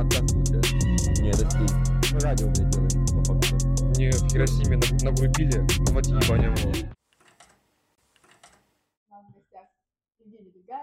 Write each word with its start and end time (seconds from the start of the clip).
отдохнуть, 0.00 0.50
да? 0.50 0.58
Не, 1.22 1.28
это 1.30 1.50
стиль. 1.50 2.14
Мы 2.14 2.20
радио, 2.20 2.46
блядь, 2.46 2.70
делаем, 2.70 3.06
по 3.06 3.24
факту. 3.24 3.56
Мне 3.96 4.10
в 4.10 4.28
Хиросиме 4.30 4.76
наг- 4.76 5.02
нагрубили, 5.02 5.66
хватит 5.90 6.24
ебаня 6.24 6.50
Бегаев. 6.54 6.86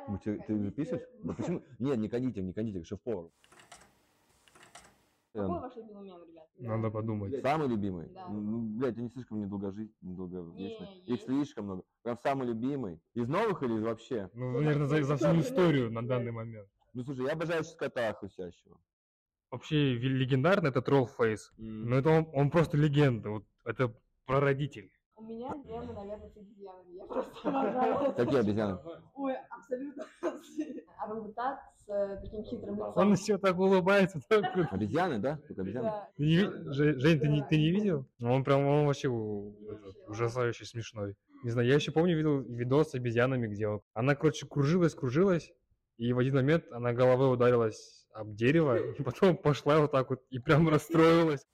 Ну, 0.08 0.18
ты, 0.20 0.40
ты 0.40 0.72
пишешь? 0.72 1.02
Ну 1.24 1.34
почему? 1.34 1.64
Нет, 1.80 1.98
не 1.98 2.10
кондитер, 2.10 2.44
не 2.44 2.54
кондитер, 2.54 2.86
шеф-повар. 2.86 3.30
Какой 5.34 5.56
Эм, 5.58 5.62
ваш 5.62 5.76
любимый 5.76 6.04
мем, 6.06 6.18
ребят? 6.28 6.48
Надо 6.58 6.90
подумать. 6.90 7.42
Самый 7.42 7.68
любимый? 7.68 8.08
Да. 8.10 8.28
Ну, 8.30 8.62
блядь, 8.80 8.98
они 8.98 9.10
слишком 9.10 9.42
недолго 9.42 9.72
жить, 9.72 9.92
недолго 10.02 10.42
вечно. 10.58 10.86
Не, 10.86 11.14
Их 11.14 11.22
слишком 11.22 11.66
много. 11.66 11.84
Прям 12.04 12.18
самый 12.24 12.48
любимый. 12.48 13.00
Из 13.14 13.28
новых 13.28 13.62
или 13.64 13.74
из 13.76 13.84
вообще? 13.84 14.30
Ну, 14.34 14.52
наверное, 14.62 14.88
за, 14.88 15.04
за 15.04 15.18
всю 15.18 15.40
историю 15.42 15.92
на 15.92 16.08
данный 16.08 16.32
момент. 16.32 16.70
Ну 16.94 17.04
слушай, 17.04 17.26
я 17.26 17.34
обожаю 17.34 17.64
кота 17.78 18.14
хрустящего. 18.14 18.78
Вообще 19.56 19.94
легендарный 19.94 20.70
это 20.70 20.82
Троллфейс. 20.82 21.54
Но 21.58 21.96
это 21.96 22.10
он, 22.10 22.28
он 22.34 22.52
просто 22.52 22.76
легенда. 22.76 23.30
Вот 23.30 23.46
это 23.64 23.94
прародитель. 24.26 24.92
У 25.16 25.24
меня 25.24 25.48
мемы, 25.64 25.94
наверное, 25.94 26.30
с 26.30 26.36
обезьянами. 26.36 26.98
Я 26.98 27.06
просто 27.06 27.48
обожаю. 27.50 28.14
Какие 28.16 28.40
обезьяны? 28.42 28.80
Ой, 29.14 29.34
абсолютно. 29.50 30.04
Орангутан 30.98 31.58
с 31.78 31.90
э, 31.90 32.20
таким 32.22 32.44
хитрым 32.44 32.76
лицом. 32.76 32.94
Он 32.98 33.16
все 33.16 33.38
так 33.38 33.58
улыбается. 33.58 34.20
так. 34.28 34.74
Обезьяны, 34.74 35.20
да? 35.20 35.38
Только 35.48 35.62
обезьяны? 35.62 35.86
Да. 35.88 36.10
Ты 36.18 36.24
не 36.26 36.74
Жень, 37.00 37.20
ты 37.22 37.28
не, 37.30 37.42
ты 37.46 37.58
не 37.58 37.72
видел? 37.72 38.06
Он 38.22 38.44
прям, 38.44 38.66
он 38.66 38.88
вообще 38.88 39.08
этот, 39.08 39.96
ужасающе 40.10 40.66
смешной. 40.66 41.16
Не 41.46 41.52
знаю, 41.52 41.70
я 41.70 41.76
еще 41.76 41.94
помню, 41.94 42.18
видел 42.18 42.42
видос 42.42 42.92
с 42.92 42.96
обезьянами, 42.96 43.48
где 43.48 43.70
он- 43.70 43.82
она, 43.94 44.16
короче, 44.16 44.46
кружилась, 44.48 44.96
кружилась, 44.96 45.50
и 45.96 46.12
в 46.12 46.20
один 46.20 46.36
момент 46.36 46.66
она 46.72 46.92
головой 46.92 47.32
ударилась 47.34 48.05
об 48.16 48.34
дерево, 48.34 48.78
и 48.78 49.04
потом 49.04 49.38
пошла 49.38 49.80
вот 49.80 49.92
так 49.92 50.10
вот 50.10 50.24
и 50.30 50.40
прям 50.40 50.68
расстроилась. 50.70 51.46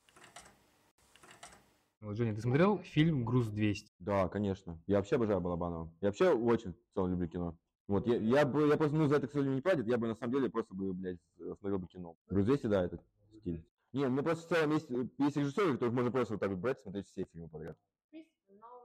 Вот, 1.99 2.15
Женя, 2.15 2.33
ты 2.33 2.41
смотрел 2.41 2.79
фильм 2.79 3.25
«Груз 3.25 3.49
200»? 3.49 3.87
Да, 3.99 4.27
конечно. 4.27 4.81
Я 4.87 4.97
вообще 4.97 5.17
обожаю 5.17 5.39
Балабанова. 5.39 5.91
Я 6.01 6.07
вообще 6.07 6.31
очень 6.31 6.73
в 6.73 6.93
целом 6.95 7.11
люблю 7.11 7.27
кино. 7.27 7.57
Вот, 7.87 8.07
я, 8.07 8.15
я 8.15 8.45
бы, 8.45 8.67
я 8.67 8.77
просто, 8.77 8.95
ну, 8.95 9.07
за 9.07 9.17
это, 9.17 9.27
к 9.27 9.31
сожалению, 9.31 9.57
не 9.57 9.61
платят, 9.61 9.85
я 9.85 9.97
бы, 9.97 10.07
на 10.07 10.15
самом 10.15 10.33
деле, 10.33 10.49
просто 10.49 10.73
бы, 10.73 10.93
блядь, 10.93 11.19
смотрел 11.59 11.77
бы 11.77 11.87
кино. 11.87 12.15
Груз 12.29 12.45
200, 12.45 12.67
да, 12.67 12.85
этот 12.85 13.01
стиль. 13.39 13.63
Не, 13.93 14.07
ну, 14.07 14.23
просто 14.23 14.45
в 14.45 14.49
целом 14.49 14.71
есть, 14.71 14.89
есть 14.89 15.37
режиссеры, 15.37 15.73
которых 15.73 15.93
можно 15.93 16.11
просто 16.11 16.35
вот 16.35 16.39
так 16.39 16.49
вот 16.49 16.59
брать, 16.59 16.79
смотреть 16.79 17.07
все 17.07 17.25
фильмы 17.31 17.49
подряд. 17.49 17.77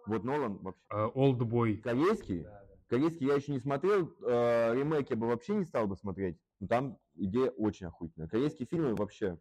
Вот 0.07 0.25
Нолан 0.25 0.59
вообще. 0.59 0.83
«Олдбой». 1.15 1.79
Корейский, 1.79 2.47
корейский 2.89 3.27
я 3.27 3.35
еще 3.35 3.53
не 3.53 3.61
смотрел, 3.61 4.13
э, 4.23 4.75
ремейк 4.75 5.11
я 5.11 5.17
бы 5.17 5.27
вообще 5.27 5.55
не 5.55 5.65
стал 5.65 5.87
бы 5.87 5.97
смотреть. 5.97 6.39
Но 6.61 6.67
там 6.67 6.99
идея 7.17 7.51
очень 7.51 7.87
охуительная. 7.87 8.29
Корейские 8.29 8.67
фильмы 8.67 8.95
вообще. 8.95 9.39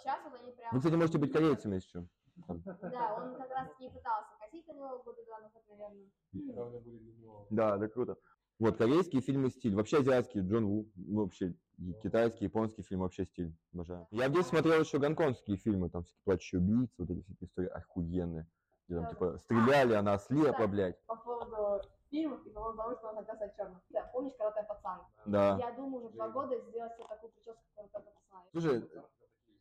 Сейчас 0.00 0.20
вот 0.24 0.34
они 0.40 0.52
прям... 0.52 0.72
Вы, 0.72 0.78
кстати, 0.78 0.94
можете 0.94 1.18
быть 1.18 1.32
корейцами 1.32 1.78
что. 1.80 2.06
Там. 2.46 2.62
Да, 2.62 3.14
он 3.16 3.34
как 3.34 3.50
раз 3.50 3.68
не 3.80 3.88
пытался 3.88 4.30
косить 4.38 4.66
на 4.68 4.72
него 4.72 5.02
года 5.04 5.24
два 5.24 5.40
назад, 5.40 5.62
наверное. 5.68 7.46
Да, 7.50 7.76
да 7.76 7.88
круто. 7.88 8.16
Вот, 8.58 8.76
корейские 8.76 9.22
фильмы 9.22 9.50
стиль. 9.50 9.74
Вообще 9.74 9.98
азиатские, 9.98 10.44
Джон 10.44 10.66
Ву. 10.66 10.90
Ну, 10.96 11.22
вообще, 11.22 11.54
китайский, 12.02 12.44
японский 12.44 12.82
фильм 12.82 13.00
вообще 13.00 13.24
стиль. 13.24 13.54
Обожаю. 13.72 14.06
Я 14.10 14.28
в 14.28 14.32
детстве 14.32 14.58
смотрел 14.58 14.80
еще 14.80 14.98
гонконгские 14.98 15.56
фильмы, 15.56 15.90
там 15.90 16.02
всякие 16.02 16.22
плачущие 16.24 16.60
убийцы, 16.60 16.94
вот 16.98 17.10
эти 17.10 17.22
всякие 17.22 17.46
истории 17.46 17.68
охуенные. 17.68 18.46
Где 18.88 19.00
там, 19.00 19.10
типа, 19.10 19.38
стреляли, 19.44 19.94
она 19.94 20.14
ослепла, 20.14 20.66
блядь. 20.66 21.04
По 21.06 21.16
поводу 21.16 21.82
фильмов 22.10 22.44
и 22.46 22.50
по 22.50 22.60
поводу 22.60 22.78
того, 22.78 22.96
что 22.96 23.08
он 23.08 23.18
оказывается 23.18 23.56
черным. 23.56 23.80
Да, 23.90 24.10
помнишь 24.12 24.34
«Карате 24.38 24.64
пацан»? 24.68 25.00
Да. 25.26 25.58
Я 25.58 25.72
думаю, 25.72 26.04
уже 26.04 26.14
два 26.14 26.28
года 26.28 26.58
сделать 26.60 26.94
себе 26.94 27.06
такую 27.08 27.32
прическу, 27.32 27.62
как 27.76 27.90
«Карате 27.90 28.10
пацана». 28.10 28.44
Слушай, 28.52 28.90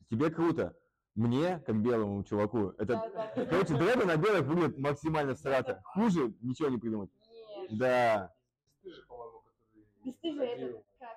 тебе 0.10 0.30
круто. 0.30 0.76
Мне, 1.16 1.60
как 1.66 1.82
белому 1.82 2.24
чуваку, 2.24 2.70
это... 2.78 2.86
Да, 2.86 3.10
да. 3.36 3.46
Короче, 3.46 3.76
дреды 3.76 4.06
на 4.06 4.18
белых 4.18 4.46
выглядят 4.46 4.78
максимально 4.78 5.36
срато. 5.36 5.82
Хуже 5.84 6.34
ничего 6.42 6.70
не 6.70 6.78
придумать. 6.78 7.10
Нет. 7.32 7.78
Да. 7.80 8.34
Бесстыжий 10.04 10.46
это 10.48 10.84
Ка- 11.00 11.17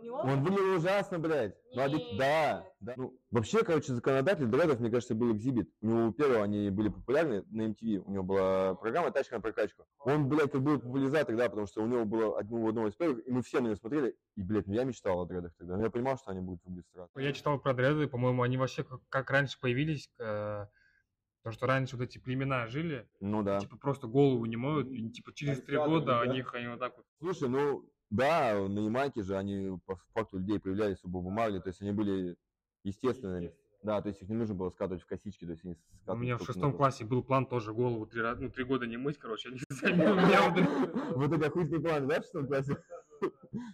У 0.00 0.04
него... 0.04 0.18
Он 0.18 0.42
выглядел 0.42 0.76
ужасно, 0.76 1.18
блядь. 1.18 1.54
Ну, 1.74 1.86
Нет. 1.86 2.02
да, 2.18 2.66
да. 2.80 2.94
Ну, 2.96 3.18
вообще, 3.30 3.62
короче, 3.62 3.92
законодатель 3.92 4.46
дредов, 4.46 4.80
мне 4.80 4.90
кажется, 4.90 5.14
был 5.14 5.32
экзибит. 5.32 5.70
У 5.80 5.86
него 5.86 6.06
у 6.08 6.12
первого 6.12 6.42
они 6.42 6.70
были 6.70 6.88
популярны 6.88 7.44
на 7.50 7.68
MTV. 7.68 8.02
У 8.06 8.10
него 8.10 8.22
была 8.24 8.74
программа 8.74 9.10
«Тачка 9.10 9.36
на 9.36 9.40
прокачку». 9.40 9.84
Он, 10.00 10.28
блядь, 10.28 10.50
как 10.50 10.62
был 10.62 10.80
популяризатор, 10.80 11.36
да, 11.36 11.48
потому 11.48 11.66
что 11.66 11.82
у 11.82 11.86
него 11.86 12.04
было 12.04 12.38
одно, 12.38 12.68
одного 12.68 12.88
из 12.88 12.94
первых, 12.94 13.26
и 13.26 13.30
мы 13.30 13.42
все 13.42 13.60
на 13.60 13.66
него 13.66 13.76
смотрели. 13.76 14.16
И, 14.36 14.42
блядь, 14.42 14.66
ну 14.66 14.74
я 14.74 14.84
мечтал 14.84 15.20
о 15.20 15.26
дредах 15.26 15.52
тогда. 15.58 15.76
Но 15.76 15.84
я 15.84 15.90
понимал, 15.90 16.16
что 16.16 16.30
они 16.30 16.40
будут 16.40 16.64
выглядеть 16.64 16.88
странно. 16.88 17.08
Я 17.16 17.32
читал 17.32 17.58
про 17.58 17.74
дреды, 17.74 18.08
по-моему, 18.08 18.42
они 18.42 18.56
вообще 18.56 18.84
как, 18.84 19.00
как 19.08 19.30
раньше 19.30 19.58
появились, 19.60 20.10
э, 20.18 20.66
то, 21.42 21.52
что 21.52 21.66
раньше 21.66 21.96
вот 21.96 22.04
эти 22.04 22.18
племена 22.18 22.66
жили, 22.66 23.08
Ну 23.20 23.42
да. 23.42 23.60
типа 23.60 23.76
просто 23.76 24.06
голову 24.06 24.44
не 24.46 24.56
моют, 24.56 24.90
и 24.90 25.10
типа 25.10 25.32
через 25.32 25.62
три 25.62 25.76
года 25.76 26.20
они 26.20 26.38
их 26.38 26.54
они 26.54 26.68
вот 26.68 26.80
так 26.80 26.96
вот. 26.96 27.06
Слушай, 27.18 27.48
ну 27.48 27.88
да, 28.10 28.54
на 28.68 28.80
Ямайке 28.80 29.22
же 29.22 29.36
они 29.36 29.78
по 29.86 29.96
факту 30.14 30.38
людей 30.38 30.58
появлялись 30.58 31.02
в 31.02 31.08
Бобу 31.08 31.30
Марли, 31.30 31.60
то 31.60 31.68
есть 31.68 31.80
они 31.80 31.92
были 31.92 32.36
естественными. 32.84 33.52
Да, 33.82 34.02
то 34.02 34.08
есть 34.08 34.20
их 34.20 34.28
не 34.28 34.34
нужно 34.34 34.54
было 34.54 34.68
скатывать 34.70 35.02
в 35.02 35.06
косички, 35.06 35.46
то 35.46 35.52
есть 35.52 35.64
они 35.64 35.76
У 36.06 36.14
меня 36.16 36.36
в 36.36 36.42
шестом 36.44 36.76
классе 36.76 37.06
был 37.06 37.22
план 37.22 37.46
тоже 37.46 37.72
голову 37.72 38.06
три, 38.06 38.20
ну, 38.38 38.50
три 38.50 38.64
года 38.64 38.86
не 38.86 38.98
мыть, 38.98 39.16
короче, 39.16 39.48
они 39.48 39.58
сами 39.72 40.04
у 40.04 40.14
меня 40.16 40.50
вот- 40.50 41.16
Вот 41.16 41.32
это 41.32 41.46
охуительный 41.46 41.80
план, 41.80 42.06
да, 42.06 42.20
в 42.20 42.24
шестом 42.24 42.46
классе? 42.46 42.76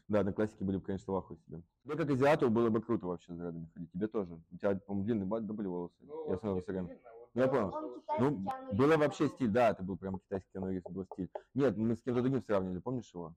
Да, 0.08 0.24
на 0.24 0.32
классике 0.32 0.64
были 0.64 0.78
бы, 0.78 0.82
конечно, 0.82 1.12
в 1.12 1.16
ахуе 1.16 1.38
себе. 1.38 1.62
Тебе 1.84 1.97
как 1.97 2.10
азиату 2.10 2.50
было 2.50 2.68
бы 2.70 2.80
круто 2.80 3.06
вообще 3.06 3.32
с 3.32 3.36
дредами 3.36 3.68
ходить. 3.74 3.92
Тебе 3.92 4.08
тоже. 4.08 4.34
У 4.50 4.56
тебя, 4.56 4.74
по-моему, 4.74 5.04
длинные 5.04 5.41
да, 5.41 5.53
были 5.53 5.66
волосы. 5.68 5.94
Я 6.28 6.36
смотрел 6.38 6.54
в 6.54 6.58
Инстаграме. 6.58 6.98
Ну, 7.36 7.42
я 7.42 7.48
понял. 7.48 7.74
Он 7.74 8.02
Ну, 8.19 8.50
было 8.72 8.97
вообще 8.97 9.28
стиль, 9.28 9.48
да, 9.50 9.70
это 9.70 9.82
был 9.82 9.98
прям 9.98 10.19
китайский 10.19 10.48
Ривз, 10.54 10.84
был 10.91 11.04
стиль. 11.12 11.28
Нет, 11.52 11.76
мы 11.76 11.94
с 11.94 12.02
кем-то 12.02 12.22
другим 12.22 12.42
сравнивали, 12.42 12.78
помнишь 12.78 13.10
его? 13.12 13.34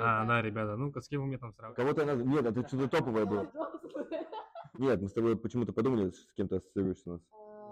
А, 0.00 0.24
да, 0.24 0.40
ребята, 0.40 0.76
ну 0.76 0.90
с 0.98 1.06
кем 1.06 1.20
вы 1.20 1.28
меня 1.28 1.38
там 1.38 1.52
сравниваете? 1.52 1.82
Кого-то 1.82 2.10
я 2.10 2.24
Нет, 2.24 2.46
это 2.46 2.66
что-то 2.66 2.88
топовое 2.88 3.26
было. 3.26 3.52
Нет, 4.78 5.02
мы 5.02 5.08
с 5.08 5.12
тобой 5.12 5.36
почему-то 5.36 5.74
подумали, 5.74 6.10
что 6.12 6.26
с 6.30 6.32
кем-то 6.32 6.56
ассоциируешься 6.56 7.10
у 7.10 7.12
нас. 7.12 7.20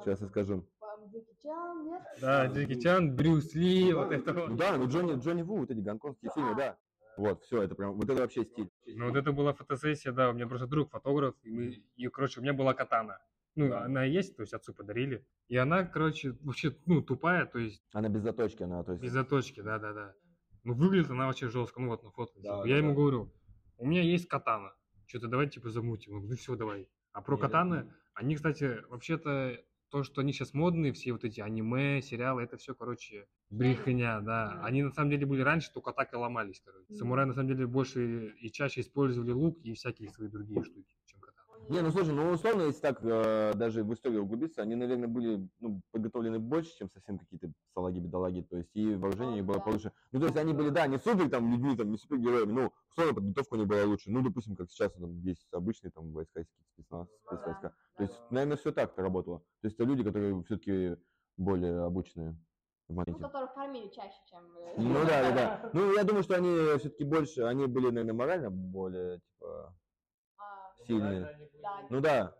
Сейчас 0.04 0.20
я 0.20 0.26
скажу. 0.28 0.66
Вам 0.80 1.06
Джеки 1.06 1.34
Чан, 1.42 1.84
нет? 1.86 2.02
Да, 2.20 2.46
Джеки 2.46 2.78
Чан, 2.78 3.16
Брюс 3.16 3.54
Ли, 3.54 3.94
вот 3.94 4.12
это 4.12 4.34
Ну 4.34 4.48
вот. 4.48 4.56
да, 4.56 4.76
ну 4.76 4.86
Джонни, 4.86 5.18
Джонни 5.18 5.42
Ву, 5.42 5.60
вот 5.60 5.70
эти 5.70 5.80
гонконгские 5.80 6.30
фильмы, 6.34 6.54
да. 6.56 6.76
Вот, 7.16 7.42
все, 7.42 7.62
это 7.62 7.74
прям, 7.74 7.94
вот 7.94 8.04
это 8.04 8.20
вообще 8.20 8.44
стиль. 8.44 8.70
Ну 8.86 9.08
вот 9.08 9.16
это 9.16 9.32
была 9.32 9.54
фотосессия, 9.54 10.12
да, 10.12 10.28
у 10.28 10.34
меня 10.34 10.46
просто 10.46 10.66
друг 10.66 10.90
фотограф, 10.90 11.34
и 11.42 11.50
мы, 11.50 11.82
и, 11.96 12.08
короче, 12.08 12.40
у 12.40 12.42
меня 12.42 12.52
была 12.52 12.74
катана. 12.74 13.18
Ну, 13.56 13.74
она 13.74 14.04
есть, 14.04 14.36
то 14.36 14.42
есть 14.42 14.52
отцу 14.52 14.72
подарили. 14.72 15.26
И 15.48 15.56
она, 15.56 15.84
короче, 15.84 16.36
вообще, 16.42 16.76
ну, 16.86 17.02
тупая, 17.02 17.46
то 17.46 17.58
есть 17.58 17.82
Она 17.92 18.08
без 18.08 18.22
заточки, 18.22 18.62
она, 18.62 18.84
то 18.84 18.92
есть... 18.92 19.02
без 19.02 19.12
заточки, 19.12 19.60
да-да-да. 19.60 20.14
Ну, 20.62 20.74
выглядит 20.74 21.10
она 21.10 21.26
вообще 21.26 21.48
жестко, 21.48 21.80
ну 21.80 21.88
вот 21.88 22.02
на 22.02 22.10
фото. 22.10 22.32
Да, 22.36 22.40
типа. 22.40 22.62
да, 22.62 22.68
Я 22.68 22.76
ему 22.78 22.90
да. 22.90 22.94
говорю, 22.94 23.32
у 23.78 23.86
меня 23.86 24.02
есть 24.02 24.28
катана, 24.28 24.72
что-то 25.06 25.28
давай, 25.28 25.48
типа, 25.48 25.70
замутим. 25.70 26.12
Он 26.12 26.18
говорит, 26.20 26.38
ну 26.38 26.42
все, 26.42 26.54
давай. 26.56 26.88
А 27.12 27.22
про 27.22 27.34
Не, 27.36 27.40
да. 27.40 27.46
катаны, 27.48 27.92
они, 28.14 28.36
кстати, 28.36 28.84
вообще-то, 28.88 29.58
то, 29.90 30.04
что 30.04 30.20
они 30.20 30.32
сейчас 30.32 30.54
модные, 30.54 30.92
все 30.92 31.12
вот 31.12 31.24
эти 31.24 31.40
аниме, 31.40 32.00
сериалы, 32.02 32.42
это 32.42 32.56
все, 32.56 32.74
короче, 32.74 33.26
брехня, 33.50 34.20
да. 34.20 34.52
Мгм. 34.54 34.64
Они 34.64 34.82
на 34.84 34.90
самом 34.92 35.10
деле 35.10 35.26
были 35.26 35.42
раньше, 35.42 35.72
только 35.72 35.92
так 35.92 36.12
и 36.12 36.16
ломались, 36.16 36.62
короче. 36.64 36.94
Самураи 36.94 37.24
на 37.24 37.34
самом 37.34 37.48
деле 37.48 37.66
больше 37.66 38.28
и 38.38 38.52
чаще 38.52 38.82
использовали 38.82 39.32
лук 39.32 39.58
и 39.64 39.74
всякие 39.74 40.08
свои 40.10 40.28
другие 40.28 40.62
штуки. 40.62 40.94
Не, 41.70 41.82
ну 41.82 41.92
слушай, 41.92 42.12
ну 42.12 42.32
условно, 42.32 42.62
если 42.62 42.80
так 42.80 42.98
э, 43.04 43.52
даже 43.54 43.84
в 43.84 43.94
историю 43.94 44.24
углубиться, 44.24 44.60
они, 44.60 44.74
наверное, 44.74 45.06
были 45.06 45.48
ну, 45.60 45.80
подготовлены 45.92 46.40
больше, 46.40 46.76
чем 46.76 46.90
совсем 46.90 47.16
какие-то 47.16 47.52
салаги-бедолаги, 47.74 48.42
то 48.42 48.56
есть 48.56 48.70
и 48.74 48.96
вооружение 48.96 49.34
у 49.34 49.36
них 49.36 49.44
было 49.44 49.58
Да. 49.58 49.62
получше. 49.62 49.92
Ну, 50.10 50.18
то 50.18 50.26
есть 50.26 50.36
они 50.36 50.52
были, 50.52 50.70
да, 50.70 50.88
не 50.88 50.98
супер 50.98 51.30
там 51.30 51.48
людьми, 51.52 51.76
там, 51.76 51.92
не 51.92 51.96
супергероями, 51.96 52.50
ну, 52.50 52.72
условно, 52.90 53.14
подготовка 53.14 53.54
у 53.54 53.56
них 53.58 53.68
была 53.68 53.84
лучше. 53.84 54.10
Ну, 54.10 54.20
допустим, 54.20 54.56
как 54.56 54.68
сейчас 54.68 54.92
там 54.94 55.16
есть 55.20 55.46
обычные 55.52 55.92
там 55.92 56.10
войска, 56.12 56.42
спецназ, 56.72 57.06
Ну 57.08 57.36
спецвойска. 57.36 57.74
То 57.96 58.02
есть, 58.02 58.20
наверное, 58.30 58.56
все 58.56 58.72
так-то 58.72 59.02
работало. 59.02 59.38
То 59.60 59.66
есть 59.68 59.76
это 59.76 59.84
люди, 59.84 60.02
которые 60.02 60.42
все-таки 60.42 60.96
более 61.36 61.84
обученные 61.84 62.36
в 62.88 62.94
Ну, 63.06 63.18
которых 63.18 63.54
кормили 63.54 63.88
чаще, 63.90 64.18
чем... 64.28 64.40
э, 64.56 64.74
Ну 64.76 64.94
да, 65.06 65.22
да, 65.22 65.32
да. 65.32 65.70
Ну, 65.72 65.94
я 65.94 66.02
думаю, 66.02 66.24
что 66.24 66.34
они 66.34 66.78
все-таки 66.80 67.04
больше, 67.04 67.42
они 67.42 67.66
были, 67.66 67.86
наверное, 67.90 68.14
морально 68.14 68.50
более, 68.50 69.20
типа, 69.20 69.72
сильные. 70.90 71.20
да, 71.62 71.86
Ну 71.90 72.00
да. 72.00 72.34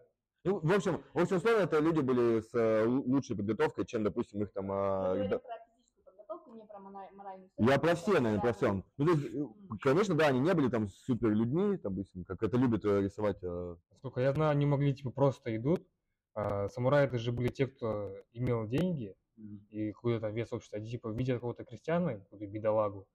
Ну, 0.44 0.58
в 0.60 0.72
общем, 0.72 1.02
в 1.12 1.18
общем, 1.18 1.36
условно, 1.36 1.62
это 1.64 1.78
люди 1.80 2.00
были 2.00 2.40
с 2.40 2.54
э, 2.54 2.84
лу- 2.86 3.02
лучшей 3.06 3.36
подготовкой, 3.36 3.84
чем, 3.84 4.02
допустим, 4.04 4.42
их 4.42 4.52
там... 4.52 4.68
Говорим 4.68 5.28
да- 5.28 5.38
про 5.38 5.54
физическую 5.76 6.04
подготовку, 6.06 6.54
не 6.54 6.64
про 6.64 6.78
мора- 6.78 7.10
моральную. 7.12 7.50
Я 7.58 7.78
про 7.78 7.94
все, 7.94 8.12
наверное, 8.20 8.40
про 8.40 8.52
все. 8.54 8.72
Ну, 8.96 9.04
то 9.04 9.12
есть, 9.12 9.34
э, 9.34 9.46
конечно, 9.82 10.14
да, 10.14 10.28
они 10.28 10.40
не 10.40 10.54
были 10.54 10.68
там 10.70 10.88
супер 10.88 11.28
людьми, 11.30 11.76
там, 11.76 11.94
допустим, 11.94 12.24
как 12.24 12.42
это 12.42 12.56
любят 12.56 12.84
э, 12.86 13.02
рисовать. 13.02 13.36
э, 13.42 13.76
Насколько 13.90 14.20
я 14.22 14.32
знаю, 14.32 14.52
они 14.52 14.64
могли, 14.64 14.94
типа, 14.94 15.10
просто 15.10 15.54
идут. 15.54 15.86
А 16.34 16.68
самураи 16.70 17.04
это 17.04 17.18
же 17.18 17.32
были 17.32 17.48
те, 17.48 17.66
кто 17.66 18.14
имел 18.32 18.66
деньги 18.66 19.14
и 19.36 19.92
какой-то 19.92 20.28
вес 20.30 20.50
общества. 20.54 20.78
Они, 20.78 20.88
типа, 20.90 21.08
видят 21.08 21.36
какого-то 21.36 21.64
крестьяна, 21.64 22.18
какую-то 22.20 22.46
бедолагу, 22.46 23.06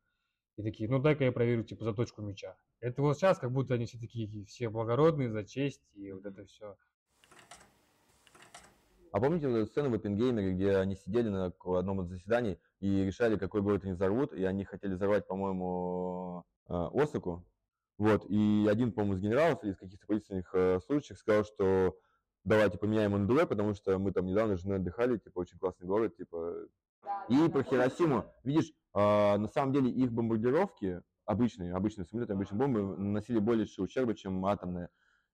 И 0.58 0.64
такие, 0.64 0.90
ну 0.90 1.00
дай-ка 1.00 1.26
я 1.26 1.32
проверю, 1.32 1.64
типа, 1.64 1.84
заточку 1.84 2.22
меча. 2.22 2.56
Это 2.80 3.02
вот 3.02 3.18
сейчас 3.18 3.40
как 3.40 3.52
будто 3.52 3.74
они 3.74 3.86
все 3.86 3.98
такие, 3.98 4.46
все 4.46 4.70
благородные, 4.70 5.30
за 5.30 5.44
честь 5.44 5.82
и 5.94 6.12
вот 6.12 6.26
это 6.26 6.46
все. 6.46 6.78
А 9.12 9.20
помните 9.20 9.48
вот 9.48 9.56
эту 9.56 9.68
сцену 9.68 9.90
в 9.90 9.94
Оппенгеймере, 9.94 10.54
где 10.54 10.76
они 10.76 10.96
сидели 10.96 11.30
на 11.30 11.46
одном 11.46 12.02
из 12.02 12.08
заседаний 12.08 12.60
и 12.80 13.06
решали, 13.06 13.38
какой 13.38 13.62
город 13.62 13.84
они 13.84 13.94
взорвут, 13.94 14.34
и 14.34 14.44
они 14.44 14.66
хотели 14.66 14.94
взорвать, 14.94 15.26
по-моему, 15.26 16.44
э, 16.68 16.74
Осаку. 16.94 17.46
Вот, 17.98 18.26
и 18.30 18.68
один, 18.70 18.92
по-моему, 18.92 19.16
из 19.16 19.22
генералов 19.22 19.64
или 19.64 19.72
из 19.72 19.78
каких-то 19.78 20.06
правительственных 20.06 20.54
э, 20.54 20.80
служащих 20.86 21.18
сказал, 21.18 21.46
что 21.46 21.98
давайте 22.44 22.78
поменяем 22.78 23.16
НДВ, 23.24 23.48
потому 23.48 23.74
что 23.74 23.98
мы 24.00 24.12
там 24.12 24.26
недавно 24.26 24.58
с 24.58 24.62
женой 24.62 24.80
отдыхали, 24.80 25.18
типа, 25.18 25.40
очень 25.40 25.58
классный 25.58 25.88
город, 25.88 26.18
типа. 26.18 26.68
И 27.30 27.50
про. 27.50 27.64
Хиросиму, 27.64 28.26
видишь, 28.44 28.74
а, 28.96 29.38
на 29.38 29.48
самом 29.50 29.74
деле 29.74 29.92
их 29.92 30.12
бомбардировки, 30.14 31.02
обычные, 31.26 31.76
обычные 31.76 32.06
самолеты, 32.06 32.32
обычные 32.32 32.60
бомбы, 32.60 32.82
наносили 32.98 33.40
больше 33.40 33.82
ущерба, 33.82 34.16
чем 34.16 34.46
атомные. 34.46 34.88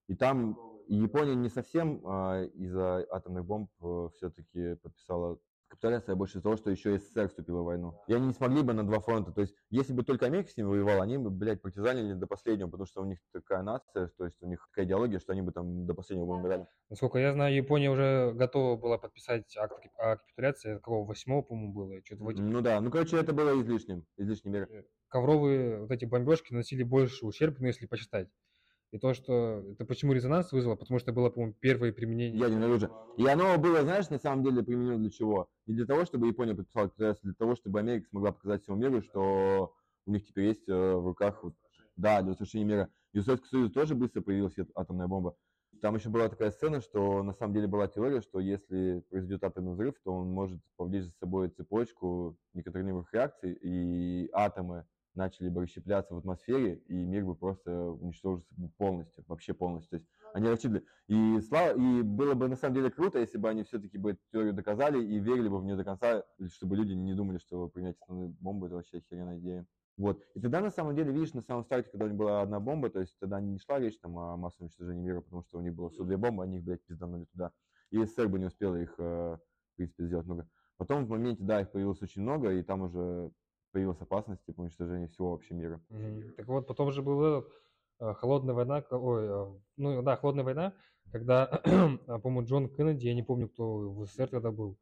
И 0.08 0.16
там 0.16 0.58
Япония 0.88 1.36
не 1.36 1.48
совсем 1.48 2.02
а, 2.04 2.44
из-за 2.44 3.06
атомных 3.12 3.46
бомб 3.46 3.70
все-таки 4.16 4.76
подписала 4.82 5.38
капитуляцию, 5.72 6.14
а 6.14 6.16
больше 6.16 6.34
из-за 6.34 6.44
того, 6.44 6.58
что 6.58 6.70
еще 6.70 6.98
СССР 6.98 7.30
вступила 7.30 7.62
в 7.62 7.66
войну. 7.66 7.96
И 8.08 8.14
они 8.14 8.28
не 8.28 8.34
смогли 8.34 8.62
бы 8.62 8.74
на 8.74 8.86
два 8.86 9.00
фронта. 9.00 9.32
То 9.32 9.42
есть, 9.42 9.56
если 9.70 9.94
бы 9.94 10.04
только 10.04 10.26
Америка 10.26 10.52
с 10.52 10.58
ними 10.58 10.68
воевала, 10.68 11.04
они 11.04 11.18
бы, 11.18 11.30
блядь, 11.30 11.62
партизанили 11.62 12.14
до 12.14 12.28
последнего, 12.28 12.68
потому 12.68 12.86
что 12.86 13.02
у 13.02 13.06
них 13.06 13.20
такая 13.32 13.64
нация, 13.64 14.12
то 14.18 14.26
есть 14.26 14.38
у 14.42 14.48
них 14.48 14.68
такая 14.70 14.86
идеология, 14.86 15.20
что 15.20 15.32
они 15.32 15.42
бы 15.42 15.52
там 15.52 15.86
до 15.86 15.94
последнего 15.94 16.34
умирали. 16.34 16.68
Насколько 16.90 17.20
я 17.20 17.34
знаю, 17.34 17.56
Япония 17.56 17.90
уже 17.90 18.34
готова 18.34 18.78
была 18.78 18.98
подписать 18.98 19.56
акт 19.58 19.74
о 19.98 20.18
капитуляции, 20.18 20.72
это 20.72 20.80
какого, 20.80 21.08
восьмого, 21.08 21.42
по-моему, 21.42 21.74
было, 21.74 22.02
что-то 22.04 22.24
в 22.24 22.30
этих 22.30 22.44
Ну 22.44 22.62
да, 22.62 22.82
ну 22.82 22.92
короче, 22.92 23.18
это 23.18 23.34
было 23.34 23.60
излишним, 23.62 24.06
излишней 24.18 24.52
меры. 24.52 24.86
ковровые 25.08 25.82
вот 25.82 25.92
эти 25.92 26.06
бомбежки 26.06 26.52
наносили 26.52 26.84
больше 26.84 27.26
ущерб, 27.26 27.60
ну, 27.60 27.68
если 27.68 27.86
посчитать. 27.86 28.28
И 28.92 28.98
то, 28.98 29.14
что... 29.14 29.64
Это 29.72 29.86
почему 29.86 30.12
резонанс 30.12 30.52
вызвало? 30.52 30.76
Потому 30.76 31.00
что 31.00 31.14
было, 31.14 31.30
по-моему, 31.30 31.56
первое 31.60 31.94
применение... 31.94 32.38
ядерное 32.38 32.68
оружие. 32.68 32.92
И 33.18 33.26
оно 33.26 33.58
было, 33.58 33.82
знаешь, 33.84 34.10
на 34.10 34.20
самом 34.20 34.44
деле 34.44 34.64
применено 34.64 34.98
для 34.98 35.10
чего? 35.10 35.50
Не 35.66 35.76
для 35.76 35.86
того, 35.86 36.04
чтобы 36.04 36.28
Япония 36.28 36.56
подписала 36.56 36.88
капитуляцию, 36.88 37.24
для 37.24 37.34
того, 37.36 37.56
чтобы 37.56 37.80
Америка 37.80 38.10
смогла 38.10 38.34
показать 38.34 38.64
всему 38.64 38.76
миру, 38.76 39.02
что 39.02 39.74
у 40.06 40.12
них 40.12 40.26
теперь 40.26 40.48
есть 40.48 40.68
э, 40.68 40.74
в 40.74 41.06
руках, 41.06 41.42
вот, 41.44 41.56
да, 41.96 42.22
для 42.22 42.34
совершения 42.34 42.66
мира. 42.66 42.90
И 43.14 43.20
у 43.20 43.24
Советского 43.24 43.50
Союза 43.50 43.74
тоже 43.74 43.96
быстро 43.96 44.22
появилась 44.22 44.56
атомная 44.76 45.08
бомба. 45.08 45.36
Там 45.82 45.96
еще 45.96 46.10
была 46.10 46.28
такая 46.28 46.52
сцена, 46.52 46.82
что 46.82 47.24
на 47.24 47.34
самом 47.34 47.54
деле 47.54 47.68
была 47.68 47.88
теория, 47.88 48.22
что 48.22 48.40
если 48.40 49.04
произойдет 49.10 49.44
атомный 49.44 49.74
взрыв, 49.74 49.96
то 50.04 50.14
он 50.14 50.28
может 50.28 50.60
повлечь 50.76 51.06
за 51.06 51.12
собой 51.14 51.50
цепочку 51.50 52.38
некоторых 52.54 53.14
реакций, 53.14 53.58
и 53.62 54.30
атомы 54.34 54.86
начали 55.16 55.50
бы 55.50 55.62
расщепляться 55.62 56.14
в 56.14 56.18
атмосфере, 56.18 56.76
и 56.88 56.94
мир 56.94 57.26
бы 57.26 57.36
просто 57.36 57.72
уничтожился 57.92 58.54
бы 58.56 58.70
полностью, 58.78 59.24
вообще 59.28 59.54
полностью. 59.54 59.90
То 59.92 59.96
есть 59.98 60.08
они 60.34 60.48
рассчитывали. 60.48 60.86
И, 61.08 61.40
слава, 61.42 61.78
и 61.78 62.02
было 62.02 62.34
бы 62.34 62.48
на 62.48 62.56
самом 62.56 62.76
деле 62.76 62.90
круто, 62.90 63.20
если 63.20 63.38
бы 63.38 63.50
они 63.50 63.64
все-таки 63.64 63.98
бы 63.98 64.12
эту 64.12 64.22
теорию 64.32 64.54
доказали 64.54 65.04
и 65.04 65.20
верили 65.20 65.50
бы 65.50 65.60
в 65.60 65.66
нее 65.66 65.76
до 65.76 65.84
конца, 65.84 66.24
чтобы 66.54 66.76
люди 66.76 66.94
не 66.94 67.14
думали, 67.14 67.38
что 67.38 67.68
принять 67.68 67.98
атомную 68.02 68.30
бомбу 68.40 68.68
это 68.68 68.76
вообще 68.76 68.98
охеренная 68.98 69.40
идея. 69.40 69.66
Вот. 69.98 70.24
И 70.34 70.40
тогда, 70.40 70.62
на 70.62 70.72
самом 70.72 70.96
деле, 70.96 71.12
видишь, 71.12 71.34
на 71.34 71.42
самом 71.42 71.64
старте, 71.64 71.90
когда 71.92 72.06
у 72.06 72.08
них 72.08 72.18
была 72.18 72.42
одна 72.42 72.60
бомба, 72.60 72.90
то 72.90 73.00
есть 73.00 73.16
тогда 73.20 73.40
не 73.42 73.60
шла 73.60 73.80
речь 73.80 74.00
там 74.00 74.18
о 74.18 74.38
массовом 74.38 74.66
уничтожении 74.66 75.02
мира, 75.02 75.22
потому 75.22 75.44
что 75.44 75.60
у 75.60 75.62
них 75.62 75.76
было 75.76 75.90
всего 75.90 76.06
две 76.06 76.18
бомбы, 76.18 76.44
они 76.44 76.58
их, 76.58 76.64
блядь, 76.64 76.84
пизданули 76.86 77.26
туда. 77.26 77.52
И 77.92 78.04
СССР 78.04 78.28
бы 78.30 78.40
не 78.40 78.46
успела 78.46 78.78
их, 78.78 78.96
э, 78.98 79.04
в 79.04 79.76
принципе, 79.76 80.06
сделать 80.06 80.26
много. 80.26 80.50
Потом 80.78 81.06
в 81.06 81.10
моменте, 81.10 81.44
да, 81.44 81.62
их 81.62 81.72
появилось 81.72 82.02
очень 82.02 82.22
много, 82.22 82.52
и 82.52 82.64
там 82.64 82.82
уже 82.82 83.32
появилась 83.72 84.02
опасность, 84.02 84.44
типа, 84.46 84.62
уничтожения 84.62 85.08
всего 85.08 85.32
вообще 85.32 85.54
мира. 85.54 85.82
Мгм. 85.90 86.34
Так 86.36 86.48
вот, 86.48 86.68
потом 86.68 86.92
же 86.92 87.02
был 87.02 87.24
этот, 87.24 87.52
э, 88.00 88.14
холодная 88.16 88.54
война, 88.54 88.84
ой, 88.92 89.24
э, 89.26 89.60
ну 89.78 90.02
да, 90.02 90.16
холодная 90.18 90.44
война, 90.44 90.74
когда, 91.12 91.46
а, 92.08 92.20
по-моему, 92.20 92.44
Джон 92.48 92.70
Кеннеди, 92.70 93.08
я 93.08 93.16
не 93.16 93.24
помню, 93.24 93.50
кто 93.50 93.90
в 93.92 94.06
СССР 94.06 94.28
тогда 94.30 94.52
был, 94.52 94.78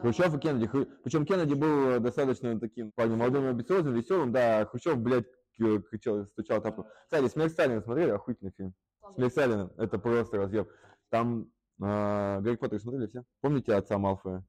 Хрущев 0.00 0.32
и 0.34 0.38
Кеннеди. 0.38 0.66
Хру- 0.66 0.88
Причем 1.02 1.26
Кеннеди 1.26 1.54
был 1.54 1.88
э, 1.90 1.98
достаточно 2.00 2.58
таким 2.60 2.92
парнем 2.92 3.18
молодым, 3.18 3.46
амбициозным, 3.46 3.94
веселым, 3.94 4.32
да, 4.32 4.64
Хрущев, 4.66 4.96
блядь, 4.98 5.26
к- 5.58 5.80
кричал, 5.90 6.24
стучал 6.26 6.62
тапку. 6.62 6.86
Кстати, 7.04 7.26
«Смерть 7.28 7.52
Сталина» 7.52 7.80
смотрели? 7.80 8.10
Охуительный 8.10 8.52
фильм. 8.56 8.74
«Смерть 9.16 9.32
Сталина»— 9.32 9.72
это 9.76 9.98
просто 9.98 10.36
разъеб. 10.36 10.68
Там 11.10 11.50
э, 11.80 12.40
Гарри 12.40 12.54
Поттер 12.56 12.78
смотрели 12.80 13.06
все? 13.08 13.24
Помните 13.40 13.74
отца 13.74 13.98
Малфоя? 13.98 14.44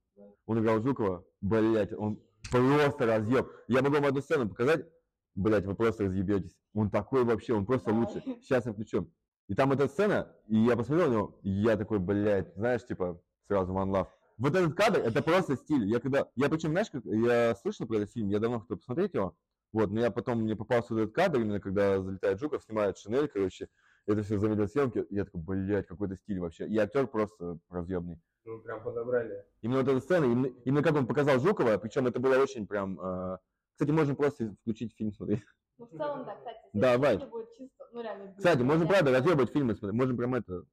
Он 0.45 0.59
играл 0.59 0.81
Жукова, 0.81 1.23
блядь, 1.41 1.93
он 1.93 2.19
просто 2.51 3.05
разъеб. 3.05 3.49
Я 3.67 3.81
могу 3.81 3.95
вам 3.95 4.05
одну 4.05 4.21
сцену 4.21 4.49
показать, 4.49 4.85
блядь, 5.35 5.65
вы 5.65 5.75
просто 5.75 6.05
разъебетесь. 6.05 6.55
Он 6.73 6.89
такой 6.89 7.23
вообще, 7.23 7.53
он 7.53 7.65
просто 7.65 7.91
лучше. 7.91 8.21
Сейчас 8.41 8.65
я 8.65 8.73
включу. 8.73 9.11
И 9.47 9.55
там 9.55 9.71
эта 9.71 9.87
сцена, 9.87 10.31
и 10.47 10.57
я 10.57 10.77
посмотрел 10.77 11.09
на 11.09 11.13
него, 11.13 11.39
и 11.41 11.49
я 11.49 11.75
такой, 11.75 11.99
блядь, 11.99 12.53
знаешь, 12.55 12.85
типа, 12.85 13.19
сразу 13.47 13.73
one 13.73 13.89
love. 13.89 14.07
Вот 14.37 14.55
этот 14.55 14.75
кадр, 14.75 14.99
это 14.99 15.21
просто 15.23 15.55
стиль. 15.57 15.85
Я 15.87 15.99
когда, 15.99 16.27
я 16.35 16.49
причем, 16.49 16.69
знаешь, 16.69 16.89
как, 16.91 17.03
я 17.05 17.55
слышал 17.55 17.87
про 17.87 17.97
этот 17.97 18.11
фильм, 18.11 18.29
я 18.29 18.39
давно 18.39 18.59
хотел 18.59 18.77
посмотреть 18.77 19.13
его, 19.13 19.35
вот, 19.73 19.91
но 19.91 19.99
я 19.99 20.11
потом, 20.11 20.41
мне 20.41 20.55
попался 20.55 20.93
вот 20.93 21.01
этот 21.01 21.15
кадр, 21.15 21.41
именно 21.41 21.59
когда 21.59 22.01
залетает 22.01 22.39
Жуков, 22.39 22.63
снимает 22.63 22.97
шинель, 22.97 23.27
короче, 23.27 23.67
это 24.07 24.23
все 24.23 24.39
замедлил 24.39 24.67
съемки, 24.67 25.05
я 25.09 25.25
такой, 25.25 25.41
блядь, 25.41 25.87
какой-то 25.87 26.15
стиль 26.15 26.39
вообще. 26.39 26.67
И 26.67 26.77
актер 26.77 27.07
просто 27.07 27.59
разъебный. 27.69 28.19
Ну 28.49 28.59
прям 28.61 28.83
подобрали. 28.83 29.45
Именно 29.61 29.79
вот 29.79 29.87
эта 29.89 29.99
сцена, 30.01 30.25
именно, 30.25 30.47
именно 30.65 30.83
как 30.83 30.95
он 30.95 31.07
показал 31.07 31.39
Жукова, 31.39 31.77
причем 31.77 32.07
это 32.07 32.19
было 32.19 32.35
очень 32.37 32.65
прям... 32.67 32.99
э, 32.99 33.37
Кстати, 33.73 33.91
можем 33.91 34.15
просто 34.15 34.55
включить 34.61 34.93
фильм 34.95 35.13
смотреть. 35.13 35.43
Ну, 35.77 35.85
в 35.85 35.89
целом, 35.91 36.25
да, 36.25 36.35
кстати, 36.35 36.57
Давай. 36.73 37.17
будет 37.17 37.53
чисто, 37.55 37.87
ну, 37.93 38.01
реально. 38.01 38.33
Кстати, 38.35 38.61
можно 38.61 38.85
правда 38.87 39.11
разъебать 39.11 39.51
фильмы 39.51 39.75
смотреть, 39.75 39.99
можем 39.99 40.17
прям 40.17 40.35
это, 40.35 40.63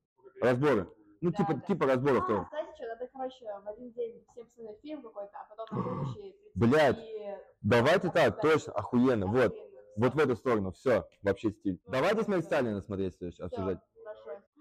разборы. 0.40 0.88
Ну, 1.20 1.31
Да, 1.31 1.37
типа, 1.37 1.55
да. 1.55 1.61
типа 1.61 1.87
разборов 1.87 2.25
А, 2.25 2.26
тоже. 2.26 2.46
знаете 2.50 2.73
что, 2.75 2.87
надо, 2.88 3.08
короче, 3.12 3.44
в 3.64 3.69
один 3.69 3.93
день 3.93 4.25
всем 4.32 4.44
посмотреть 4.46 4.81
фильм 4.82 5.02
какой-то, 5.02 5.31
а 5.32 5.55
потом 5.55 5.78
на 5.78 6.12
следующий 6.12 6.37
Блядь, 6.55 6.99
и- 6.99 7.37
Давайте 7.62 8.11
так, 8.11 8.40
точно, 8.40 8.73
охуенно, 8.73 9.26
вот. 9.26 9.46
Охуенно. 9.52 9.67
Вот 9.96 10.14
в 10.14 10.19
эту 10.19 10.37
сторону, 10.37 10.73
все, 10.73 11.06
вообще 11.23 11.52
стиль. 11.52 11.81
Ну, 11.87 11.93
Давайте 11.93 12.17
да, 12.17 12.25
«Смерть 12.25 12.43
да. 12.43 12.46
Сталина» 12.46 12.81
смотреть, 12.82 13.14
Всё, 13.17 13.28
обсуждать. 13.44 13.78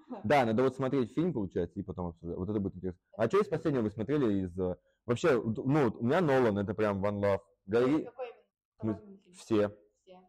Да, 0.23 0.45
надо 0.45 0.63
вот 0.63 0.75
смотреть 0.75 1.13
фильм, 1.13 1.33
получается, 1.33 1.79
и 1.79 1.83
потом 1.83 2.07
обсуждать. 2.07 2.37
Вот 2.37 2.49
это 2.49 2.59
будет 2.59 2.75
интересно. 2.75 2.99
А 3.17 3.27
что 3.27 3.39
из 3.39 3.47
последнего 3.47 3.81
вы 3.83 3.91
смотрели 3.91 4.45
из... 4.45 4.57
э, 4.59 4.75
Вообще, 5.05 5.39
ну, 5.41 5.85
вот 5.85 5.97
у 5.97 6.03
меня 6.05 6.21
Нолан, 6.21 6.57
это 6.57 6.73
прям 6.73 7.03
One 7.05 7.21
Love. 7.21 7.39
Гарри, 7.67 8.09
Какой 8.77 8.95
все. 9.33 9.69
Все. 10.03 10.21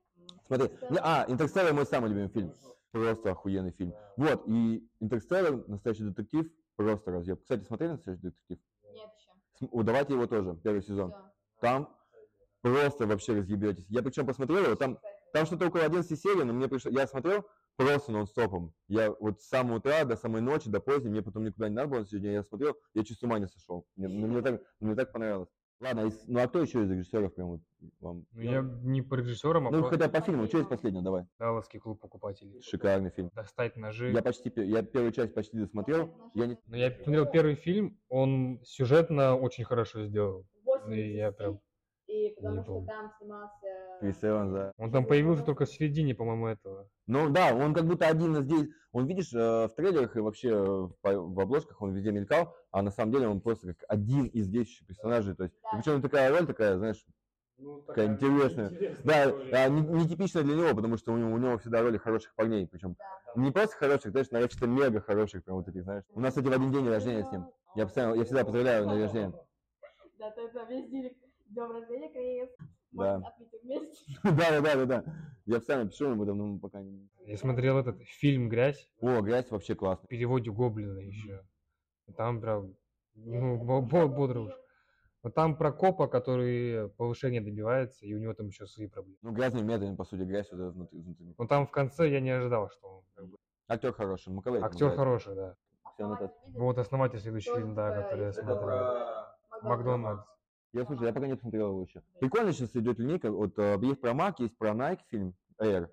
Смотри, 0.46 0.68
не- 0.90 0.98
а, 1.02 1.24
«Интерстеллар» 1.28 1.72
мой 1.74 1.86
самый 1.86 2.10
любимый 2.10 2.28
фильм. 2.28 2.54
Просто 2.92 3.30
охуенный 3.32 3.72
фильм. 3.72 3.94
Вот, 4.16 4.42
и 4.46 4.86
«Интерстеллар», 5.00 5.66
«Настоящий 5.68 6.04
детектив», 6.04 6.50
просто 6.76 7.10
разъеб. 7.10 7.40
Кстати, 7.42 7.64
смотрели 7.64 7.92
«Настоящий 7.92 8.22
детектив»? 8.22 8.58
Нет 8.92 9.10
еще. 9.18 9.82
Давайте 9.82 10.12
его 10.14 10.26
тоже, 10.26 10.56
первый 10.62 10.82
сезон. 10.82 11.10
Всё. 11.12 11.20
Там 11.60 11.96
просто 12.62 13.06
вообще 13.06 13.34
разъебетесь. 13.38 13.86
Я 13.88 14.02
причем 14.02 14.26
посмотрел 14.26 14.64
его, 14.64 14.74
там, 14.76 14.98
там 15.32 15.46
что-то 15.46 15.66
около 15.68 15.84
11 15.84 16.20
серий, 16.20 16.44
но 16.44 16.52
мне 16.52 16.68
пришло, 16.68 16.90
я 16.90 17.06
смотрел 17.06 17.44
просто 17.76 18.12
нон-стопом. 18.12 18.72
Я 18.88 19.12
вот 19.12 19.40
с 19.40 19.48
самого 19.48 19.76
утра 19.76 20.04
до 20.04 20.16
самой 20.16 20.40
ночи, 20.40 20.68
до 20.70 20.80
поздней, 20.80 21.10
мне 21.10 21.22
потом 21.22 21.44
никуда 21.44 21.68
не 21.68 21.74
надо 21.74 21.88
было 21.88 22.06
сегодня, 22.06 22.32
я 22.32 22.42
смотрел, 22.42 22.74
я 22.94 23.04
чуть 23.04 23.18
с 23.18 23.22
ума 23.22 23.38
не 23.38 23.46
сошел. 23.48 23.86
Мне, 23.96 24.08
ну, 24.08 24.26
мне 24.26 24.42
так, 24.42 24.60
мне 24.80 24.94
так 24.94 25.12
понравилось. 25.12 25.48
Ладно, 25.78 26.06
из- 26.06 26.26
ну 26.26 26.40
а 26.40 26.48
кто 26.48 26.62
еще 26.62 26.82
из 26.84 26.90
режиссеров 26.90 27.34
прям 27.34 27.48
вот 27.48 27.60
вам? 28.00 28.24
Ну, 28.32 28.40
я 28.40 28.62
не 28.62 29.02
по 29.02 29.14
режиссерам, 29.14 29.68
а 29.68 29.70
Ну, 29.70 29.80
просто 29.80 29.98
хотя 29.98 30.08
по 30.08 30.24
фильму, 30.24 30.46
что 30.46 30.58
из 30.60 30.66
последнего, 30.66 31.04
давай. 31.04 31.26
Далласский 31.38 31.78
клуб 31.78 32.00
покупателей. 32.00 32.62
Шикарный 32.62 33.10
фильм. 33.10 33.30
Достать 33.34 33.76
ножи. 33.76 34.10
Я 34.10 34.22
почти, 34.22 34.50
я 34.56 34.82
первую 34.82 35.12
часть 35.12 35.34
почти 35.34 35.58
досмотрел. 35.58 36.10
Я 36.32 36.46
не... 36.46 36.56
Ну, 36.66 36.76
я 36.76 36.90
посмотрел 36.90 37.26
первый 37.26 37.56
фильм, 37.56 38.00
он 38.08 38.58
сюжетно 38.64 39.36
очень 39.36 39.64
хорошо 39.64 40.06
сделал. 40.06 40.46
80 40.64 40.88
Ну, 40.88 40.94
и 40.94 41.14
я 41.14 41.30
прям 41.32 41.60
И 42.16 42.34
потому 42.36 42.56
не 42.56 42.62
что 42.62 42.72
помню. 42.72 42.86
там 42.86 43.12
снимался... 43.18 43.66
Крис 44.00 44.24
Эванс, 44.24 44.52
да. 44.52 44.72
Он 44.78 44.90
там 44.92 45.04
появился 45.04 45.44
только 45.44 45.64
в 45.64 45.70
середине, 45.70 46.14
по-моему, 46.14 46.46
этого. 46.48 46.88
Ну 47.06 47.30
да, 47.30 47.54
он 47.54 47.74
как 47.74 47.84
будто 47.84 48.06
один 48.08 48.36
из 48.36 48.44
здесь. 48.44 48.68
Он, 48.92 49.06
видишь, 49.06 49.32
э, 49.34 49.38
в 49.68 49.72
трейлерах 49.76 50.16
и 50.16 50.20
вообще 50.20 50.48
э, 50.50 50.88
в 51.02 51.40
обложках 51.40 51.80
он 51.82 51.92
везде 51.94 52.12
мелькал, 52.12 52.54
а 52.70 52.82
на 52.82 52.90
самом 52.90 53.12
деле 53.12 53.28
он 53.28 53.40
просто 53.40 53.74
как 53.74 53.84
один 53.88 54.26
из 54.26 54.48
действующих 54.48 54.86
персонажей. 54.86 55.34
То 55.34 55.44
есть, 55.44 55.54
Да. 55.62 55.70
причем 55.78 56.00
такая 56.02 56.30
роль 56.30 56.46
такая, 56.46 56.78
знаешь, 56.78 57.04
такая 57.86 58.06
интересная. 58.08 58.70
Да, 59.04 59.34
а, 59.52 59.68
не- 59.68 59.80
нетипичная 59.80 60.42
для 60.42 60.56
него, 60.56 60.74
потому 60.74 60.96
что 60.96 61.12
у 61.12 61.16
него, 61.16 61.32
у 61.32 61.38
него 61.38 61.58
всегда 61.58 61.82
роли 61.82 61.98
хороших 61.98 62.34
парней. 62.34 62.66
Причем 62.66 62.96
Да. 62.98 63.40
не 63.42 63.50
просто 63.50 63.76
хороших, 63.76 64.12
знаешь, 64.12 64.30
нарочито 64.30 64.66
мега 64.66 65.00
хороших, 65.00 65.44
прям 65.44 65.56
вот 65.56 65.66
таких, 65.66 65.84
знаешь. 65.84 66.04
У 66.14 66.20
нас, 66.20 66.30
кстати, 66.34 66.46
в 66.46 66.52
один 66.52 66.70
день 66.72 66.88
рождения 66.88 67.24
с 67.24 67.32
ним. 67.32 67.46
Я, 67.74 67.84
постоянно, 67.84 68.14
я 68.14 68.24
всегда 68.24 68.44
поздравляю 68.44 68.86
на 68.86 68.92
день 68.94 69.02
рождения. 69.02 69.32
Да, 70.18 70.30
то 70.30 70.40
это 70.46 70.64
весь 70.64 70.88
директ. 70.88 71.25
Днем 71.48 71.72
рождения, 71.72 72.08
Крис. 72.10 72.50
Да. 72.92 73.18
Может, 73.18 73.34
отметим 73.34 73.58
вместе. 73.62 74.18
Да, 74.24 74.30
да, 74.32 74.60
да, 74.60 74.74
да, 74.74 74.86
да. 74.86 75.04
Я 75.46 75.56
постоянно 75.56 75.88
пишу 75.88 76.10
ему, 76.10 76.24
но 76.24 76.34
мы 76.34 76.58
пока 76.58 76.80
не... 76.82 77.08
Я 77.26 77.36
смотрел 77.36 77.78
этот 77.78 78.00
фильм 78.02 78.48
«Грязь» 78.48 78.88
О, 79.00 79.20
грязь 79.20 79.50
вообще 79.50 79.74
классно. 79.74 80.06
в 80.06 80.08
переводе 80.08 80.50
Гоблина 80.50 80.98
еще. 80.98 81.44
Там 82.16 82.40
прям, 82.40 82.74
ну, 83.14 83.56
бо- 83.58 83.80
бо- 83.80 84.08
бодро 84.08 84.40
уж. 84.40 84.52
Но 85.22 85.30
там 85.30 85.56
про 85.56 85.72
копа, 85.72 86.06
который 86.06 86.88
повышение 86.90 87.40
добивается, 87.40 88.06
и 88.06 88.14
у 88.14 88.18
него 88.18 88.32
там 88.34 88.46
еще 88.46 88.66
свои 88.66 88.86
проблемы. 88.86 89.18
Ну, 89.22 89.32
грязными 89.32 89.66
методами, 89.66 89.96
по 89.96 90.04
сути, 90.04 90.22
грязь 90.22 90.50
вот 90.52 90.60
это 90.60 90.70
внутри. 90.70 91.00
внутри. 91.00 91.34
Но 91.36 91.46
там 91.46 91.66
в 91.66 91.70
конце 91.72 92.08
я 92.08 92.20
не 92.20 92.30
ожидал, 92.30 92.70
что 92.70 92.98
он 92.98 93.04
как 93.14 93.26
бы... 93.26 93.36
Актер 93.66 93.92
хороший, 93.92 94.32
Маковей. 94.32 94.62
Актер 94.62 94.90
хороший, 94.94 95.34
да. 95.34 95.56
Ну. 95.98 96.16
Вот 96.54 96.78
основатель 96.78 97.18
следующий 97.18 97.52
фильм, 97.52 97.74
да, 97.74 98.02
который 98.02 98.26
я 98.26 98.32
смотрел. 98.32 99.26
Макдональдс. 99.62 100.35
Я, 100.72 100.84
слушай, 100.84 101.06
я 101.06 101.12
пока 101.12 101.26
не 101.26 101.34
посмотрел 101.34 101.70
его 101.70 101.82
еще. 101.82 102.02
Прикольно 102.20 102.52
сейчас 102.52 102.74
идет 102.76 102.98
линейка. 102.98 103.30
Вот 103.30 103.58
э, 103.58 103.78
есть 103.82 104.00
про 104.00 104.10
Mac, 104.10 104.34
есть 104.38 104.56
про 104.58 104.70
Nike 104.70 105.00
фильм 105.08 105.34
Air. 105.60 105.88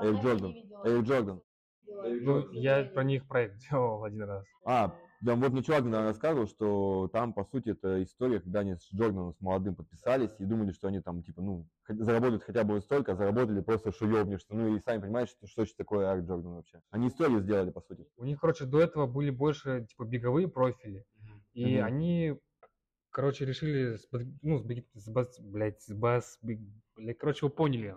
Air 0.00 0.22
Jordan. 0.22 0.54
Air 0.84 1.02
Jordan. 1.02 1.40
Ну, 1.86 2.52
я 2.52 2.84
про 2.84 3.04
них 3.04 3.26
проект 3.26 3.58
делал 3.70 4.04
один 4.04 4.22
раз. 4.24 4.44
А, 4.64 4.94
да, 5.20 5.34
вот 5.34 5.52
мне 5.52 5.62
чувак 5.62 5.84
рассказывал, 5.86 6.46
что 6.46 7.08
там, 7.12 7.32
по 7.32 7.44
сути, 7.44 7.70
это 7.70 8.02
история, 8.02 8.40
когда 8.40 8.60
они 8.60 8.76
с 8.76 8.92
Джорданом, 8.94 9.34
с 9.34 9.40
молодым 9.40 9.74
подписались 9.74 10.30
и 10.38 10.44
думали, 10.44 10.72
что 10.72 10.88
они 10.88 11.00
там, 11.00 11.22
типа, 11.22 11.42
ну, 11.42 11.66
заработают 11.88 12.44
хотя 12.44 12.62
бы 12.64 12.74
вот 12.74 12.84
столько, 12.84 13.12
а 13.12 13.16
заработали 13.16 13.60
просто 13.60 13.90
шуёбнешь. 13.90 14.44
Ну, 14.48 14.76
и 14.76 14.80
сами 14.80 15.00
понимаете, 15.00 15.32
что, 15.32 15.46
что 15.48 15.62
это 15.62 15.76
такое 15.76 16.06
Air 16.06 16.24
Jordan 16.24 16.56
вообще. 16.56 16.80
Они 16.90 17.08
историю 17.08 17.40
сделали, 17.40 17.70
по 17.70 17.80
сути. 17.80 18.06
У 18.16 18.24
них, 18.24 18.38
короче, 18.40 18.64
до 18.64 18.80
этого 18.80 19.06
были 19.06 19.30
больше, 19.30 19.86
типа, 19.88 20.04
беговые 20.04 20.48
профили. 20.48 21.04
И 21.54 21.78
Мгм. 21.78 21.86
они, 21.86 22.38
короче, 23.10 23.44
решили, 23.44 23.96
с 23.96 24.08
ну, 24.42 24.58
с, 24.58 24.66
с 24.94 25.08
бас- 25.08 25.40
блядь, 25.40 25.82
с 25.82 25.92
бас, 25.94 26.38
блядь, 26.42 27.18
короче, 27.18 27.46
вы 27.46 27.50
поняли. 27.50 27.96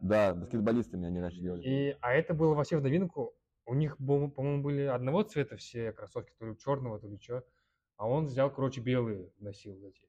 Да, 0.00 0.34
баскетболистами 0.34 1.06
они 1.06 1.20
раньше 1.20 1.40
делали. 1.40 1.62
И, 1.62 1.96
а 2.00 2.12
это 2.12 2.34
было 2.34 2.54
вообще 2.54 2.78
в 2.78 2.82
новинку. 2.82 3.34
У 3.66 3.74
них, 3.74 3.96
по- 3.98 4.28
по-моему, 4.28 4.62
были 4.62 4.82
одного 4.82 5.22
цвета 5.22 5.56
все 5.56 5.92
кроссовки, 5.92 6.32
то 6.38 6.46
ли 6.46 6.56
черного, 6.58 6.98
то 6.98 7.06
ли 7.06 7.18
что. 7.20 7.44
А 7.96 8.08
он 8.08 8.26
взял, 8.26 8.50
короче, 8.52 8.80
белые 8.80 9.30
носил 9.38 9.84
эти. 9.84 10.08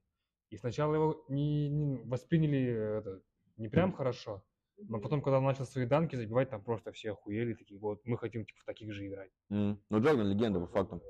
И 0.49 0.57
сначала 0.57 0.95
его 0.95 1.25
не, 1.29 1.69
не 1.69 1.97
восприняли 2.03 2.97
это, 2.99 3.21
не 3.57 3.67
прям 3.69 3.91
хорошо. 3.93 4.43
Но 4.77 4.99
потом, 4.99 5.21
когда 5.21 5.37
он 5.37 5.43
начал 5.43 5.65
свои 5.65 5.85
данки 5.85 6.15
забивать, 6.15 6.49
там 6.49 6.63
просто 6.63 6.91
все 6.91 7.11
охуели, 7.11 7.53
такие, 7.53 7.79
вот, 7.79 8.01
мы 8.05 8.17
хотим, 8.17 8.45
типа, 8.45 8.59
в 8.61 8.65
таких 8.65 8.91
же 8.93 9.07
играть. 9.07 9.31
М. 9.49 9.79
Ну, 9.89 10.01
Джордан 10.01 10.27
легенда, 10.27 10.59
по 10.59 10.67
факту. 10.67 11.01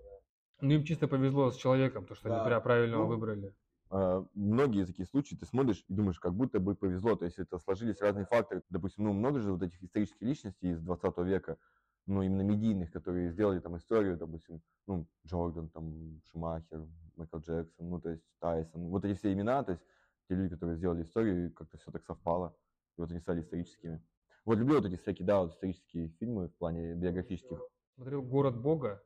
Ну, 0.61 0.71
им 0.71 0.83
чисто 0.83 1.07
повезло 1.07 1.51
с 1.51 1.57
человеком, 1.57 2.05
то, 2.05 2.15
что 2.15 2.29
Да. 2.29 2.35
они 2.35 2.45
прям 2.45 2.61
правильного 2.61 3.03
Ну, 3.03 3.07
выбрали. 3.07 3.53
А, 3.89 4.25
многие 4.35 4.85
такие 4.85 5.05
случаи 5.05 5.35
ты 5.35 5.45
смотришь 5.45 5.83
и 5.87 5.93
думаешь, 5.93 6.19
как 6.19 6.33
будто 6.33 6.59
бы 6.59 6.75
повезло, 6.75 7.15
то 7.15 7.25
есть 7.25 7.39
это 7.39 7.57
сложились 7.59 7.99
разные 7.99 8.25
факторы. 8.25 8.63
Допустим, 8.69 9.03
ну 9.05 9.13
много 9.13 9.39
же 9.39 9.51
вот 9.51 9.63
этих 9.63 9.83
исторических 9.83 10.21
личностей 10.21 10.71
из 10.71 10.81
20 10.81 11.23
века, 11.23 11.57
ну 12.05 12.21
именно 12.21 12.41
медийных, 12.41 12.91
которые 12.91 13.31
сделали 13.31 13.59
там 13.59 13.75
историю, 13.77 14.17
допустим, 14.17 14.61
ну 14.87 15.07
Джордан, 15.27 15.69
там 15.69 16.21
Шумахер, 16.31 16.87
Майкл 17.15 17.37
Джексон, 17.39 17.89
ну 17.89 17.99
то 17.99 18.09
есть 18.09 18.23
Тайсон, 18.39 18.87
вот 18.89 19.03
эти 19.03 19.17
все 19.17 19.33
имена, 19.33 19.63
то 19.63 19.73
есть 19.73 19.83
те 20.29 20.35
люди, 20.35 20.53
которые 20.53 20.77
сделали 20.77 21.03
историю, 21.03 21.53
как-то 21.53 21.77
все 21.77 21.91
так 21.91 22.03
совпало, 22.05 22.55
и 22.97 23.01
вот 23.01 23.11
они 23.11 23.19
стали 23.19 23.41
историческими. 23.41 24.01
Вот 24.45 24.57
люблю 24.57 24.75
вот 24.77 24.85
эти 24.85 24.95
всякие, 24.95 25.25
да, 25.27 25.41
вот 25.41 25.51
исторические 25.53 26.07
фильмы 26.19 26.47
в 26.47 26.55
плане 26.55 26.93
биографических. 26.95 27.59
Смотрел 27.95 28.21
«Город 28.23 28.59
Бога», 28.61 29.03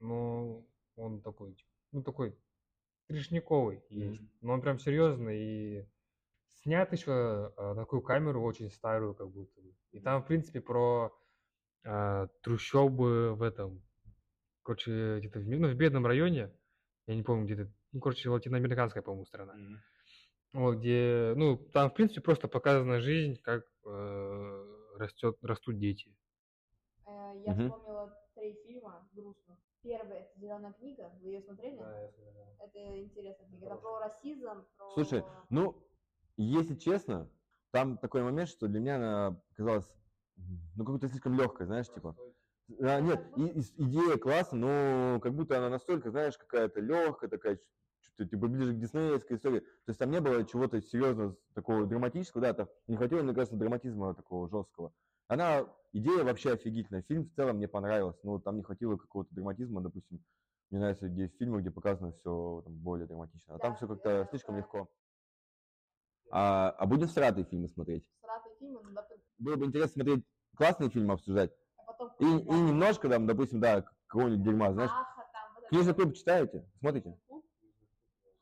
но 0.00 0.64
он 0.96 1.20
такой, 1.22 1.54
типа, 1.54 1.70
ну, 1.92 2.02
такой 2.02 2.36
трешниковый 3.08 3.82
есть. 3.90 4.20
Но 4.40 4.54
он 4.54 4.62
прям 4.62 4.78
серьезный 4.78 5.38
и 5.42 5.88
снят 6.54 6.92
еще 6.92 7.52
на 7.56 7.74
такую 7.74 8.02
камеру 8.02 8.42
очень 8.42 8.70
старую, 8.70 9.14
как 9.14 9.30
будто 9.30 9.60
бы. 9.60 9.74
И 9.92 10.00
там, 10.00 10.22
в 10.22 10.26
принципе, 10.26 10.60
про 10.60 11.12
а, 11.84 12.28
трущобы 12.42 13.34
в 13.34 13.42
этом, 13.42 13.82
короче, 14.62 15.18
где-то 15.18 15.40
в, 15.40 15.48
ну, 15.48 15.68
в 15.68 15.74
бедном 15.74 16.06
районе, 16.06 16.50
я 17.06 17.14
не 17.14 17.22
помню, 17.22 17.44
где-то, 17.44 17.70
ну, 17.92 18.00
короче, 18.00 18.28
латиноамериканская, 18.30 19.02
по-моему, 19.02 19.26
страна. 19.26 19.54
Вот, 20.52 20.78
где, 20.78 21.32
ну, 21.36 21.56
там, 21.56 21.90
в 21.90 21.94
принципе, 21.94 22.20
просто 22.20 22.46
показана 22.46 23.00
жизнь, 23.00 23.40
как 23.42 23.64
э, 23.86 24.64
растет, 24.98 25.38
растут 25.42 25.78
дети. 25.78 26.14
Э, 27.06 27.32
Я 27.46 27.52
Мгм. 27.52 27.70
вспомнила 27.72 27.91
это 29.90 30.28
Зеленая 30.36 30.72
книга. 30.72 31.10
Вы 31.20 31.30
ее 31.30 31.40
смотрели? 31.42 31.80
Это 32.58 33.00
интересная 33.02 33.46
книга. 33.48 33.66
Это 33.66 33.76
про 33.76 33.98
расизм, 34.00 34.64
про... 34.76 34.90
Слушай, 34.94 35.24
ну, 35.50 35.76
если 36.36 36.74
честно, 36.74 37.28
там 37.70 37.98
такой 37.98 38.22
момент, 38.22 38.48
что 38.48 38.68
для 38.68 38.80
меня 38.80 38.96
она 38.96 39.40
казалась, 39.54 39.90
ну, 40.76 40.84
как-то 40.84 41.08
слишком 41.08 41.34
легкой, 41.34 41.66
знаешь, 41.66 41.88
типа. 41.88 42.16
А, 42.80 43.00
нет, 43.00 43.20
и- 43.36 43.58
и- 43.60 43.84
идея 43.84 44.16
класса, 44.16 44.56
но 44.56 45.20
как 45.20 45.34
будто 45.34 45.58
она 45.58 45.68
настолько, 45.68 46.10
знаешь, 46.10 46.38
какая-то 46.38 46.80
легкая, 46.80 47.28
такая, 47.28 47.58
что-то 48.00 48.28
типа 48.28 48.46
ближе 48.46 48.72
к 48.74 48.78
диснеевской 48.78 49.36
истории. 49.36 49.60
То 49.60 49.88
есть 49.88 49.98
там 49.98 50.10
не 50.10 50.20
было 50.20 50.44
чего-то 50.44 50.80
серьезно 50.80 51.36
такого 51.54 51.86
драматического, 51.86 52.40
да, 52.42 52.54
там 52.54 52.68
не 52.86 52.96
хватило, 52.96 53.22
мне 53.22 53.34
кажется, 53.34 53.56
драматизма 53.56 54.14
такого 54.14 54.48
жесткого. 54.48 54.92
Она, 55.28 55.66
идея 55.92 56.24
вообще 56.24 56.52
офигительная. 56.52 57.02
Фильм 57.02 57.24
в 57.24 57.34
целом 57.34 57.56
мне 57.56 57.68
понравился, 57.68 58.20
но 58.22 58.38
там 58.38 58.56
не 58.56 58.62
хватило 58.62 58.96
какого-то 58.96 59.34
драматизма, 59.34 59.80
допустим. 59.80 60.22
Мне 60.70 60.80
нравятся 60.80 61.08
где 61.08 61.28
фильмы, 61.38 61.60
где 61.60 61.70
показано 61.70 62.12
все 62.12 62.62
более 62.66 63.06
драматично. 63.06 63.54
А 63.54 63.58
там 63.58 63.72
Да, 63.72 63.76
все 63.76 63.88
как-то 63.88 64.26
слишком 64.30 64.54
да. 64.54 64.60
легко. 64.60 64.88
А, 66.30 66.70
а 66.70 66.86
будем 66.86 67.08
сратые 67.08 67.44
фильмы 67.44 67.68
смотреть. 67.68 68.06
Сратые 68.22 68.56
фильмы, 68.58 68.80
ну, 68.82 68.90
да, 68.92 69.06
Было 69.38 69.56
бы 69.56 69.66
интересно 69.66 70.02
смотреть 70.02 70.24
классные 70.56 70.88
фильмы 70.88 71.14
обсуждать. 71.14 71.52
а 71.76 71.84
потом... 71.84 72.10
И, 72.18 72.24
и 72.24 72.60
немножко 72.60 73.08
там, 73.08 73.26
допустим, 73.26 73.60
да, 73.60 73.84
какого-нибудь 74.06 74.42
дерьма, 74.42 74.72
знаешь. 74.72 74.90
Аха, 74.90 75.28
там, 75.32 75.54
вот 75.54 75.68
Книжный 75.68 75.94
клуб 75.94 76.14
читаете? 76.14 76.66
Смотрите? 76.80 77.18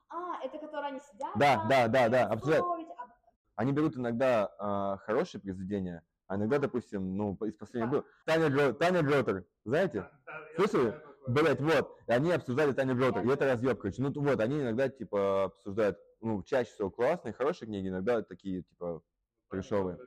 А, 0.08 0.40
это 0.44 0.58
которые 0.58 0.90
они 0.90 1.00
сидят? 1.00 1.32
Да, 1.36 1.56
там, 1.56 1.68
да, 1.68 1.88
да, 1.88 2.08
да, 2.08 2.26
обсуждают. 2.26 2.64
а- 2.96 3.08
Они 3.56 3.72
берут 3.72 3.96
иногда 3.96 4.52
а, 4.58 4.98
хорошие 4.98 5.40
произведения, 5.40 6.04
а 6.30 6.36
иногда, 6.36 6.60
допустим, 6.60 7.16
ну, 7.16 7.34
из 7.44 7.56
последнего 7.56 7.90
было. 7.90 8.04
Таня, 8.24 8.46
Джо, 8.50 8.72
Таня 8.72 9.00
Джотер, 9.00 9.44
знаете? 9.64 10.08
Слышали? 10.54 10.94
Блять, 11.26 11.60
вот. 11.60 11.98
И 12.06 12.12
они 12.12 12.30
обсуждали 12.30 12.72
Таня 12.72 12.94
Джотер. 12.94 13.26
И 13.26 13.28
это 13.28 13.46
разъеб, 13.46 13.80
короче. 13.80 14.00
Ну, 14.00 14.12
вот, 14.14 14.38
они 14.38 14.60
иногда, 14.60 14.88
типа, 14.88 15.46
обсуждают, 15.46 15.98
ну, 16.20 16.40
чаще 16.44 16.70
всего 16.70 16.88
классные, 16.88 17.32
хорошие 17.32 17.66
книги, 17.66 17.88
иногда 17.88 18.22
такие, 18.22 18.62
типа, 18.62 19.02
трешовые. 19.50 19.98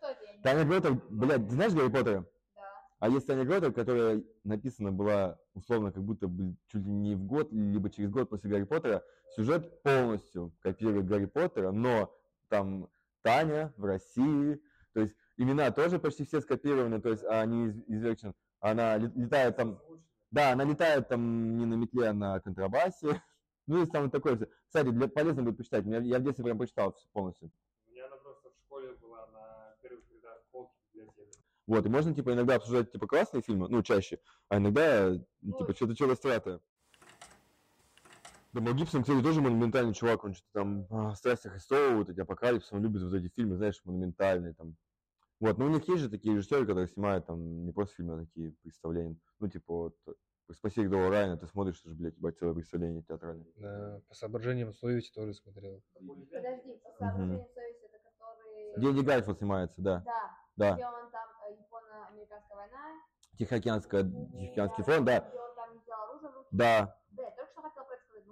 А 0.00 0.14
Таня. 0.42 0.64
Джотер, 0.64 1.00
блядь, 1.08 1.46
ты 1.46 1.54
знаешь 1.54 1.72
Гарри 1.72 1.88
Поттера? 1.88 2.26
Да. 2.56 2.62
А 2.98 3.08
есть 3.08 3.28
Таня 3.28 3.44
Гротер, 3.44 3.72
которая 3.72 4.24
написана 4.42 4.90
была 4.90 5.38
условно 5.54 5.92
как 5.92 6.02
будто 6.02 6.26
бы 6.26 6.56
чуть 6.66 6.82
ли 6.82 6.90
не 6.90 7.14
в 7.14 7.22
год, 7.22 7.52
либо 7.52 7.90
через 7.90 8.10
год 8.10 8.28
после 8.28 8.50
Гарри 8.50 8.64
Поттера. 8.64 9.04
Сюжет 9.36 9.84
полностью 9.84 10.52
копирует 10.62 11.06
Гарри 11.06 11.26
Поттера, 11.26 11.70
но 11.70 12.12
там 12.48 12.88
Таня 13.22 13.72
в 13.76 13.84
России, 13.84 14.60
то 14.94 15.00
есть 15.00 15.14
имена 15.38 15.70
тоже 15.70 15.98
почти 15.98 16.24
все 16.24 16.40
скопированы, 16.40 17.00
то 17.00 17.08
есть 17.08 17.24
они 17.24 17.66
из, 17.66 17.76
из 17.86 18.04
Virgin. 18.04 18.34
Она 18.60 18.98
ле- 18.98 19.12
летает 19.14 19.56
там, 19.56 19.80
да, 20.30 20.52
она 20.52 20.64
летает 20.64 21.08
там 21.08 21.56
не 21.56 21.64
на 21.64 21.74
метле, 21.74 22.08
а 22.08 22.12
на 22.12 22.40
контрабасе. 22.40 23.22
Ну, 23.70 23.82
и 23.82 23.86
там 23.86 24.04
вот 24.04 24.12
такое. 24.12 24.34
всё. 24.36 24.46
Кстати, 24.66 24.88
для, 24.88 25.08
полезно 25.08 25.42
будет 25.42 25.58
почитать. 25.58 25.84
Я, 25.84 25.98
я 25.98 26.18
в 26.18 26.22
детстве 26.22 26.42
прям 26.42 26.56
почитал 26.56 26.94
всё 26.94 27.06
полностью. 27.12 27.52
У 27.86 27.90
меня 27.90 28.06
она 28.06 28.16
просто 28.16 28.48
в 28.48 28.56
школе 28.64 28.94
была 28.94 29.26
на 29.26 29.74
первых 29.82 30.04
рядах 30.10 30.42
полки 30.50 30.72
библиотеки. 30.94 31.38
Вот, 31.66 31.84
и 31.84 31.90
можно, 31.90 32.14
типа, 32.14 32.32
иногда 32.32 32.54
обсуждать, 32.54 32.90
типа, 32.90 33.06
классные 33.06 33.42
фильмы, 33.42 33.68
ну, 33.68 33.82
чаще, 33.82 34.20
а 34.48 34.56
иногда, 34.56 35.14
типа, 35.42 35.66
Ой. 35.68 35.74
что-то 35.74 35.94
что-то 35.94 36.14
стратое. 36.14 36.60
Да, 38.54 38.60
Мел 38.62 38.72
Гибсон, 38.72 39.02
кстати, 39.02 39.22
тоже 39.22 39.42
монументальный 39.42 39.92
чувак, 39.92 40.24
он 40.24 40.32
что-то 40.32 40.48
там 40.54 40.86
а, 40.88 41.10
в 41.10 41.16
страстях 41.16 41.52
Христова, 41.52 41.94
вот 41.94 42.08
эти 42.08 42.20
апокалипсы, 42.20 42.74
он 42.74 42.82
любит 42.82 43.02
вот 43.02 43.12
эти 43.12 43.28
фильмы, 43.28 43.56
знаешь, 43.56 43.82
монументальные 43.84 44.54
там. 44.54 44.76
Вот, 45.40 45.56
но 45.58 45.66
у 45.66 45.68
них 45.68 45.86
есть 45.88 46.02
же 46.02 46.08
такие 46.10 46.34
режиссеры, 46.34 46.66
которые 46.66 46.88
снимают 46.88 47.26
там 47.26 47.64
не 47.64 47.72
просто 47.72 47.94
фильмы, 47.96 48.14
а 48.14 48.24
такие 48.24 48.52
представления. 48.62 49.16
Ну, 49.38 49.48
типа, 49.48 49.72
вот, 49.74 49.96
«Спаси 50.52 50.82
Рядового 50.82 51.10
Райана», 51.10 51.36
ты 51.36 51.46
смотришь, 51.46 51.80
это 51.80 51.90
же, 51.90 51.94
блядь, 51.96 52.16
ебать, 52.16 52.38
целое 52.38 52.54
представление 52.54 53.02
театральное. 53.02 53.46
Да, 53.56 54.00
по 54.08 54.14
соображениям 54.14 54.72
совести 54.72 55.14
тоже 55.14 55.34
смотрел. 55.34 55.80
Подожди, 55.94 56.72
по 56.82 56.90
соображениям 56.90 57.46
совести, 57.54 57.84
это 57.84 57.98
который... 57.98 58.92
Где 58.92 59.02
Гарфилд 59.02 59.38
снимается, 59.38 59.80
да, 59.82 60.02
Да, 60.04 60.30
да. 60.56 60.74
где 60.74 60.86
он 60.86 61.10
там, 61.12 61.28
э, 61.46 61.52
японо-американская 61.52 62.56
война. 62.56 63.00
Тихоокеанская, 63.38 64.02
Тихоокеанский 64.04 64.84
фронт, 64.84 65.04
да, 65.04 65.20
Где 65.20 65.38
он 65.38 65.54
там 65.54 65.74
не 65.74 65.92
оружие 65.92 66.30
в 66.30 66.34
руки. 66.36 66.48
да, 66.50 66.96
Да, 67.12 67.22
я 67.22 67.30
только 67.30 67.50
что 67.52 67.62
хотела 67.62 67.84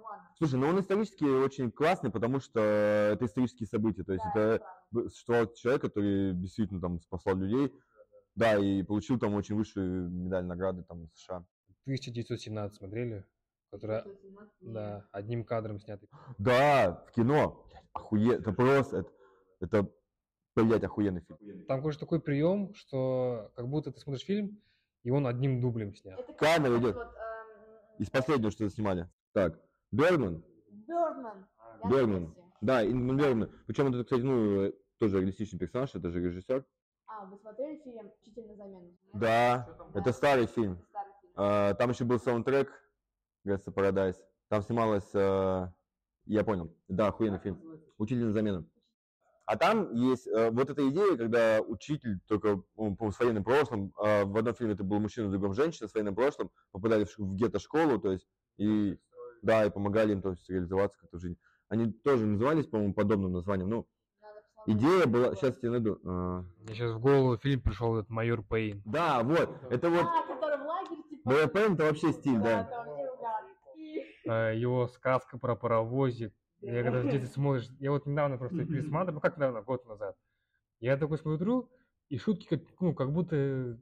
ладно. 0.09 0.29
Слушай, 0.37 0.59
ну 0.59 0.67
он 0.67 0.79
исторически 0.79 1.23
очень 1.23 1.71
классный, 1.71 2.09
потому 2.11 2.39
что 2.39 2.59
это 2.59 3.25
исторические 3.25 3.67
события. 3.67 4.03
То 4.03 4.13
есть 4.13 4.25
Да, 4.33 4.41
это 4.55 4.65
б- 4.91 5.09
существовал 5.09 5.53
человек, 5.53 5.81
который 5.81 6.33
действительно 6.33 6.79
там 6.81 6.99
спасал 7.01 7.35
людей, 7.35 7.73
да, 8.35 8.57
и 8.57 8.83
получил 8.83 9.19
там 9.19 9.33
очень 9.35 9.55
высшую 9.55 10.09
медаль 10.09 10.45
награды 10.45 10.83
там 10.83 11.09
США. 11.13 11.45
1917 11.85 12.77
смотрели? 12.77 13.25
Которая, 13.71 13.99
1917 14.01 14.73
да, 14.73 15.05
одним 15.11 15.43
кадром 15.43 15.79
снятый. 15.79 16.09
Да, 16.37 17.03
в 17.07 17.11
кино. 17.11 17.65
Охуе... 17.93 18.35
Это 18.35 18.51
просто, 18.53 18.97
это, 18.97 19.09
это 19.59 19.89
блядь, 20.55 20.83
охуенный 20.83 21.21
фильм. 21.21 21.65
Там, 21.65 21.81
короче, 21.81 21.99
такой 21.99 22.19
прием, 22.21 22.73
что 22.75 23.51
как 23.55 23.67
будто 23.67 23.91
ты 23.91 23.99
смотришь 23.99 24.23
фильм, 24.25 24.61
и 25.03 25.09
он 25.09 25.25
одним 25.27 25.59
дублем 25.61 25.95
снят. 25.95 26.19
Это 26.19 26.33
Камера 26.33 26.77
идет. 26.79 26.95
вот, 26.95 27.07
эм, 27.07 27.97
Из 27.99 28.09
последнего, 28.09 28.51
что 28.51 28.69
снимали. 28.69 29.09
Так, 29.33 29.59
Я 31.81 31.87
в 31.87 31.91
Бергман. 31.91 32.25
курсе. 32.27 32.41
Да, 32.61 32.85
Ингмар 32.85 33.15
Бергман. 33.15 33.51
Причем 33.65 33.87
это, 33.87 34.03
кстати, 34.03 34.21
ну, 34.21 34.61
э, 34.65 34.73
тоже 34.99 35.19
реалистичный 35.19 35.59
персонаж, 35.59 35.95
это 35.95 36.11
же 36.11 36.21
режиссер. 36.21 36.65
А, 37.07 37.25
вы 37.25 37.37
смотрели 37.37 37.81
фильм 37.83 38.11
«Учитель 38.21 38.47
на 38.47 38.55
замену»? 38.55 38.97
Да, 39.13 39.67
это 39.95 40.11
старый 40.11 40.45
фильм. 40.45 40.79
Старый 40.89 41.11
фильм. 41.21 41.33
А, 41.35 41.73
Там 41.73 41.89
еще 41.89 42.03
был 42.03 42.19
саундтрек 42.19 42.71
Гангста 43.43 43.71
Paradise. 43.71 44.17
Там 44.49 44.61
снималась, 44.61 45.09
э, 45.13 45.67
я 46.25 46.43
понял, 46.43 46.71
да, 46.87 47.07
охуенный 47.07 47.39
фильм. 47.39 47.59
Учитель 47.97 48.25
на 48.25 48.33
замену. 48.33 48.69
А 49.45 49.57
там 49.57 49.93
есть 49.93 50.27
э, 50.27 50.51
вот 50.51 50.69
эта 50.69 50.87
идея, 50.89 51.15
когда 51.17 51.61
учитель, 51.61 52.19
только 52.27 52.61
он, 52.75 52.97
по 52.97 53.11
с 53.11 53.19
военным 53.19 53.43
прошлым, 53.45 53.93
а 53.97 54.25
в 54.25 54.35
одном 54.37 54.53
фильме 54.53 54.73
это 54.73 54.83
был 54.83 54.99
мужчина, 54.99 55.27
в 55.27 55.31
другом 55.31 55.53
женщина 55.53 55.87
с 55.87 55.93
военным 55.93 56.15
прошлым, 56.15 56.51
попадали 56.71 57.05
в, 57.05 57.17
в 57.17 57.35
гетто-школу, 57.35 57.97
то 57.97 58.11
есть, 58.11 58.27
и, 58.57 58.99
да, 59.47 59.65
и 59.65 59.71
помогали 59.71 60.11
им, 60.11 60.21
то 60.21 60.31
есть, 60.31 60.47
реализоваться 60.49 60.99
как-то 60.99 61.17
в 61.17 61.21
жизни. 61.21 61.37
Они 61.69 61.91
тоже 61.91 62.25
назывались, 62.25 62.67
по-моему, 62.67 62.93
подобным 62.93 63.31
названием. 63.31 63.69
Ну, 63.69 63.87
идея 64.67 65.07
была, 65.07 65.35
сейчас 65.35 65.55
я 65.55 65.61
тебе 65.61 65.71
найду. 65.71 65.99
А, 66.05 66.43
Мне 66.59 66.75
сейчас 66.75 66.91
в 66.91 66.99
голову 66.99 67.37
фильм 67.37 67.61
пришел 67.61 67.95
этот 67.97 68.09
майор 68.09 68.43
Пейн. 68.43 68.81
Да, 68.85 69.23
вот, 69.23 69.49
это 69.71 69.89
вот, 69.89 70.05
А, 70.05 70.27
который 70.27 70.57
в 70.57 70.65
лагере, 70.65 71.03
типа... 71.09 71.29
Майор 71.29 71.49
Пейн 71.49 71.73
это 71.73 71.83
вообще 71.85 72.13
стиль, 72.13 72.39
да. 72.39 72.69
Э, 74.25 74.53
Его 74.55 74.87
сказка 74.87 75.39
про 75.39 75.55
паровозик. 75.55 76.33
Я 76.59 76.83
когда 76.83 76.99
в 76.99 77.09
детстве 77.09 77.29
смотришь, 77.29 77.69
я 77.79 77.91
вот 77.91 78.05
недавно 78.05 78.37
просто 78.37 78.65
пересматривал, 78.65 79.15
ну 79.15 79.21
как 79.21 79.37
недавно, 79.37 79.61
год 79.61 79.85
назад. 79.85 80.17
Я 80.79 80.97
такой 80.97 81.17
смотрю, 81.17 81.69
и 82.09 82.17
шутки 82.17 82.47
как, 82.47 82.61
ну, 82.79 82.93
как 82.93 83.11
будто, 83.13 83.79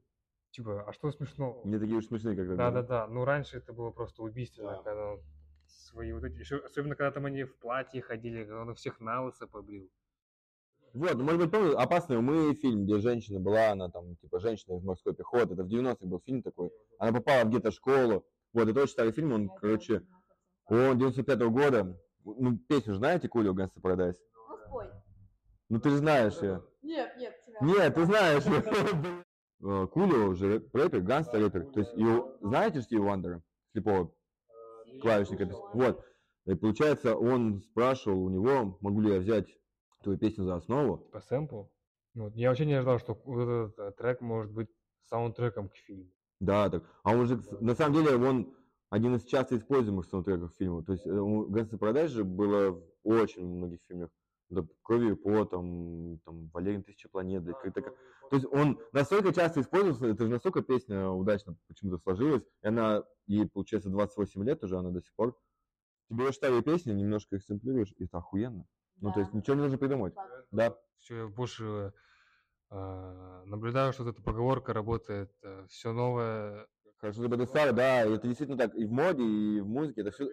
типа, 0.52 0.84
а 0.88 0.94
что 0.94 1.12
смешно? 1.12 1.62
Не 1.64 1.80
такие 1.80 1.98
уж 1.98 2.06
смешные, 2.06 2.36
как 2.36 2.56
Да, 2.56 2.72
да, 2.72 2.82
да. 2.84 3.08
Ну, 3.08 3.26
раньше 3.26 3.58
это 3.58 3.74
было 3.74 3.92
просто 3.92 4.24
убийственно, 4.24 4.82
когда 4.84 5.14
он 5.14 5.22
свои 5.68 6.12
вот 6.14 6.24
эти, 6.24 6.42
особенно 6.66 6.96
когда 6.96 7.12
там 7.12 7.26
они 7.26 7.44
в 7.44 7.56
платье 7.58 8.02
ходили, 8.02 8.44
когда 8.44 8.62
он 8.62 8.76
всех 8.76 9.00
на 9.00 9.24
лысо 9.24 9.48
побрил. 9.48 9.90
Вот, 10.94 11.16
ну, 11.16 11.24
может 11.26 11.42
быть, 11.42 11.52
помню, 11.52 11.78
«Опасные 11.78 12.20
умы» 12.20 12.54
фильм, 12.56 12.86
где 12.86 13.00
женщина 13.00 13.40
была, 13.40 13.72
она 13.72 13.90
там, 13.90 14.16
типа, 14.16 14.40
женщина 14.40 14.78
из 14.78 14.84
морской 14.84 15.14
пехоты, 15.14 15.54
это 15.54 15.64
в 15.64 15.68
90-х 15.68 16.06
был 16.06 16.22
фильм 16.22 16.42
такой, 16.42 16.72
она 16.98 17.12
попала 17.12 17.44
в 17.44 17.50
где-то 17.50 17.72
школу, 17.72 18.26
вот, 18.54 18.70
это 18.70 18.82
очень 18.82 18.94
старый 18.94 19.12
фильм, 19.12 19.34
он, 19.34 19.44
Я 19.44 19.60
короче, 19.60 20.04
он 20.68 20.98
95-го 20.98 21.50
года, 21.50 22.00
ну, 22.24 22.58
песню 22.58 22.94
же 22.94 23.00
знаете, 23.00 23.28
Coolio 23.28 23.54
Gangsta's 23.54 23.82
Paradise? 23.82 24.16
Ну, 24.34 24.58
спой. 24.58 24.90
Ну, 25.68 25.80
ты 25.82 25.90
же 25.90 25.98
знаешь 25.98 26.42
ее. 26.42 26.64
Нет, 26.82 27.18
нет, 27.18 27.46
тебя. 27.46 27.60
Нет, 27.60 27.96
ты 27.96 28.06
знаешь 28.06 28.46
её. 28.46 29.24
Э, 29.62 29.88
Coolio 29.88 30.34
же 30.34 30.56
рэп- 30.58 30.70
рэпер, 30.74 31.02
гангста 31.02 31.40
рэпер, 31.40 31.72
то 31.72 31.80
есть, 31.80 31.94
знаете 32.42 32.82
Стиви 32.82 33.06
Вандера, 33.06 33.42
слепого 33.72 34.14
клавишника? 35.02 35.50
Вот, 35.74 36.04
и 36.46 36.56
получается, 36.56 37.16
он 37.16 37.62
спрашивал 37.62 38.24
у 38.24 38.30
него, 38.30 38.78
могу 38.82 39.02
ли 39.02 39.14
я 39.14 39.20
взять 39.20 39.48
твою 40.04 40.18
песню 40.18 40.44
за 40.44 40.56
основу, 40.56 40.98
Под 40.98 41.20
сэмпл. 41.22 41.64
Ну, 42.14 42.32
я 42.36 42.50
вообще 42.50 42.66
не 42.66 42.74
ожидал, 42.74 43.00
что 43.00 43.20
вот 43.26 43.42
этот 43.42 43.80
э, 43.80 43.92
трек 43.98 44.22
может 44.22 44.54
быть 44.54 44.70
саундтреком 45.10 45.70
к 45.70 45.76
фильму. 45.76 46.12
Да, 46.40 46.70
так. 46.70 46.84
А 47.04 47.12
он 47.14 47.26
же, 47.28 47.36
кс- 47.36 47.58
на 47.62 47.76
самом 47.76 47.96
деле, 47.96 48.16
он 48.16 48.54
один 48.90 49.16
из 49.16 49.26
часто 49.26 49.58
используемых 49.58 50.06
саундтреков 50.06 50.54
фильма. 50.56 50.84
То 50.84 50.94
есть 50.94 51.06
у 51.08 51.46
Gangsta's 51.48 51.76
Paradise 51.78 52.08
же 52.08 52.24
было 52.24 52.72
в 52.72 53.08
очень 53.10 53.46
многих 53.48 53.80
фильмах. 53.88 54.10
Да, 54.50 54.64
Кровью 54.84 55.14
и 55.14 55.16
потом, 55.16 56.20
там, 56.24 56.50
Валериан 56.54 56.84
Тысяча 56.84 57.10
планет. 57.10 57.44
да, 57.44 57.54
какая-то 57.54 57.82
такая- 57.82 57.98
То 58.30 58.36
есть 58.36 58.46
он 58.52 58.80
настолько 58.92 59.34
часто 59.34 59.62
использовался, 59.62 60.06
это 60.08 60.24
же 60.26 60.30
настолько 60.30 60.62
песня 60.62 61.10
удачно 61.10 61.56
почему-то 61.68 61.98
сложилась. 61.98 62.44
И 62.62 62.68
она, 62.68 63.04
ей, 63.26 63.48
получается, 63.48 63.90
28 63.90 64.44
лет 64.44 64.64
уже, 64.64 64.78
она 64.78 64.92
до 64.92 65.02
сих 65.02 65.14
пор. 65.16 65.36
Ты 66.10 66.16
берешь 66.16 66.36
старые 66.36 66.62
песни, 66.62 66.92
немножко 66.94 67.36
их 67.38 67.44
сэмплируешь, 67.44 67.92
и 67.98 68.06
это 68.06 68.20
охуенно. 68.20 68.68
Ну, 69.02 69.10
то 69.10 69.16
Да. 69.16 69.22
есть 69.22 69.34
ничего 69.34 69.56
не 69.56 69.62
нужно 69.64 69.78
придумать. 69.80 70.14
Да. 70.52 70.78
Все, 71.00 71.18
я 71.24 71.28
больше 71.28 71.94
э, 72.72 73.44
наблюдаю, 73.46 73.94
что 73.94 74.04
вот 74.04 74.14
эта 74.14 74.22
поговорка 74.22 74.74
работает. 74.74 75.32
все 75.70 75.92
новое. 75.92 76.68
Хорошо, 76.98 77.22
чтобы 77.22 77.36
это 77.36 77.46
старое, 77.46 77.74
да, 77.74 78.02
это 78.06 78.28
действительно 78.28 78.58
так. 78.58 78.74
И 78.76 78.86
в 78.86 78.92
моде, 78.92 79.24
и 79.24 79.60
в 79.60 79.68
музыке, 79.68 80.02
это 80.02 80.12
все, 80.12 80.30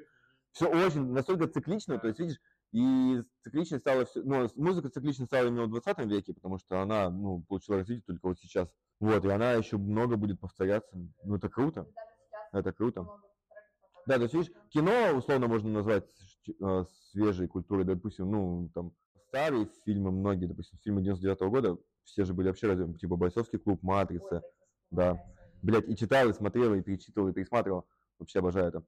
все 0.53 0.69
очень 0.69 1.13
настолько 1.13 1.47
циклично, 1.49 1.99
то 1.99 2.07
есть, 2.07 2.21
видишь, 2.21 2.41
и 2.73 3.21
циклично 3.43 3.79
стало 3.79 4.07
все, 4.07 4.23
ну, 4.23 4.49
музыка 4.57 4.89
циклично 4.89 5.27
стала 5.27 5.47
именно 5.47 5.67
в 5.67 5.71
20 5.71 5.99
веке, 6.07 6.33
потому 6.33 6.59
что 6.59 6.81
она, 6.81 7.11
ну, 7.11 7.45
получила 7.47 7.79
развитие 7.79 8.05
только 8.07 8.29
вот 8.29 8.39
сейчас. 8.39 8.69
Вот, 8.99 9.25
и 9.25 9.29
она 9.29 9.53
еще 9.53 9.77
много 9.77 10.17
будет 10.17 10.41
повторяться. 10.41 10.97
Ну, 11.23 11.37
это 11.37 11.49
круто. 11.49 11.87
Это 12.53 12.73
круто. 12.73 13.07
Да, 14.07 14.17
то 14.17 14.23
есть, 14.23 14.35
видишь, 14.35 14.53
кино, 14.71 15.17
условно, 15.17 15.49
можно 15.49 15.71
назвать 15.71 16.05
э, 16.49 16.85
свежей 17.11 17.47
культурой, 17.47 17.85
допустим, 17.85 18.31
ну, 18.31 18.71
там, 18.75 18.93
старые 19.29 19.69
фильмы 19.85 20.11
многие, 20.11 20.47
допустим, 20.47 20.79
фильмы 20.83 21.03
99 21.03 21.41
года, 21.43 21.79
все 22.05 22.25
же 22.25 22.35
были 22.35 22.49
вообще 22.49 22.67
разве, 22.69 22.93
типа 22.95 23.17
«Бойцовский 23.17 23.59
клуб», 23.59 23.81
Ой, 23.83 23.87
«Матрица», 23.87 24.29
так 24.29 24.43
да. 24.91 25.25
блядь, 25.63 25.89
и 25.89 25.97
читал, 25.97 26.29
и 26.29 26.33
смотрел, 26.33 26.75
и 26.75 26.83
перечитывал, 26.83 27.29
и 27.29 27.33
пересматривал. 27.33 27.87
Вообще 28.19 28.41
обожаю 28.41 28.69
это. 28.69 28.85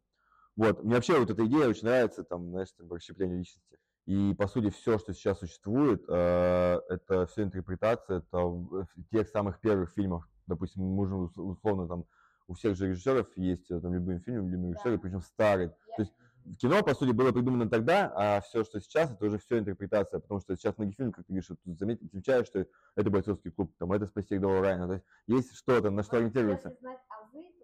Вот, 0.56 0.84
мне 0.84 0.94
вообще 0.94 1.18
вот 1.18 1.30
эта 1.30 1.44
идея 1.46 1.68
очень 1.68 1.86
нравится, 1.86 2.22
там, 2.22 2.50
знаешь, 2.50 2.70
там, 2.72 2.92
расщепление 2.92 3.38
личности. 3.38 3.78
И, 4.06 4.34
по 4.38 4.46
сути, 4.46 4.70
все, 4.70 4.98
что 4.98 5.12
сейчас 5.14 5.38
существует, 5.38 6.04
э, 6.08 6.80
это 6.88 7.26
все 7.26 7.42
интерпретация, 7.42 8.18
это 8.18 8.86
тех 9.10 9.28
самых 9.28 9.60
первых 9.60 9.90
фильмах. 9.92 10.28
Допустим, 10.46 10.82
можно 10.84 11.22
ус- 11.22 11.36
условно 11.38 11.88
там, 11.88 12.04
у 12.46 12.52
всех 12.52 12.76
же 12.76 12.88
режиссеров 12.88 13.34
есть 13.36 13.70
э, 13.70 13.80
там 13.80 13.94
любимый 13.94 14.20
фильм, 14.20 14.50
режиссер, 14.52 14.92
Да. 14.92 14.98
причем 14.98 15.22
старый. 15.22 15.68
То 15.68 15.74
Я- 15.88 15.94
есть 16.04 16.12
кино, 16.58 16.82
по 16.82 16.94
сути, 16.94 17.12
было 17.12 17.32
придумано 17.32 17.68
тогда, 17.70 18.12
а 18.14 18.40
все, 18.42 18.62
что 18.62 18.78
сейчас, 18.78 19.10
это 19.10 19.24
уже 19.24 19.38
все 19.38 19.58
интерпретация, 19.58 20.20
потому 20.20 20.40
что 20.40 20.54
сейчас 20.54 20.76
многие 20.76 20.92
фильмы, 20.92 21.12
как 21.12 21.24
ты 21.24 21.32
говоришь, 21.32 21.46
тут 21.46 21.78
заметь, 21.78 22.00
замечаешь, 22.12 22.46
что 22.46 22.66
это 22.94 23.10
бойцовский 23.10 23.50
клуб, 23.50 23.74
там, 23.78 23.90
это 23.92 24.06
спасти 24.06 24.34
рядового 24.34 24.60
Райана, 24.60 24.86
то 24.86 24.92
есть 24.92 25.04
есть 25.26 25.56
что-то, 25.56 25.90
на 25.90 26.02
что 26.02 26.18
ориентируется. 26.18 26.70
То 26.70 26.76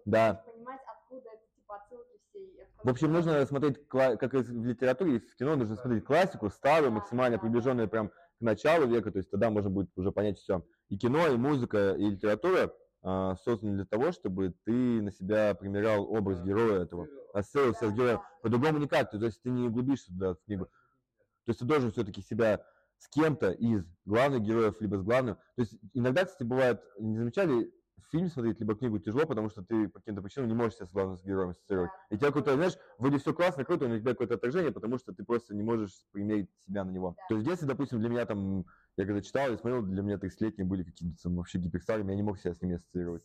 Да. 0.05 0.33
ты 0.33 0.41
будешь 0.41 0.55
понимать, 0.55 0.81
откуда 0.87 1.29
это, 1.29 1.43
типа, 1.55 1.75
отсылки 1.75 2.17
все. 2.29 2.30
И 2.41 2.87
В 2.87 2.89
общем, 2.89 3.11
нужно 3.11 3.45
смотреть, 3.45 3.87
как 3.87 4.33
и 4.33 4.37
в 4.37 4.65
литературе, 4.65 5.17
и 5.17 5.19
в 5.19 5.35
кино 5.35 5.55
нужно 5.55 5.75
смотреть 5.75 6.03
классику, 6.03 6.49
старую, 6.49 6.91
максимально 6.91 7.37
приближенную 7.37 7.87
прям 7.87 8.09
к 8.09 8.13
началу 8.41 8.87
века, 8.87 9.11
то 9.11 9.19
есть 9.19 9.29
тогда 9.29 9.49
можно 9.49 9.69
будет 9.69 9.89
уже 9.95 10.11
понять 10.11 10.39
все. 10.39 10.65
И 10.89 10.97
кино, 10.97 11.27
и 11.27 11.37
музыка, 11.37 11.93
и 11.93 12.09
литература 12.09 12.73
а, 13.03 13.35
созданы 13.37 13.75
для 13.75 13.85
того, 13.85 14.11
чтобы 14.11 14.53
ты 14.63 15.01
на 15.01 15.11
себя 15.11 15.55
примерял 15.55 16.03
образ 16.03 16.41
героя 16.41 16.83
этого, 16.83 17.07
ассоциировался 17.33 17.89
с 17.89 17.93
героем. 17.93 18.21
По-другому 18.41 18.77
никак, 18.77 19.09
то 19.11 19.17
есть 19.17 19.41
ты 19.41 19.49
не 19.49 19.67
углубишься 19.67 20.07
туда 20.07 20.33
в 20.33 20.43
книгу. 20.45 20.65
То 20.65 21.49
есть 21.49 21.59
ты 21.59 21.65
должен 21.65 21.91
все-таки 21.91 22.21
себя 22.21 22.63
с 22.99 23.07
кем-то 23.09 23.51
из 23.51 23.83
главных 24.05 24.43
героев, 24.43 24.79
либо 24.79 24.97
с 24.97 25.03
главным. 25.03 25.35
То 25.55 25.61
есть 25.61 25.75
иногда, 25.93 26.25
кстати, 26.25 26.43
бывает, 26.43 26.81
не 26.99 27.17
замечали, 27.17 27.73
фильм 28.09 28.29
смотреть, 28.29 28.59
либо 28.59 28.75
книгу 28.75 28.99
тяжело, 28.99 29.25
потому 29.25 29.49
что 29.49 29.63
ты 29.63 29.87
по 29.89 29.99
каким-то 29.99 30.21
причинам 30.21 30.47
не 30.47 30.55
можешь 30.55 30.75
себя 30.75 30.85
с 30.85 30.91
главным 30.91 31.17
героем 31.23 31.49
ассоциировать. 31.49 31.91
И 32.09 32.17
тебя 32.17 32.27
какой-то, 32.27 32.55
знаешь, 32.55 32.77
вроде 32.97 33.17
все 33.17 33.33
классно, 33.33 33.63
круто, 33.63 33.87
но 33.87 33.95
у 33.95 33.99
тебя 33.99 34.11
какое-то 34.11 34.35
отражение, 34.35 34.71
потому 34.71 34.97
что 34.97 35.13
ты 35.13 35.23
просто 35.23 35.55
не 35.55 35.63
можешь 35.63 36.05
примерить 36.11 36.49
себя 36.65 36.83
на 36.83 36.91
него. 36.91 37.15
Да. 37.17 37.23
То 37.29 37.35
есть 37.35 37.45
в 37.45 37.49
детстве, 37.49 37.67
допустим, 37.67 37.99
для 37.99 38.09
меня 38.09 38.25
там, 38.25 38.65
я 38.97 39.05
когда 39.05 39.21
читал 39.21 39.53
и 39.53 39.57
смотрел, 39.57 39.83
для 39.83 40.01
меня 40.01 40.15
30-летние 40.15 40.65
были 40.65 40.83
какие-то 40.83 41.21
там 41.21 41.35
вообще 41.35 41.59
гиперстарами, 41.59 42.11
я 42.11 42.15
не 42.15 42.23
мог 42.23 42.39
себя 42.39 42.53
с 42.53 42.61
ними 42.61 42.75
ассоциировать. 42.75 43.23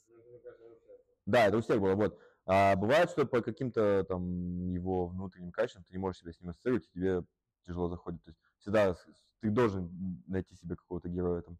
Да, 1.27 1.47
это 1.47 1.57
у 1.57 1.61
всех 1.61 1.81
было, 1.81 1.95
вот. 1.95 2.19
А 2.47 2.77
бывает, 2.77 3.11
что 3.11 3.27
по 3.27 3.43
каким-то 3.43 4.05
там 4.09 4.71
его 4.71 5.09
внутренним 5.09 5.51
качествам 5.51 5.85
ты 5.85 5.93
не 5.93 5.99
можешь 5.99 6.21
себя 6.21 6.33
с 6.33 6.41
ним 6.41 6.51
ассоциировать, 6.51 6.87
и 6.87 6.93
тебе 6.93 7.25
тяжело 7.67 7.89
заходит. 7.89 8.23
То 8.23 8.31
есть 8.31 8.41
всегда 8.59 8.95
ты 9.41 9.51
должен 9.51 10.23
найти 10.29 10.55
себе 10.55 10.77
какого-то 10.77 11.09
героя 11.09 11.43
там. 11.43 11.59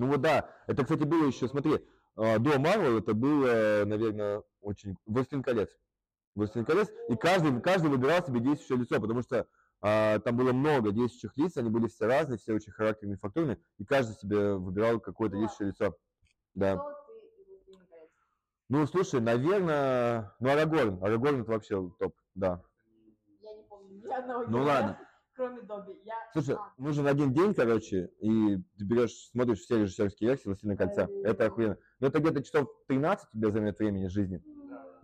Ну 0.00 0.06
вот 0.06 0.22
да, 0.22 0.48
это, 0.66 0.82
кстати, 0.82 1.04
было 1.04 1.26
еще, 1.26 1.46
смотри, 1.46 1.84
а, 2.16 2.38
до 2.38 2.58
Марвел 2.58 2.96
это 2.96 3.12
было, 3.12 3.84
наверное, 3.84 4.42
очень... 4.62 4.96
«Властелин 5.04 5.42
колец». 5.42 5.68
«Властелин 6.34 6.64
колец», 6.64 6.88
и 7.10 7.16
каждый, 7.16 7.60
каждый 7.60 7.90
выбирал 7.90 8.24
себе 8.24 8.40
действующее 8.40 8.78
лицо, 8.78 8.98
потому 8.98 9.20
что 9.20 9.46
а, 9.82 10.18
там 10.20 10.38
было 10.38 10.54
много 10.54 10.90
действующих 10.90 11.36
лиц, 11.36 11.58
они 11.58 11.68
были 11.68 11.86
все 11.88 12.06
разные, 12.06 12.38
все 12.38 12.54
очень 12.54 12.72
характерные, 12.72 13.18
фактурные, 13.18 13.58
и 13.76 13.84
каждый 13.84 14.16
себе 14.16 14.54
выбирал 14.54 15.00
какое-то 15.00 15.36
Вот. 15.36 15.42
действующее 15.42 15.68
лицо. 15.68 15.98
Да. 16.54 16.82
Ну, 18.70 18.86
слушай, 18.86 19.20
наверное, 19.20 20.34
ну, 20.40 20.48
Арагорн. 20.48 21.04
Арагорн 21.04 21.42
это 21.42 21.50
вообще 21.50 21.74
топ, 21.98 22.14
да. 22.34 22.62
Я 23.42 23.54
не 23.54 23.64
помню 23.64 24.00
ни 24.02 24.10
одного 24.10 24.44
Ну 24.46 24.62
ладно. 24.62 24.98
Кроме 25.40 25.62
Добби. 25.62 25.98
Я... 26.04 26.14
Слушай, 26.32 26.56
а, 26.56 26.72
нужен 26.76 27.06
один 27.06 27.32
день, 27.32 27.54
короче, 27.54 28.10
и 28.20 28.56
ты 28.76 28.84
берешь, 28.84 29.30
смотришь 29.30 29.60
все 29.60 29.78
режиссерские 29.78 30.30
версии 30.30 30.48
«Властелина 30.48 30.76
кольца». 30.76 31.08
Это 31.24 31.46
охуенно. 31.46 31.78
Но 31.98 32.08
это 32.08 32.20
где-то 32.20 32.42
часов 32.42 32.68
13 32.88 33.30
тебе 33.30 33.50
займет 33.50 33.78
времени 33.78 34.08
жизни. 34.08 34.42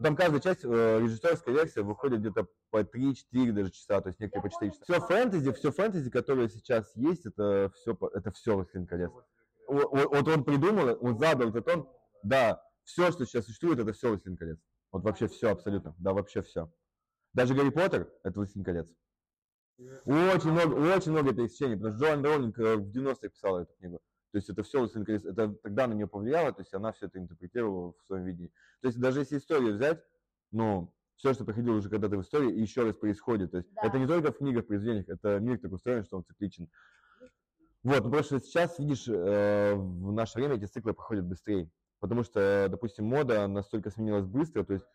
Там 0.02 0.14
каждая 0.14 0.42
часть, 0.42 0.62
э, 0.62 1.00
режиссерская 1.00 1.54
версия 1.54 1.80
выходит 1.80 2.20
где-то 2.20 2.48
по 2.68 2.82
3-4 2.82 3.52
даже 3.52 3.70
часа, 3.70 4.02
то 4.02 4.08
есть 4.08 4.20
некоторые 4.20 4.42
по 4.42 4.50
4 4.50 4.72
часа. 4.72 4.82
Все 4.84 5.00
фэнтези, 5.00 5.52
все 5.52 5.72
фэнтези, 5.72 6.10
которое 6.10 6.50
сейчас 6.50 6.94
есть, 6.96 7.24
это 7.24 7.72
все, 7.74 7.96
это 8.12 8.30
все 8.32 8.56
«Властелин 8.56 8.86
колец». 8.86 9.10
Вот 9.68 10.28
он 10.28 10.44
придумал, 10.44 10.98
он 11.00 11.18
задал 11.18 11.48
этот 11.48 11.64
тон, 11.64 11.88
да, 12.22 12.62
все, 12.84 13.10
что 13.10 13.24
сейчас 13.24 13.46
существует, 13.46 13.78
это 13.78 13.94
все 13.94 14.10
«Властелин 14.10 14.36
колец». 14.36 14.58
Вот 14.92 15.02
вообще 15.02 15.28
все 15.28 15.50
абсолютно, 15.50 15.94
да, 15.98 16.12
вообще 16.12 16.42
все. 16.42 16.70
Даже 17.32 17.54
Гарри 17.54 17.70
Поттер– 17.70 18.12
это 18.22 18.38
«Властелин 18.38 18.64
колец». 18.64 18.86
Очень 19.78 20.52
много, 20.52 20.74
очень 20.74 21.12
много 21.12 21.34
пересечений, 21.34 21.76
потому 21.76 21.94
что 21.96 22.04
Джоан 22.04 22.24
Роулинг 22.24 22.58
э, 22.58 22.76
в 22.76 22.90
90-х 22.90 23.28
писала 23.28 23.60
эту 23.60 23.74
книгу. 23.74 24.00
То 24.32 24.38
есть 24.38 24.50
это 24.50 24.62
все 24.62 24.80
«Властелин 24.80 25.04
колец», 25.06 25.24
это 25.24 25.48
тогда 25.62 25.86
на 25.86 25.94
нее 25.94 26.06
повлияло, 26.06 26.52
то 26.52 26.60
есть 26.60 26.74
она 26.74 26.92
все 26.92 27.06
это 27.06 27.18
интерпретировала 27.18 27.92
в 27.92 28.06
своем 28.06 28.24
видении. 28.24 28.52
То 28.80 28.88
есть 28.88 29.00
даже 29.00 29.20
если 29.20 29.38
историю 29.38 29.74
взять, 29.74 30.02
ну, 30.50 30.92
все, 31.16 31.32
что 31.32 31.44
проходило 31.44 31.76
уже 31.76 31.88
когда-то 31.88 32.18
в 32.18 32.22
истории, 32.22 32.52
и 32.52 32.60
еще 32.60 32.82
раз 32.82 32.96
происходит. 32.96 33.52
То 33.52 33.58
есть 33.58 33.72
Да. 33.74 33.82
это 33.88 33.98
не 33.98 34.06
только 34.06 34.32
в 34.32 34.38
книгах, 34.38 34.66
произведениях, 34.66 35.08
это 35.08 35.38
мир 35.40 35.58
так 35.58 35.72
устроен, 35.72 36.04
что 36.04 36.18
он 36.18 36.24
цикличен. 36.24 36.68
Вот, 37.82 38.04
ну 38.04 38.10
просто 38.10 38.40
сейчас, 38.40 38.78
видишь, 38.78 39.06
э, 39.08 39.74
в 39.74 40.12
наше 40.12 40.38
время 40.38 40.56
эти 40.56 40.64
циклы 40.64 40.92
проходят 40.92 41.24
быстрее. 41.24 41.70
Потому 42.00 42.24
что, 42.24 42.66
допустим, 42.68 43.06
мода 43.06 43.46
настолько 43.46 43.90
сменилась 43.90 44.26
быстро. 44.26 44.64
То 44.64 44.74
есть, 44.74 44.86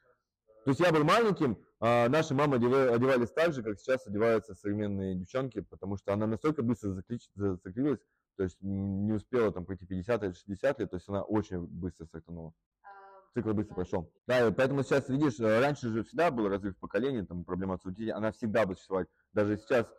то 0.63 0.69
есть 0.69 0.79
я 0.79 0.91
был 0.91 1.03
маленьким, 1.03 1.57
а 1.79 2.07
наши 2.09 2.35
мамы 2.35 2.57
одева- 2.57 2.93
одевались 2.93 3.31
так 3.31 3.53
же, 3.53 3.63
как 3.63 3.79
сейчас 3.79 4.05
одеваются 4.05 4.53
современные 4.53 5.15
девчонки, 5.15 5.61
потому 5.61 5.97
что 5.97 6.13
она 6.13 6.27
настолько 6.27 6.61
быстро 6.61 6.91
зациклилась, 7.35 7.99
то 8.37 8.43
есть 8.43 8.57
не 8.61 9.13
успела 9.13 9.51
там 9.51 9.65
пройти 9.65 9.85
50 9.85 10.23
или 10.23 10.33
60 10.33 10.79
лет, 10.79 10.89
то 10.91 10.97
есть 10.97 11.09
она 11.09 11.23
очень 11.23 11.61
быстро 11.61 12.05
стартанула. 12.05 12.53
А, 12.83 12.89
Цикл 13.33 13.53
быстро 13.53 13.75
прошел. 13.75 14.13
Да, 14.27 14.47
и 14.47 14.51
поэтому 14.51 14.83
сейчас, 14.83 15.09
видишь, 15.09 15.39
э, 15.39 15.59
раньше 15.59 15.89
же 15.89 16.03
всегда 16.03 16.29
был 16.29 16.47
разрыв 16.47 16.77
поколений, 16.77 17.25
там 17.25 17.43
проблема 17.43 17.75
отсутствия, 17.75 18.13
она 18.13 18.31
всегда 18.31 18.65
будет 18.65 18.77
существовать. 18.77 19.07
Даже 19.33 19.57
сейчас 19.57 19.91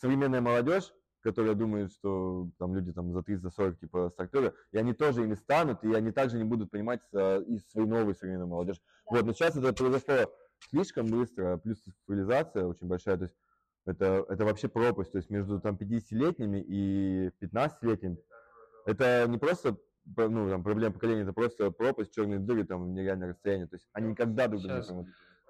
современная 0.00 0.40
молодежь, 0.40 0.92
которая 1.26 1.56
думает, 1.56 1.90
что 1.90 2.48
там 2.56 2.72
люди 2.72 2.92
там 2.92 3.12
за 3.12 3.20
30, 3.20 3.42
за 3.42 3.50
40 3.50 3.80
типа 3.80 4.10
стартера, 4.12 4.54
и 4.70 4.78
они 4.78 4.92
тоже 4.92 5.24
ими 5.24 5.34
станут, 5.34 5.82
и 5.82 5.92
они 5.92 6.12
также 6.12 6.38
не 6.38 6.44
будут 6.44 6.70
понимать 6.70 7.00
э, 7.12 7.42
и 7.42 7.58
свою 7.58 7.88
новую 7.88 8.14
современную 8.14 8.46
молодежь. 8.46 8.80
Да. 9.10 9.16
Вот, 9.16 9.26
но 9.26 9.32
сейчас 9.32 9.56
это 9.56 9.72
произошло 9.72 10.32
слишком 10.70 11.06
быстро, 11.06 11.56
плюс 11.56 11.82
цифровизация 11.82 12.64
очень 12.64 12.86
большая, 12.86 13.16
то 13.16 13.24
есть 13.24 13.34
это, 13.86 14.24
это 14.28 14.44
вообще 14.44 14.68
пропасть, 14.68 15.10
то 15.10 15.18
есть 15.18 15.28
между 15.28 15.60
там 15.60 15.74
50-летними 15.74 16.64
и 16.64 17.30
15-летними, 17.40 18.18
это 18.84 19.26
не 19.26 19.38
просто 19.38 19.76
про- 20.14 20.28
ну, 20.28 20.48
там, 20.48 20.62
проблема 20.62 20.94
поколения, 20.94 21.22
это 21.22 21.32
просто 21.32 21.72
пропасть, 21.72 22.14
черные 22.14 22.38
дыры, 22.38 22.64
там, 22.64 22.94
нереальное 22.94 23.30
расстояние. 23.30 23.66
То 23.66 23.74
есть 23.74 23.88
они 23.92 24.10
никогда 24.10 24.46
друг 24.46 24.62
друга 24.62 24.76
не 24.76 24.86
поймут. 24.86 25.06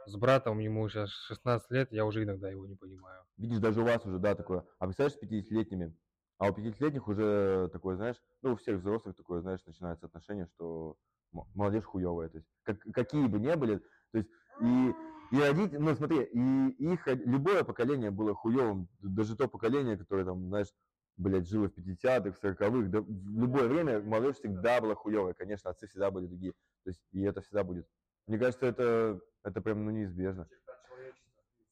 С 0.06 0.14
братом 0.14 0.60
ему 0.60 0.88
сейчас 0.88 1.10
16 1.10 1.70
лет, 1.72 1.92
я 1.92 2.06
уже 2.06 2.22
иногда 2.22 2.48
его 2.48 2.64
не 2.64 2.76
понимаю. 2.76 3.24
Видишь, 3.36 3.58
даже 3.58 3.82
у 3.82 3.84
вас 3.84 4.06
уже, 4.06 4.18
да, 4.18 4.36
такое. 4.36 4.64
А 4.78 4.86
представляешь, 4.86 5.18
с 5.18 5.22
50-летними? 5.22 5.96
А 6.38 6.48
у 6.48 6.52
50-летних 6.52 7.08
уже 7.08 7.68
такое, 7.72 7.96
знаешь, 7.96 8.16
ну, 8.40 8.52
у 8.52 8.56
всех 8.56 8.78
взрослых 8.78 9.16
такое, 9.16 9.40
знаешь, 9.40 9.64
начинается 9.66 10.06
отношение, 10.06 10.46
что 10.46 10.96
молодежь 11.32 11.84
хуевая. 11.84 12.28
То 12.28 12.38
есть, 12.38 12.48
как, 12.62 12.78
какие 12.80 13.26
бы 13.26 13.40
ни 13.40 13.52
были, 13.54 13.78
то 14.12 14.18
есть, 14.18 14.30
и, 14.60 14.94
и 15.32 15.40
родители, 15.40 15.78
ну, 15.78 15.94
смотри, 15.96 16.22
и 16.22 16.92
их, 16.92 17.06
любое 17.08 17.64
поколение 17.64 18.12
было 18.12 18.32
хуевым, 18.32 18.88
даже 19.00 19.36
то 19.36 19.48
поколение, 19.48 19.96
которое 19.96 20.24
там, 20.24 20.46
знаешь, 20.48 20.68
блядь, 21.16 21.48
жило 21.48 21.68
в 21.68 21.76
50-х, 21.76 22.38
40-х, 22.40 22.88
да, 22.90 23.00
в 23.00 23.40
любое 23.40 23.66
время 23.66 24.00
молодежь 24.02 24.36
всегда 24.36 24.80
была 24.80 24.94
хуевая, 24.94 25.34
конечно, 25.34 25.70
отцы 25.70 25.88
всегда 25.88 26.12
были 26.12 26.26
другие, 26.26 26.52
то 26.84 26.90
есть, 26.90 27.02
и 27.10 27.22
это 27.22 27.40
всегда 27.40 27.64
будет. 27.64 27.88
Мне 28.26 28.38
кажется, 28.38 28.66
это, 28.66 29.20
это 29.44 29.60
прям, 29.60 29.84
ну, 29.84 29.90
неизбежно. 29.90 30.48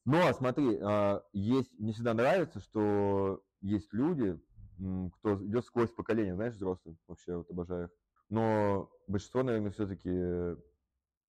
Но 0.05 0.31
смотри, 0.33 0.77
а, 0.81 1.23
есть, 1.33 1.71
мне 1.79 1.91
всегда 1.93 2.13
нравится, 2.13 2.59
что 2.59 3.43
есть 3.61 3.91
люди, 3.93 4.39
кто 5.17 5.43
идет 5.45 5.65
сквозь 5.65 5.89
поколение, 5.89 6.35
знаешь, 6.35 6.53
взрослые, 6.53 6.95
вообще 7.07 7.37
вот 7.37 7.49
обожаю 7.49 7.85
их. 7.85 7.91
Но 8.29 8.91
большинство, 9.07 9.43
наверное, 9.43 9.71
все-таки 9.71 10.61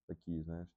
такие, 0.07 0.43
знаешь. 0.43 0.67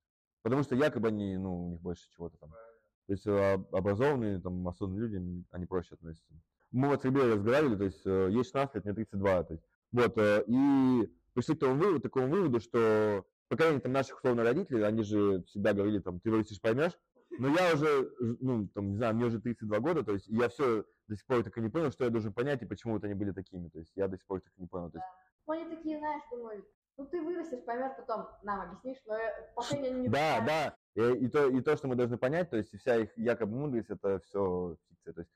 Потому 0.43 0.63
что 0.63 0.75
якобы 0.75 1.09
они, 1.09 1.37
ну, 1.37 1.67
у 1.67 1.71
них 1.73 1.81
больше 1.81 2.09
чего-то 2.11 2.39
там. 2.39 2.51
То 2.51 3.13
есть 3.13 3.27
а, 3.27 3.55
образованные, 3.73 4.41
там, 4.41 4.67
осознанные 4.67 5.09
люди, 5.09 5.45
они 5.51 5.67
проще 5.67 5.95
относятся. 5.95 6.33
Мы 6.71 6.89
вот 6.89 7.03
с 7.03 7.05
Ребей 7.05 7.33
разговаривали, 7.33 7.77
то 7.77 7.85
есть 7.85 8.07
э, 8.07 8.29
ей 8.31 8.45
16 8.45 8.77
лет, 8.77 8.85
мне 8.85 8.95
32, 8.95 9.43
то 9.43 9.53
есть. 9.53 9.65
Вот, 9.91 10.17
э, 10.19 10.45
и 10.47 11.13
пришли 11.35 11.57
к 11.57 11.59
тому 11.59 11.75
выводу, 11.75 12.01
такому 12.01 12.29
выводу, 12.29 12.61
что 12.61 13.27
поколение 13.51 13.81
там 13.81 13.93
наших 13.93 14.17
условно 14.17 14.45
родителей, 14.45 14.85
они 14.85 15.03
же 15.03 15.43
всегда 15.43 15.75
говорили, 15.75 15.99
там, 15.99 16.21
ты 16.21 16.31
вырастешь, 16.31 16.61
поймешь. 16.61 16.97
Но 17.39 17.49
я 17.49 17.75
уже, 17.75 18.11
ну, 18.41 18.69
там, 18.69 18.91
не 18.91 18.97
знаю, 18.97 19.15
мне 19.15 19.27
уже 19.27 19.41
32 19.41 19.79
года, 19.81 20.03
то 20.05 20.13
есть 20.13 20.27
я 20.29 20.49
все 20.49 20.85
до 21.09 21.17
сих 21.17 21.27
пор 21.27 21.43
так 21.43 21.57
и 21.59 21.61
не 21.61 21.69
понял, 21.69 21.91
что 21.91 22.05
я 22.05 22.11
должен 22.11 22.33
понять 22.33 22.63
и 22.63 22.67
почему 22.67 22.95
вот 22.95 23.05
они 23.05 23.15
были 23.15 23.33
такими. 23.33 23.69
То 23.69 23.79
есть 23.79 23.93
я 23.97 24.09
до 24.09 24.17
сих 24.17 24.27
пор 24.27 24.41
так 24.41 24.53
и 24.57 24.61
не 24.61 24.69
понял. 24.69 24.91
То 24.91 24.99
есть, 24.99 25.07
Ну, 25.47 25.53
они 25.53 25.77
такие, 25.77 25.99
знаешь, 25.99 26.23
думают, 26.31 26.65
ну 26.97 27.07
ты 27.07 27.23
вырастешь, 27.23 27.65
поймешь, 27.65 27.97
потом 27.97 28.29
нам 28.43 28.61
объяснишь, 28.61 28.99
но 29.07 29.15
э, 29.17 29.53
пока 29.55 29.77
они 29.77 29.91
не 29.91 30.09
да, 30.09 30.41
да. 30.47 30.77
И, 30.95 31.25
и 31.25 31.29
то, 31.29 31.49
и 31.49 31.61
то, 31.61 31.77
что 31.77 31.89
мы 31.89 31.97
должны 31.97 32.19
понять, 32.19 32.51
то 32.51 32.57
есть 32.57 32.77
вся 32.79 32.97
их 32.97 33.17
якобы 33.17 33.57
мудрость, 33.57 33.91
это 33.91 34.21
все 34.21 34.77
фикция. 34.89 35.15
То 35.15 35.21
есть 35.21 35.33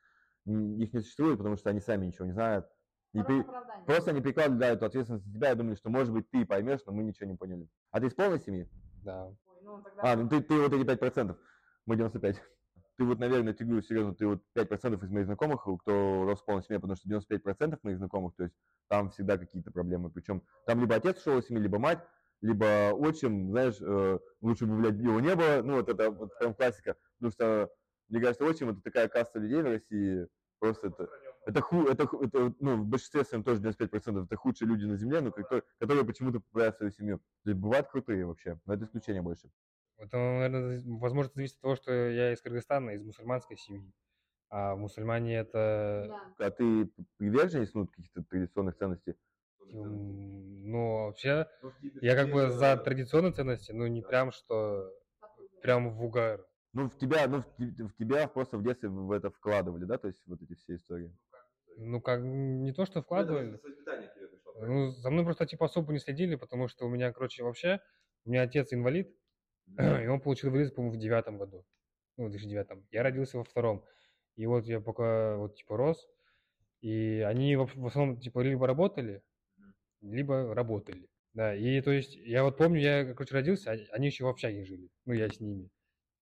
их 0.47 0.93
не 0.93 1.01
существует, 1.01 1.39
потому 1.39 1.57
что 1.57 1.71
они 1.71 1.81
сами 1.81 2.07
ничего 2.07 2.27
не 2.27 2.33
знают. 2.33 2.67
И 3.15 3.19
Просто 3.23 3.33
при- 3.33 3.41
оправдание. 3.41 3.87
просто 3.87 4.11
они 4.11 4.21
прикладывают 4.21 4.61
да, 4.61 4.69
эту 4.69 4.87
ответственность 4.87 5.27
на 5.27 5.33
себя 5.33 5.53
и 5.53 5.55
думали, 5.55 5.75
что, 5.77 5.89
может 5.89 6.13
быть, 6.13 6.29
ты 6.31 6.45
поймешь, 6.45 6.81
но 6.85 6.93
мы 6.93 7.05
ничего 7.05 7.27
не 7.31 7.37
поняли. 7.37 7.69
А 7.93 8.01
ты 8.01 8.09
из 8.09 8.15
полной 8.15 8.41
семьи? 8.41 8.69
Да. 9.05 9.27
Ой, 9.27 9.37
ну, 9.63 9.83
тогда... 9.83 10.13
А, 10.13 10.17
ну 10.17 10.29
ты, 10.29 10.43
ты 10.43 10.61
вот 10.61 10.73
эти 10.73 10.85
5%, 10.85 11.37
мы 11.87 11.97
95. 11.97 12.43
Ты 12.97 13.05
вот, 13.05 13.19
наверное, 13.19 13.55
ты 13.55 13.65
говорю 13.65 13.83
серьезно, 13.83 14.15
ты 14.15 14.27
вот 14.27 14.43
5% 14.57 15.05
из 15.05 15.11
моих 15.11 15.27
знакомых, 15.27 15.63
кто 15.81 16.25
рос 16.25 16.41
в 16.43 16.45
полной 16.45 16.63
семье, 16.65 16.81
потому 16.81 16.97
что 16.97 17.09
95% 17.09 17.79
моих 17.83 17.99
знакомых, 17.99 18.35
то 18.37 18.45
есть 18.45 18.55
там 18.89 19.11
всегда 19.11 19.39
какие-то 19.39 19.71
проблемы. 19.73 20.11
Причем 20.11 20.43
там 20.67 20.81
либо 20.81 20.95
отец 20.97 21.19
ушел 21.19 21.39
из 21.39 21.47
семьи, 21.47 21.63
либо 21.63 21.79
мать, 21.79 21.99
либо 22.41 22.93
отчим, 22.93 23.51
знаешь, 23.51 23.77
э, 23.81 24.19
лучше 24.41 24.67
бы, 24.67 24.77
блядь, 24.77 24.97
его 24.97 25.19
не 25.21 25.35
было. 25.35 25.63
Ну, 25.63 25.75
вот 25.77 25.89
это 25.89 26.11
вот 26.11 26.37
прям 26.39 26.55
классика. 26.55 26.97
Потому 27.19 27.33
что, 27.33 27.71
мне 28.09 28.21
кажется, 28.21 28.45
отчим 28.45 28.71
это 28.71 28.81
такая 28.83 29.09
каста 29.09 29.39
людей 29.39 29.63
в 29.63 29.67
России, 29.67 30.29
просто 30.59 30.89
это, 30.89 31.09
это, 31.47 31.61
ху, 31.61 31.87
это, 31.87 32.07
ху- 32.07 32.23
это, 32.23 32.55
ну, 32.61 32.77
в 32.77 32.87
большинстве 32.87 33.25
своем 33.25 33.45
тоже 33.45 33.61
95% 33.61 34.25
это 34.25 34.37
худшие 34.37 34.69
люди 34.69 34.85
на 34.85 34.97
земле, 34.97 35.21
но 35.21 35.31
которые, 35.31 35.63
которые 35.79 36.05
почему-то 36.05 36.41
попадают 36.41 36.75
в 36.75 36.79
свою 36.79 36.93
семью. 36.93 37.19
То 37.45 37.51
есть 37.51 37.61
бывают 37.61 37.89
крутые 37.89 38.27
вообще, 38.27 38.59
но 38.67 38.75
это 38.75 38.85
исключение 38.85 39.23
больше. 39.23 39.51
Это, 39.97 40.17
наверное, 40.17 40.83
возможно, 40.99 41.33
зависит 41.35 41.57
от 41.57 41.63
того, 41.63 41.77
что 41.77 41.93
я 41.93 42.33
из 42.33 42.41
Кыргызстана, 42.41 42.91
из 42.91 43.03
мусульманской 43.03 43.57
семьи. 43.57 43.93
А 44.51 44.77
мусульмане 44.77 45.37
это, 45.37 46.07
Да. 46.39 46.47
А 46.47 46.51
ты 46.51 46.91
приверженец 47.17 47.75
ну, 47.75 47.87
каких-то 47.87 48.23
традиционных 48.23 48.77
ценностей? 48.77 49.17
ну, 49.71 51.07
вообще, 51.07 51.47
я 52.01 52.15
как 52.15 52.31
бы 52.31 52.51
за 52.51 52.77
традиционные 52.77 53.33
ценности, 53.33 53.73
но 53.73 53.87
не 53.87 54.03
прям, 54.03 54.33
что 54.33 54.93
прям 55.63 55.91
в 55.91 56.05
угар. 56.05 56.47
Ну, 56.73 56.89
в 56.89 56.99
тебя, 56.99 57.27
ну, 57.29 57.43
в, 57.43 57.89
в 57.89 57.95
тебя 57.95 58.27
просто 58.29 58.59
в 58.59 58.63
детстве 58.63 58.89
в 58.89 59.11
это 59.13 59.31
вкладывали, 59.31 59.85
да, 59.85 59.97
то 59.97 60.09
есть 60.09 60.23
вот 60.27 60.43
эти 60.43 60.55
все 60.55 60.75
истории. 60.75 61.17
Ну, 61.77 62.01
как, 62.01 62.21
не 62.23 62.73
то, 62.73 62.85
что 62.87 63.03
вкладывали. 63.03 63.61
Ну, 64.61 64.91
за 64.93 65.11
мной 65.11 65.25
просто, 65.25 65.47
типа, 65.47 65.67
особо 65.67 65.93
не 65.93 65.99
следили, 65.99 66.37
потому 66.37 66.69
что 66.69 66.87
у 66.87 66.89
меня, 66.89 67.13
короче, 67.13 67.43
вообще, 67.43 67.81
у 68.25 68.31
меня 68.31 68.43
отец 68.43 68.73
инвалид, 68.73 69.15
и 69.79 70.07
он 70.07 70.21
получил 70.21 70.49
инвалидность, 70.51 70.75
по-моему, 70.77 70.97
в 70.97 71.01
девятом 71.01 71.39
году. 71.39 71.67
Ну, 72.17 72.27
в 72.27 72.31
2009. 72.31 72.85
Я 72.93 73.03
родился 73.03 73.39
во 73.39 73.45
втором. 73.45 73.85
И 74.37 74.47
вот 74.47 74.67
я 74.67 74.81
пока, 74.81 75.37
вот, 75.37 75.57
типа, 75.57 75.77
рос, 75.77 76.09
и 76.81 77.21
они 77.27 77.57
в 77.57 77.67
в 77.77 77.87
основном, 77.87 78.21
типа, 78.21 78.41
либо 78.41 78.67
работали, 78.67 79.23
либо 80.01 80.55
работали. 80.55 81.09
Да, 81.33 81.55
и 81.55 81.81
то 81.81 81.91
есть, 81.91 82.15
я 82.17 82.45
вот 82.45 82.57
помню, 82.57 82.81
я, 82.81 83.05
короче, 83.15 83.35
родился, 83.35 83.71
они- 83.73 83.87
они 83.93 84.07
еще 84.07 84.25
в 84.25 84.29
общаге 84.29 84.65
жили, 84.65 84.91
ну, 85.05 85.15
я 85.15 85.29
с 85.29 85.41
ними. 85.41 85.71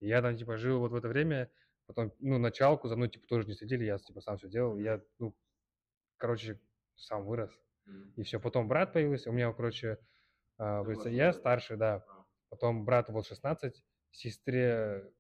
И 0.01 0.09
я 0.09 0.23
там, 0.23 0.37
типа, 0.37 0.57
жил 0.59 0.81
вот 0.81 0.93
в 0.93 0.95
это 0.97 1.09
время, 1.09 1.51
потом, 1.87 2.13
ну, 2.21 2.39
началку 2.39 2.89
за 2.89 2.97
мной, 2.97 3.09
типа, 3.09 3.27
тоже 3.27 3.47
не 3.47 3.55
следили, 3.55 3.85
я, 3.85 3.99
типа, 3.99 4.21
сам 4.21 4.37
все 4.39 4.49
делал, 4.49 4.77
я, 4.79 5.03
ну, 5.19 5.35
короче, 6.17 6.61
сам 6.97 7.25
вырос. 7.25 7.51
И 8.17 8.23
все, 8.23 8.39
потом 8.39 8.69
брат 8.69 8.93
появился, 8.93 9.31
у 9.31 9.33
меня, 9.33 9.53
короче, 9.53 9.99
а, 10.57 10.83
получается, 10.83 11.11
я 11.11 11.33
старший, 11.33 11.77
да, 11.77 12.05
потом 12.49 12.85
брату 12.85 13.13
вот 13.13 13.27
16, 13.27 13.85
сестре 14.13 15.13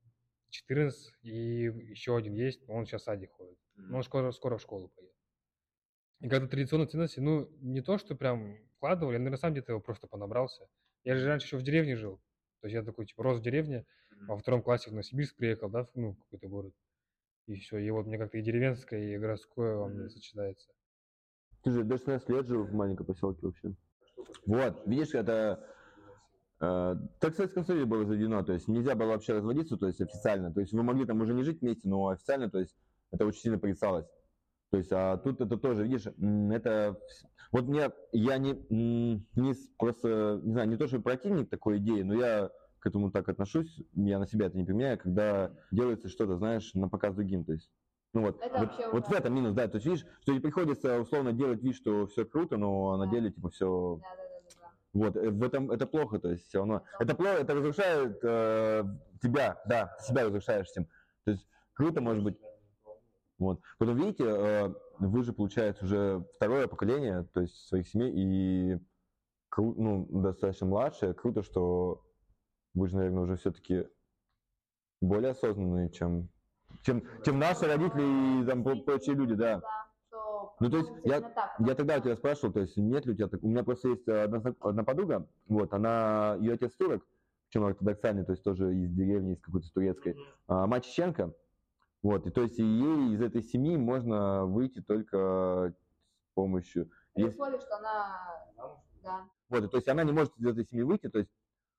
14, 0.50 1.14
и 1.22 1.64
еще 1.64 2.16
один 2.16 2.34
есть, 2.34 2.62
он 2.68 2.86
сейчас 2.86 3.02
в 3.02 3.04
садик 3.04 3.32
ходит. 3.32 3.58
Ну, 3.74 3.96
он 3.96 4.02
скоро, 4.02 4.30
скоро 4.32 4.58
в 4.58 4.62
школу 4.62 4.88
пойдет. 4.88 5.14
И 6.20 6.28
когда 6.28 6.46
традиционные 6.46 6.86
ценности, 6.86 7.18
ну, 7.18 7.48
не 7.60 7.80
то, 7.80 7.98
что 7.98 8.14
прям 8.14 8.56
вкладывали, 8.76 9.14
я, 9.14 9.18
наверное, 9.18 9.38
сам 9.38 9.52
где-то 9.52 9.72
его 9.72 9.80
просто 9.80 10.06
понабрался. 10.06 10.68
Я 11.02 11.16
же 11.16 11.26
раньше 11.26 11.46
еще 11.46 11.56
в 11.56 11.62
деревне 11.62 11.96
жил. 11.96 12.18
То 12.60 12.68
есть 12.68 12.74
я 12.74 12.82
такой, 12.84 13.06
типа, 13.06 13.24
рос 13.24 13.40
в 13.40 13.42
деревне, 13.42 13.86
во 14.26 14.36
втором 14.36 14.62
классе 14.62 14.90
в 14.90 14.92
Новосибирск 14.92 15.36
приехал, 15.36 15.68
да, 15.68 15.84
в, 15.84 15.90
ну, 15.94 16.14
какой-то 16.14 16.48
город. 16.48 16.74
И 17.46 17.56
все, 17.56 17.78
и 17.78 17.90
вот 17.90 18.06
мне 18.06 18.18
как-то 18.18 18.38
и 18.38 18.42
деревенское, 18.42 19.00
и 19.00 19.18
городское 19.18 19.76
во 19.76 19.88
мне 19.88 20.08
сочетается. 20.08 20.68
Ты 21.62 21.70
же 21.70 21.84
до 21.84 21.96
16 21.96 22.28
лет 22.28 22.46
жил 22.46 22.64
в 22.64 22.72
маленьком 22.72 23.06
поселке 23.06 23.46
вообще. 23.46 23.74
Вот, 24.46 24.86
видишь, 24.86 25.14
это... 25.14 25.64
Э, 26.60 26.96
так 27.20 27.32
в 27.32 27.36
Советском 27.36 27.64
Союзе 27.64 27.86
было 27.86 28.04
заведено, 28.04 28.42
то 28.42 28.52
есть 28.52 28.68
нельзя 28.68 28.94
было 28.94 29.08
вообще 29.08 29.34
разводиться, 29.34 29.76
то 29.76 29.86
есть 29.86 30.00
официально. 30.00 30.52
То 30.52 30.60
есть 30.60 30.72
вы 30.72 30.82
могли 30.82 31.04
там 31.04 31.20
уже 31.20 31.34
не 31.34 31.42
жить 31.42 31.60
вместе, 31.60 31.88
но 31.88 32.08
официально, 32.08 32.48
то 32.48 32.58
есть 32.58 32.76
это 33.10 33.26
очень 33.26 33.40
сильно 33.40 33.58
порицалось. 33.58 34.06
То 34.70 34.78
есть, 34.78 34.90
а 34.90 35.18
тут 35.18 35.40
это 35.40 35.56
тоже, 35.56 35.82
видишь, 35.84 36.06
это... 36.06 36.98
Вот 37.50 37.64
мне, 37.64 37.90
я 38.12 38.38
не, 38.38 38.56
не 38.70 39.54
просто, 39.76 40.40
не 40.42 40.52
знаю, 40.52 40.68
не 40.70 40.76
то, 40.78 40.88
что 40.88 41.00
противник 41.00 41.50
такой 41.50 41.76
идеи, 41.76 42.00
но 42.00 42.14
я 42.14 42.50
к 42.82 42.86
этому 42.86 43.12
так 43.12 43.28
отношусь, 43.28 43.80
я 43.94 44.18
на 44.18 44.26
себя 44.26 44.46
это 44.46 44.56
не 44.58 44.64
применяю, 44.64 44.98
когда 44.98 45.52
делается 45.70 46.08
что-то, 46.08 46.36
знаешь, 46.36 46.74
на 46.74 46.88
показ 46.88 47.14
другим, 47.14 47.44
то 47.44 47.52
есть. 47.52 47.70
Ну 48.12 48.22
вот, 48.22 48.42
Это 48.42 48.58
вот, 48.58 48.70
вот 48.92 49.08
в 49.08 49.12
этом 49.12 49.34
минус, 49.34 49.54
да, 49.54 49.68
то 49.68 49.76
есть 49.76 49.86
видишь, 49.86 50.04
что 50.20 50.32
тебе 50.32 50.40
приходится 50.40 51.00
условно 51.00 51.32
делать 51.32 51.62
вид, 51.62 51.76
что 51.76 52.06
все 52.08 52.24
круто, 52.26 52.56
но 52.56 52.96
на 52.96 53.06
Да. 53.06 53.10
деле 53.12 53.30
типа 53.30 53.50
все 53.50 54.00
Да, 54.02 54.08
да, 54.16 54.16
да, 54.16 54.40
да, 54.42 54.60
да. 54.60 54.72
вот, 54.92 55.16
э, 55.16 55.30
в 55.30 55.42
этом 55.44 55.70
это 55.70 55.86
плохо, 55.86 56.18
то 56.18 56.28
есть 56.30 56.48
все 56.48 56.58
равно. 56.58 56.82
Это 56.98 57.14
плохо, 57.14 57.34
это 57.38 57.54
разрушает 57.54 58.18
э, 58.22 58.84
тебя, 59.22 59.62
да, 59.66 59.96
ты 59.98 60.04
себя 60.04 60.24
разрушаешь 60.24 60.66
всем. 60.66 60.86
То 61.24 61.30
есть 61.30 61.46
круто, 61.74 62.00
может 62.00 62.24
быть. 62.24 62.36
Вот. 63.38 63.60
Потом, 63.78 63.96
видите, 63.96 64.24
э, 64.26 64.74
вы 64.98 65.22
же, 65.22 65.32
получается, 65.32 65.84
уже 65.84 66.24
второе 66.34 66.66
поколение, 66.66 67.26
то 67.32 67.40
есть 67.40 67.54
своих 67.68 67.88
семей, 67.88 68.12
и 68.12 68.74
кру- 69.54 69.74
ну, 69.76 70.06
достаточно 70.10 70.66
младшее. 70.66 71.14
Круто, 71.14 71.42
что 71.44 72.04
вы 72.74 72.88
же, 72.88 72.96
наверное, 72.96 73.22
уже 73.24 73.36
все-таки 73.36 73.86
более 75.00 75.30
осознанные, 75.32 75.90
чем, 75.90 76.28
чем, 76.82 77.02
чем 77.24 77.38
наши 77.38 77.66
родители 77.66 78.42
и 78.42 78.46
там 78.46 78.62
про- 78.64 78.76
прочие 78.82 79.14
люди, 79.16 79.34
да. 79.34 79.60
Ну, 80.60 80.70
то 80.70 80.76
есть 80.76 80.88
получается 80.90 81.28
я- 81.28 81.34
так, 81.34 81.54
Я 81.58 81.74
тогда 81.74 81.96
у 81.96 82.00
тебя 82.00 82.16
спрашивал, 82.16 82.52
то 82.52 82.60
есть 82.60 82.76
нет 82.76 83.04
ли 83.06 83.12
у 83.12 83.16
тебя 83.16 83.28
так... 83.28 83.42
У 83.42 83.48
меня 83.48 83.64
просто 83.64 83.88
есть 83.88 84.06
одна, 84.06 84.42
одна 84.60 84.84
подруга, 84.84 85.26
вот, 85.48 85.72
она, 85.74 86.36
ее 86.40 86.54
отец 86.54 86.74
турок, 86.76 87.04
причем 87.48 87.64
ортодоксальный, 87.64 88.24
то 88.24 88.32
есть 88.32 88.44
тоже 88.44 88.74
из 88.74 88.90
деревни, 88.92 89.34
из 89.34 89.40
какой-то 89.40 89.72
турецкой, 89.72 90.16
а, 90.46 90.66
мать 90.66 90.84
чеченка, 90.84 91.34
вот, 92.02 92.26
и 92.26 92.30
то 92.30 92.42
есть 92.42 92.58
ей 92.58 93.14
из 93.14 93.20
этой 93.22 93.42
семьи 93.42 93.76
можно 93.76 94.44
выйти 94.46 94.80
только 94.80 95.74
с 96.30 96.34
помощью... 96.34 96.90
При 97.14 97.24
есть- 97.24 97.34
условии, 97.34 97.58
что 97.58 97.76
она... 97.76 98.46
Да. 99.02 99.28
вот, 99.48 99.64
и 99.64 99.68
то 99.68 99.76
есть 99.78 99.88
она 99.88 100.04
не 100.04 100.12
может 100.12 100.36
из 100.38 100.46
этой 100.46 100.64
семьи 100.64 100.84
выйти, 100.84 101.08
то 101.08 101.18
есть 101.18 101.30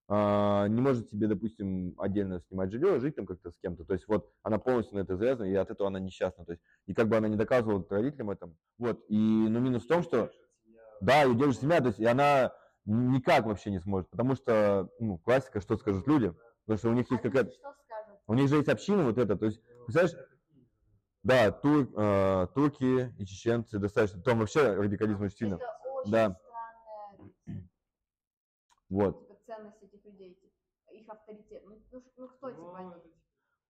не 0.10 0.82
может 0.82 1.10
себе, 1.10 1.28
допустим, 1.28 1.96
отдельно 1.98 2.40
снимать 2.42 2.72
жилье, 2.72 3.00
жить 3.00 3.16
там 3.16 3.26
как-то 3.26 3.52
с 3.52 3.58
кем-то. 3.58 3.86
То 3.86 3.94
есть 3.94 4.08
вот 4.08 4.32
она 4.44 4.58
полностью 4.60 4.98
на 4.98 5.02
это 5.02 5.16
завязана, 5.16 5.46
и 5.46 5.56
от 5.56 5.72
этого 5.72 5.88
она 5.88 6.00
несчастна. 6.00 6.46
То 6.46 6.52
есть, 6.52 6.64
и 6.88 6.94
как 6.94 7.08
бы 7.08 7.16
она 7.16 7.28
не 7.30 7.38
доказывала 7.38 7.86
родителям 7.90 8.30
этом. 8.30 8.58
Вот, 8.78 9.04
и, 9.08 9.16
ну, 9.18 9.60
минус 9.60 9.86
в 9.86 9.88
том, 9.88 10.04
что, 10.04 10.30
да, 11.00 11.24
ее 11.24 11.36
держит 11.36 11.62
семья, 11.62 11.80
то 11.80 11.88
есть, 11.88 12.00
и 12.00 12.06
она 12.06 12.54
никак 12.86 13.46
вообще 13.46 13.72
не 13.72 13.80
сможет, 13.80 14.10
потому 14.10 14.36
что, 14.36 14.90
ну, 15.00 15.18
классика, 15.20 15.62
что 15.62 15.78
скажут 15.78 16.06
люди, 16.06 16.34
потому 16.66 16.78
что 16.78 16.90
у 16.90 16.94
них 16.94 17.10
есть 17.10 17.24
какая-то, 17.24 17.52
у 18.28 18.34
них 18.34 18.50
же 18.50 18.58
есть 18.58 18.68
община 18.68 19.04
вот 19.04 19.18
это, 19.18 19.38
то 19.38 19.46
есть, 19.46 19.62
представляешь, 19.86 20.28
да, 21.24 21.52
тур, 21.52 21.90
э, 21.96 22.48
турки 22.54 23.14
и 23.18 23.26
чеченцы 23.26 23.80
достаточно, 23.80 24.22
там 24.22 24.40
вообще 24.40 24.74
радикализм 24.74 25.24
очень 25.24 25.38
сильно. 25.38 25.56
Это 25.56 25.66
очень 25.94 26.12
Да. 26.12 26.38
странная 27.48 27.64
Вот. 28.90 29.33
Людей, 30.14 30.38
их 30.92 31.10
авторитет. 31.10 31.64
Ну, 31.66 31.76
ну, 31.92 32.04
ну 32.18 32.28
кто 32.30 32.52
типа 32.52 32.78
они? 32.78 32.94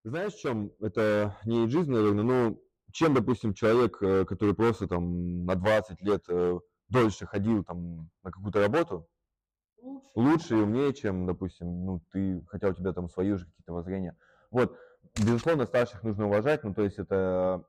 Знаешь, 0.04 0.34
в 0.34 0.40
чем 0.40 0.72
это 0.82 1.38
не 1.46 1.64
эйджизм, 1.64 1.94
наверное, 1.94 2.24
ну, 2.24 2.64
чем, 2.92 3.14
допустим, 3.14 3.54
человек, 3.54 4.02
э, 4.02 4.26
который 4.26 4.54
просто 4.54 4.88
там 4.88 5.46
на 5.46 5.56
20 5.56 6.02
лет 6.02 6.24
э, 6.28 6.60
дольше 6.90 7.26
ходил 7.26 7.64
там 7.64 8.10
на 8.24 8.32
какую-то 8.32 8.60
работу, 8.60 9.08
Лучше. 9.82 10.10
лучше 10.16 10.58
и 10.58 10.62
умнее, 10.62 10.94
чем, 10.94 11.26
допустим, 11.26 11.86
ну, 11.86 12.02
ты, 12.12 12.44
хотя 12.50 12.68
у 12.70 12.74
тебя 12.74 12.92
там 12.94 13.10
свои 13.10 13.32
уже 13.32 13.46
какие-то 13.46 13.74
воззрения. 13.74 14.18
Вот, 14.52 14.78
безусловно, 15.18 15.66
старших 15.66 16.04
нужно 16.04 16.28
уважать, 16.28 16.64
ну, 16.64 16.74
то 16.74 16.84
есть 16.84 17.00
это, 17.00 17.64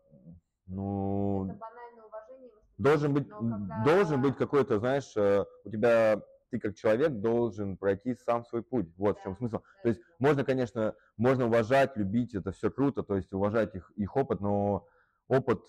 ну, 0.66 1.44
Это 1.48 1.58
банальное 1.58 2.04
уважение. 2.04 2.50
должен 2.78 3.14
быть, 3.14 3.28
но 3.28 3.38
когда- 3.38 3.84
должен 3.84 4.20
быть 4.22 4.36
какой-то, 4.36 4.78
знаешь, 4.80 5.16
э, 5.16 5.44
у 5.64 5.70
тебя, 5.70 6.20
ты 6.54 6.60
как 6.60 6.76
человек 6.76 7.14
должен 7.14 7.76
пройти 7.76 8.14
сам 8.14 8.44
свой 8.44 8.62
путь. 8.62 8.86
Вот 8.96 9.18
в 9.18 9.22
чем 9.24 9.32
Да, 9.32 9.38
смысл. 9.38 9.56
да, 9.56 9.82
То 9.82 9.88
есть 9.88 10.00
можно, 10.20 10.44
конечно, 10.44 10.94
можно 11.16 11.46
уважать, 11.46 11.96
любить, 11.96 12.32
это 12.36 12.52
все 12.52 12.70
круто, 12.70 13.02
то 13.02 13.16
есть 13.16 13.32
уважать 13.32 13.74
их, 13.74 13.90
их 13.96 14.16
опыт, 14.16 14.40
но 14.40 14.86
опыт 15.26 15.60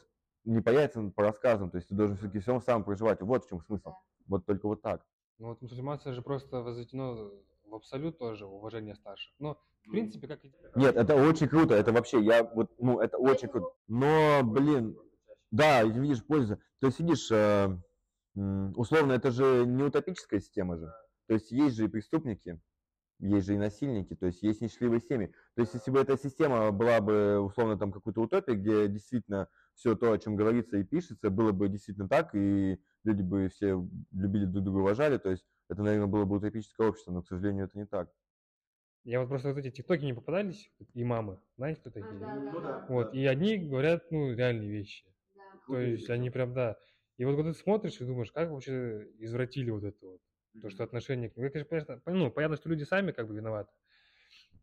не 0.44 0.62
появится 0.62 1.02
по 1.16 1.24
рассказам, 1.24 1.72
то 1.72 1.78
есть 1.78 1.90
ты 1.90 1.96
должен 1.96 2.18
все-таки 2.18 2.38
все 2.38 2.60
сам 2.60 2.84
проживать. 2.84 3.20
Вот 3.22 3.46
в 3.46 3.50
чем 3.50 3.62
смысл. 3.62 3.90
Да. 3.90 3.98
Вот 4.28 4.46
только 4.46 4.68
вот 4.68 4.84
так. 4.84 5.04
Ну 5.40 5.48
вот 5.48 5.62
мусульманство 5.64 6.14
же 6.14 6.22
просто 6.22 6.62
возведено 6.62 7.32
в 7.66 7.74
абсолют 7.74 8.20
тоже 8.20 8.46
уважение 8.46 8.94
старших. 8.94 9.34
Но, 9.40 9.58
в 9.88 9.90
принципе, 9.90 10.28
как 10.28 10.46
и... 10.46 10.54
Нет, 10.76 10.96
это 10.96 11.16
очень 11.16 11.48
круто, 11.48 11.74
это 11.74 11.92
вообще, 11.94 12.22
я 12.22 12.44
вот, 12.44 12.72
ну, 12.78 13.00
это 13.00 13.18
очень 13.18 13.48
круто. 13.48 13.70
Но, 13.88 14.44
блин, 14.44 14.96
да, 15.50 15.84
видишь, 15.84 16.24
польза. 16.24 16.60
То 16.80 16.88
есть, 16.88 17.00
видишь, 17.00 17.32
э, 17.32 17.76
условно, 18.36 19.14
это 19.14 19.32
же 19.32 19.66
не 19.66 19.84
утопическая 19.84 20.40
система 20.40 20.78
же. 20.78 20.94
То 21.28 21.34
есть, 21.34 21.52
есть 21.52 21.76
же 21.76 21.86
и 21.86 21.88
преступники, 21.88 22.62
есть 23.20 23.48
же 23.48 23.56
и 23.56 23.58
насильники, 23.58 24.16
то 24.16 24.28
есть, 24.28 24.44
есть 24.44 24.62
несчастливые 24.62 25.02
семьи. 25.02 25.34
То 25.56 25.62
есть, 25.62 25.74
если 25.74 25.90
бы 25.90 26.00
эта 26.00 26.18
система 26.18 26.72
была 26.72 27.00
бы, 27.02 27.40
условно, 27.40 27.78
там, 27.78 27.92
какой-то 27.92 28.22
утопия, 28.22 28.56
где 28.56 28.88
действительно 28.88 29.48
все 29.74 29.96
то, 29.96 30.12
о 30.12 30.18
чем 30.18 30.36
говорится 30.36 30.78
и 30.78 30.84
пишется, 30.84 31.30
было 31.30 31.52
бы 31.52 31.70
действительно 31.70 32.10
так, 32.10 32.36
и 32.36 32.78
люди 33.04 33.22
бы 33.22 33.48
все 33.50 33.82
любили 34.12 34.46
друг 34.46 34.64
друга, 34.66 34.80
уважали, 34.80 35.18
то 35.18 35.32
есть, 35.32 35.46
это, 35.70 35.82
наверное, 35.82 36.08
было 36.08 36.26
бы 36.26 36.36
утопическое 36.36 36.90
общество, 36.90 37.12
но, 37.12 37.22
к 37.24 37.28
сожалению, 37.28 37.66
это 37.66 37.78
не 37.78 37.86
так. 37.86 38.12
Я 39.04 39.20
вот 39.22 39.30
просто 39.30 39.50
вот 39.50 39.60
эти 39.60 39.70
тиктоки 39.70 40.04
не 40.04 40.14
попадались, 40.14 40.72
имамы, 40.94 41.40
знаете, 41.58 41.80
кто 41.80 41.90
А, 41.92 41.94
такие? 41.94 42.20
да, 42.20 42.52
да, 42.52 42.60
да. 42.60 42.86
Вот, 42.90 43.14
и 43.14 43.26
одни 43.26 43.58
говорят, 43.58 44.12
ну, 44.12 44.34
реальные 44.34 44.70
вещи. 44.70 45.06
Да. 45.36 45.42
То 45.68 45.80
есть 45.80 46.10
они 46.10 46.30
прям, 46.32 46.54
да. 46.54 46.76
И 47.18 47.26
вот 47.26 47.36
когда 47.36 47.54
ты 47.54 47.58
смотришь 47.58 48.00
и 48.02 48.06
думаешь, 48.06 48.32
как 48.32 48.50
вообще 48.50 49.08
извратили 49.20 49.70
вот 49.70 49.84
это 49.84 50.06
вот. 50.06 50.22
То, 50.62 50.70
что 50.70 50.84
отношение 50.86 51.30
к 51.30 51.36
ним. 51.36 51.52
Конечно, 51.52 51.70
понятно, 51.70 52.02
ну, 52.06 52.32
понятно, 52.32 52.56
что 52.56 52.70
люди 52.70 52.84
сами 52.84 53.12
как 53.12 53.28
бы 53.28 53.36
виноваты. 53.36 53.72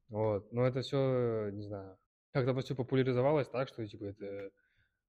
Вот. 0.09 0.53
Но 0.53 0.67
это 0.67 0.83
все, 0.83 1.51
не 1.51 1.63
знаю, 1.63 1.99
как-то 2.33 2.59
все 2.61 2.75
популяризовалось 2.75 3.49
так, 3.49 3.69
что 3.69 3.87
типа 3.87 4.05
это 4.05 4.51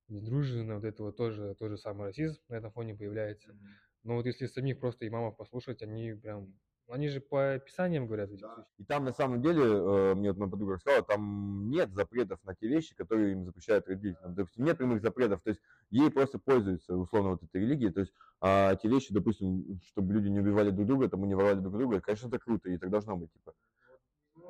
недружественно, 0.07 0.75
вот 0.75 0.85
это 0.85 1.03
вот 1.03 1.17
тоже, 1.17 1.55
тоже 1.55 1.77
самый 1.77 2.07
расизм 2.07 2.41
на 2.49 2.55
этом 2.55 2.71
фоне 2.71 2.95
появляется. 2.95 3.57
Но 4.03 4.15
вот 4.15 4.25
если 4.25 4.47
самих 4.47 4.79
просто 4.79 5.07
имамов 5.07 5.37
послушать, 5.37 5.81
они 5.81 6.13
прям, 6.13 6.59
они 6.89 7.07
же 7.07 7.21
по 7.21 7.53
описаниям 7.53 8.07
говорят. 8.07 8.29
эти 8.29 8.41
вещи. 8.41 8.65
И 8.77 8.83
там 8.83 9.05
на 9.05 9.13
самом 9.13 9.41
деле, 9.41 9.63
э, 9.63 10.15
мне 10.15 10.29
вот 10.29 10.37
моя 10.37 10.51
подруга 10.51 10.73
рассказала, 10.73 11.03
там 11.03 11.69
нет 11.69 11.93
запретов 11.93 12.43
на 12.43 12.55
те 12.55 12.67
вещи, 12.67 12.95
которые 12.95 13.33
им 13.33 13.45
запрещают 13.45 13.87
религия. 13.87 14.17
Там, 14.21 14.35
допустим, 14.35 14.65
нет 14.65 14.77
прямых 14.77 15.01
запретов, 15.01 15.41
то 15.41 15.49
есть 15.49 15.61
ей 15.89 16.11
просто 16.11 16.39
пользуются 16.39 16.95
условно 16.95 17.31
вот 17.31 17.43
этой 17.43 17.61
религией, 17.61 17.91
то 17.91 18.01
есть 18.01 18.13
а 18.45 18.75
те 18.75 18.89
вещи, 18.89 19.13
допустим, 19.13 19.79
чтобы 19.85 20.13
люди 20.13 20.27
не 20.27 20.41
убивали 20.41 20.69
друг 20.69 20.85
друга, 20.85 21.07
там, 21.07 21.25
не 21.25 21.33
воровали 21.33 21.61
друг 21.61 21.77
друга, 21.77 22.01
конечно, 22.01 22.27
это 22.27 22.39
круто, 22.39 22.69
и 22.69 22.77
так 22.77 22.89
должно 22.89 23.15
быть, 23.15 23.31
типа. 23.31 23.53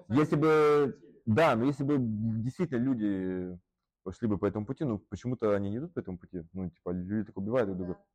Если 0.09 0.35
бы, 0.35 0.99
да, 1.27 1.55
но 1.55 1.65
если 1.65 1.83
бы 1.83 1.97
действительно 1.99 2.79
люди 2.79 3.59
пошли 4.01 4.27
бы 4.27 4.39
по 4.39 4.47
этому 4.47 4.65
пути, 4.65 4.83
ну, 4.83 4.97
почему-то 4.97 5.55
они 5.55 5.69
не 5.69 5.77
идут 5.77 5.93
по 5.93 5.99
этому 5.99 6.17
пути, 6.17 6.43
ну, 6.53 6.71
типа, 6.71 6.89
люди 6.89 7.27
так 7.27 7.37
убивают 7.37 7.67
друг 7.67 7.77
друга. 7.77 8.05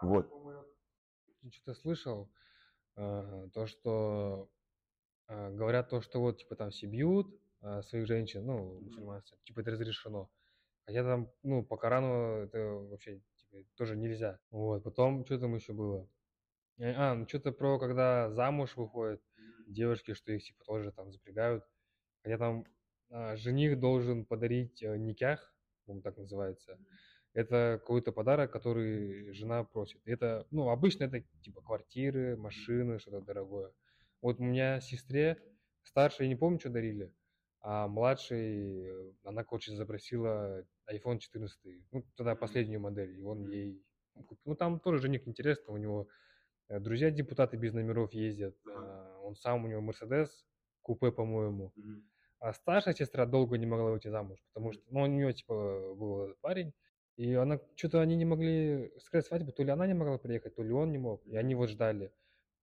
Вот. 0.00 0.32
Что-то 1.50 1.74
слышал, 1.74 2.30
то, 3.52 3.66
что 3.66 4.50
а, 5.28 5.50
говорят 5.50 5.90
то, 5.90 6.00
что 6.00 6.20
вот, 6.20 6.38
типа, 6.38 6.56
там 6.56 6.70
все 6.70 6.86
бьют 6.86 7.28
а, 7.60 7.82
своих 7.82 8.06
женщин, 8.06 8.46
ну, 8.46 8.80
мусульманство, 8.80 9.38
типа, 9.44 9.60
это 9.60 9.72
разрешено. 9.72 10.30
Хотя 10.86 11.04
там, 11.04 11.30
ну, 11.42 11.62
по 11.62 11.76
Корану 11.76 12.44
это 12.44 12.58
вообще 12.58 13.20
типа, 13.36 13.62
тоже 13.76 13.94
нельзя. 13.96 14.40
Вот, 14.50 14.82
потом, 14.82 15.24
что 15.26 15.38
там 15.38 15.54
еще 15.54 15.74
было? 15.74 16.08
Э, 16.78 16.92
А, 16.96 17.14
ну, 17.14 17.28
что-то 17.28 17.52
про, 17.52 17.78
когда 17.78 18.30
замуж 18.30 18.76
выходят 18.76 19.22
девушки, 19.66 20.14
что 20.14 20.32
их, 20.32 20.42
типа, 20.44 20.64
тоже 20.64 20.92
там 20.92 21.12
запрягают. 21.12 21.64
Хотя 22.22 22.38
там 22.38 22.64
а, 23.10 23.36
жених 23.36 23.78
должен 23.80 24.24
подарить 24.24 24.82
э, 24.82 24.96
никях, 24.96 25.54
по-моему, 25.84 26.02
так 26.02 26.16
называется. 26.16 26.78
Это 27.34 27.78
какой-то 27.80 28.12
подарок, 28.12 28.52
который 28.52 29.32
жена 29.32 29.64
просит. 29.64 30.00
Это, 30.06 30.46
ну, 30.50 30.70
обычно 30.70 31.04
это 31.04 31.20
типа 31.42 31.60
квартиры, 31.60 32.36
машины, 32.36 32.98
что-то 32.98 33.20
дорогое. 33.20 33.72
Вот 34.20 34.40
у 34.40 34.44
меня 34.44 34.80
сестре 34.80 35.38
старшей, 35.84 36.24
я 36.24 36.28
не 36.28 36.36
помню, 36.36 36.58
что 36.58 36.70
дарили, 36.70 37.12
а 37.60 37.88
младшей, 37.88 38.86
э, 38.86 39.12
она, 39.24 39.44
короче, 39.44 39.74
запросила 39.74 40.64
iPhone 40.90 41.18
14, 41.18 41.58
ну, 41.92 42.04
тогда 42.16 42.34
последнюю 42.34 42.80
модель, 42.80 43.18
и 43.18 43.22
он 43.22 43.48
ей 43.48 43.82
купил. 44.14 44.38
Ну, 44.44 44.54
там 44.54 44.80
тоже 44.80 45.02
жених 45.02 45.26
интересно, 45.28 45.72
у 45.72 45.76
него 45.76 46.08
э, 46.68 46.80
друзья 46.80 47.10
депутаты 47.10 47.56
без 47.56 47.72
номеров 47.72 48.12
ездят, 48.12 48.56
а, 48.66 49.18
он 49.22 49.36
сам, 49.36 49.64
у 49.64 49.68
него 49.68 49.80
Мерседес, 49.80 50.46
купе, 50.82 51.12
по-моему. 51.12 51.72
А 52.40 52.52
старшая 52.52 52.94
сестра 52.94 53.26
долго 53.26 53.58
не 53.58 53.66
могла 53.66 53.90
выйти 53.90 54.08
замуж, 54.08 54.38
потому 54.52 54.72
что, 54.72 54.82
ну, 54.90 55.02
у 55.02 55.06
нее, 55.06 55.32
типа, 55.32 55.94
был 55.94 56.24
этот 56.24 56.40
парень, 56.40 56.72
и 57.18 57.34
она, 57.34 57.58
что-то 57.74 58.00
они 58.00 58.14
не 58.14 58.24
могли 58.24 58.92
сказать 59.00 59.26
свадьбу, 59.26 59.50
то 59.50 59.64
ли 59.64 59.70
она 59.70 59.88
не 59.88 59.94
могла 59.94 60.18
приехать, 60.18 60.54
то 60.54 60.62
ли 60.62 60.70
он 60.70 60.92
не 60.92 60.98
мог, 60.98 61.20
и 61.26 61.36
они 61.36 61.56
вот 61.56 61.68
ждали. 61.68 62.12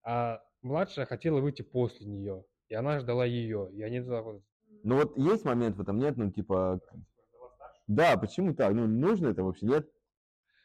А 0.02 0.42
младшая 0.62 1.06
хотела 1.06 1.42
выйти 1.42 1.62
после 1.62 2.06
нее, 2.06 2.46
и 2.70 2.74
она 2.74 3.00
ждала 3.00 3.26
ее, 3.26 3.70
и 3.74 3.84
они 3.84 4.00
туда 4.00 4.22
вот... 4.22 4.42
Ну 4.84 4.96
вот 4.96 5.18
есть 5.18 5.44
момент 5.44 5.76
в 5.76 5.82
этом, 5.82 6.00
нет, 6.00 6.16
ну, 6.16 6.32
типа, 6.32 6.80
да, 7.88 8.16
почему 8.16 8.56
так? 8.56 8.74
Ну, 8.74 8.88
нужно 8.88 9.28
это 9.28 9.44
вообще, 9.44 9.66
нет? 9.66 9.92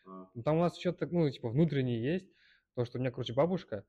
Ну, 0.06 0.42
Там 0.44 0.58
у 0.58 0.60
нас 0.60 0.78
что-то, 0.78 1.08
ну, 1.08 1.28
типа, 1.28 1.48
внутреннее 1.48 2.00
есть, 2.00 2.28
то, 2.76 2.84
что 2.84 2.98
у 2.98 3.00
меня, 3.00 3.10
короче, 3.10 3.32
бабушка, 3.32 3.84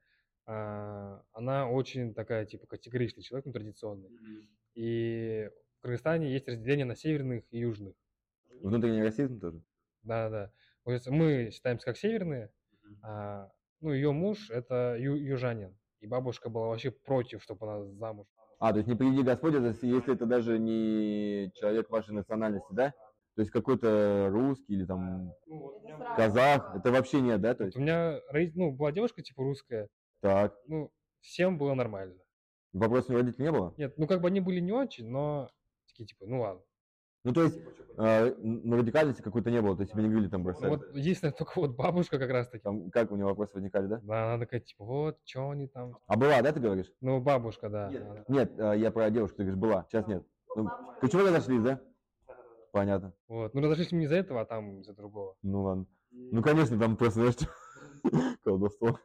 а, 0.47 1.21
она 1.31 1.69
очень 1.69 2.15
такая, 2.15 2.47
типа, 2.47 2.65
категоричный 2.65 3.21
человек, 3.21 3.45
ну, 3.45 3.53
традиционный. 3.53 4.09
И 4.73 5.47
в 5.77 5.81
Кыргызстане 5.83 6.33
есть 6.33 6.47
разделение 6.47 6.85
на 6.85 6.95
северных 6.95 7.43
и 7.51 7.59
южных. 7.59 7.93
Внутренний 8.61 9.03
расизм 9.03 9.39
тоже. 9.39 9.61
Да-да. 10.03 10.51
То 10.83 10.91
есть 10.91 11.07
мы 11.09 11.49
считаемся 11.51 11.85
как 11.85 11.97
северные, 11.97 12.51
а, 13.03 13.49
ну, 13.79 13.93
ее 13.93 14.11
муж 14.11 14.49
это 14.49 14.95
ю- 14.97 15.15
южанин. 15.15 15.77
И 15.99 16.07
бабушка 16.07 16.49
была 16.49 16.67
вообще 16.67 16.89
против, 16.91 17.43
чтобы 17.43 17.67
она 17.71 17.85
замуж. 17.93 18.27
А, 18.59 18.71
то 18.71 18.77
есть 18.77 18.87
не 18.87 18.95
приведи 18.95 19.23
Господь, 19.23 19.55
это 19.55 19.73
если 19.85 20.13
это 20.13 20.25
даже 20.25 20.59
не 20.59 21.51
человек 21.55 21.89
вашей 21.89 22.13
национальности, 22.13 22.73
да? 22.73 22.93
То 23.35 23.41
есть 23.41 23.51
какой-то 23.51 24.27
русский 24.29 24.73
или 24.73 24.85
там 24.85 25.31
Это 25.83 25.97
сразу, 25.97 26.15
казах, 26.15 26.75
это 26.75 26.91
вообще 26.91 27.21
нет, 27.21 27.41
да? 27.41 27.53
То 27.53 27.63
Вот 27.63 27.67
есть, 27.67 27.77
у 27.77 27.81
меня 27.81 28.19
ну, 28.55 28.71
была 28.71 28.91
девушка 28.91 29.21
типа 29.21 29.43
русская, 29.43 29.89
так, 30.19 30.55
ну, 30.67 30.91
всем 31.21 31.57
было 31.57 31.73
нормально. 31.73 32.15
вопросов 32.73 33.11
у 33.11 33.13
родителей 33.13 33.45
не 33.45 33.51
было? 33.51 33.73
Нет, 33.77 33.97
ну 33.97 34.07
как 34.07 34.21
бы 34.21 34.27
они 34.27 34.41
были 34.41 34.59
не 34.59 34.73
очень, 34.73 35.07
но 35.09 35.49
такие 35.87 36.05
типа, 36.05 36.25
ну 36.25 36.41
ладно. 36.41 36.61
Ну, 37.23 37.33
то 37.33 37.43
есть, 37.43 37.59
э, 37.97 38.35
ну, 38.39 38.77
радикальности 38.77 39.21
какой-то 39.21 39.51
не 39.51 39.61
было, 39.61 39.75
то 39.75 39.81
есть 39.81 39.93
тебе 39.93 40.03
не 40.03 40.09
говорили 40.09 40.29
там 40.29 40.41
Ну, 40.41 40.45
бросать. 40.45 40.69
вот 40.69 40.95
единственное, 40.95 41.31
только 41.33 41.51
вот 41.55 41.75
бабушка 41.75 42.17
как 42.17 42.29
раз 42.31 42.47
таки. 42.49 42.63
Там, 42.63 42.89
как 42.89 43.11
у 43.11 43.15
него 43.15 43.29
вопросы 43.29 43.53
возникали, 43.55 43.87
да? 43.87 43.99
Да, 44.03 44.33
она 44.33 44.43
такая, 44.45 44.59
типа, 44.61 44.83
вот, 44.85 45.17
что 45.25 45.49
они 45.51 45.67
там. 45.67 45.97
А 46.07 46.17
была, 46.17 46.41
да, 46.41 46.51
ты 46.51 46.59
говоришь? 46.59 46.91
Ну, 47.01 47.21
бабушка, 47.21 47.69
да. 47.69 47.87
она- 47.89 48.23
Нет, 48.27 48.51
э, 48.57 48.73
я 48.77 48.91
про 48.91 49.09
девушку, 49.11 49.37
ты 49.37 49.43
говоришь, 49.43 49.59
была, 49.61 49.85
сейчас 49.89 50.07
нет. 50.07 50.23
Ну, 50.55 50.69
почему 50.99 51.23
разошлись, 51.23 51.61
да? 51.61 51.79
Понятно. 52.71 53.13
Вот. 53.27 53.53
Ну, 53.53 53.61
разошлись 53.61 53.91
мы 53.91 53.99
не 53.99 54.05
из-за 54.05 54.15
этого, 54.15 54.41
а 54.41 54.45
там 54.45 54.79
из-за 54.81 54.93
другого. 54.93 55.35
Ну 55.43 55.61
ладно. 55.63 55.85
Ну, 56.11 56.41
конечно, 56.41 56.77
там 56.79 56.97
просто, 56.97 57.19
знаешь, 57.21 57.35
колдовство. 58.43 58.99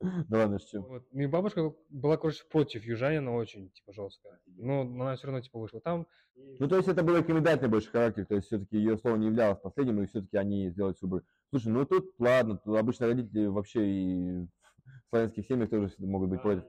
Да 0.00 0.38
ладно, 0.38 0.58
шучу. 0.58 0.82
Вот. 0.82 1.04
Ну, 1.12 1.20
и 1.20 1.26
бабушка 1.26 1.72
была, 1.88 2.16
короче, 2.16 2.44
против 2.50 2.84
южанина 2.84 3.34
очень, 3.34 3.70
типа, 3.70 3.92
жестко. 3.92 4.38
Но 4.46 4.82
она 4.82 5.16
все 5.16 5.26
равно, 5.26 5.40
типа, 5.40 5.58
вышла. 5.58 5.80
Там, 5.80 6.06
Ну, 6.36 6.68
то 6.68 6.76
есть 6.76 6.88
это 6.88 7.02
был 7.02 7.16
рекомендательный 7.16 7.70
больше 7.70 7.90
характер, 7.90 8.26
то 8.26 8.34
есть 8.34 8.46
все-таки 8.46 8.76
ее 8.76 8.96
слово 8.98 9.16
не 9.16 9.26
являлось 9.26 9.58
последним, 9.60 10.02
и 10.02 10.06
все-таки 10.06 10.36
они 10.36 10.70
сделали 10.70 10.94
выбор. 11.00 11.24
Слушай, 11.50 11.68
ну 11.72 11.84
тут, 11.86 12.14
ладно, 12.18 12.58
тут 12.58 12.76
обычно 12.76 13.06
родители 13.06 13.46
вообще 13.46 13.86
и 13.88 14.38
в 14.42 15.08
славянских 15.10 15.46
семьях 15.46 15.70
тоже 15.70 15.92
могут 15.98 16.30
быть 16.30 16.42
против. 16.42 16.64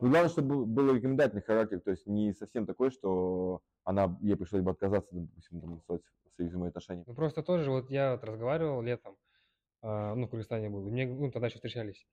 Ну, 0.00 0.10
главное, 0.10 0.28
чтобы 0.28 0.66
был- 0.66 0.94
рекомендательный 0.94 1.42
характер, 1.42 1.80
то 1.80 1.90
есть 1.92 2.06
не 2.06 2.32
совсем 2.32 2.66
такой, 2.66 2.90
что 2.90 3.60
она, 3.84 4.18
ей 4.20 4.36
пришлось 4.36 4.62
бы 4.62 4.72
отказаться, 4.72 5.08
допустим, 5.12 5.60
там, 5.60 5.74
от 5.74 5.84
своих 5.84 6.50
взаимоотношений. 6.50 7.04
ну, 7.06 7.14
просто 7.14 7.42
тоже, 7.42 7.70
вот 7.70 7.90
я 7.90 8.12
вот 8.12 8.24
разговаривал 8.24 8.82
летом, 8.82 9.16
ну, 9.84 10.26
в 10.26 10.30
Кыргызстане 10.30 10.70
был, 10.70 10.86
и 10.86 10.90
мне, 10.90 11.06
ну, 11.06 11.30
тогда 11.30 11.48
еще 11.48 11.56
встречались. 11.56 12.06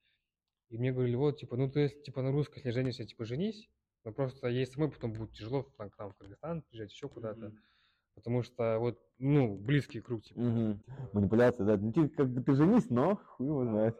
И 0.69 0.77
мне 0.77 0.91
говорили, 0.91 1.15
вот, 1.15 1.37
типа, 1.37 1.57
ну, 1.57 1.69
ты, 1.69 1.89
типа, 1.89 2.21
на 2.21 2.31
русской, 2.31 2.59
если 2.59 2.71
женишься, 2.71 3.05
типа, 3.05 3.25
женись, 3.25 3.69
но 4.03 4.13
просто 4.13 4.47
ей 4.47 4.65
самой 4.65 4.91
потом 4.91 5.13
будет 5.13 5.33
тяжело 5.33 5.63
там, 5.77 5.89
к 5.89 5.97
нам 5.97 6.11
в 6.11 6.15
Кыргызстан 6.15 6.61
приезжать, 6.63 6.91
еще 6.91 7.09
куда-то. 7.09 7.53
Потому 8.15 8.43
что, 8.43 8.77
вот, 8.79 8.99
ну, 9.19 9.55
близкий 9.55 10.01
круг, 10.01 10.23
типа. 10.23 10.39
Мгм. 10.39 10.83
Манипуляция, 11.13 11.65
да. 11.65 11.77
Ну, 11.77 11.93
ты, 11.93 12.09
как 12.09 12.29
бы 12.29 12.41
ты 12.41 12.53
женись, 12.53 12.89
но 12.89 13.15
хуй 13.15 13.47
его 13.47 13.65
знает. 13.65 13.95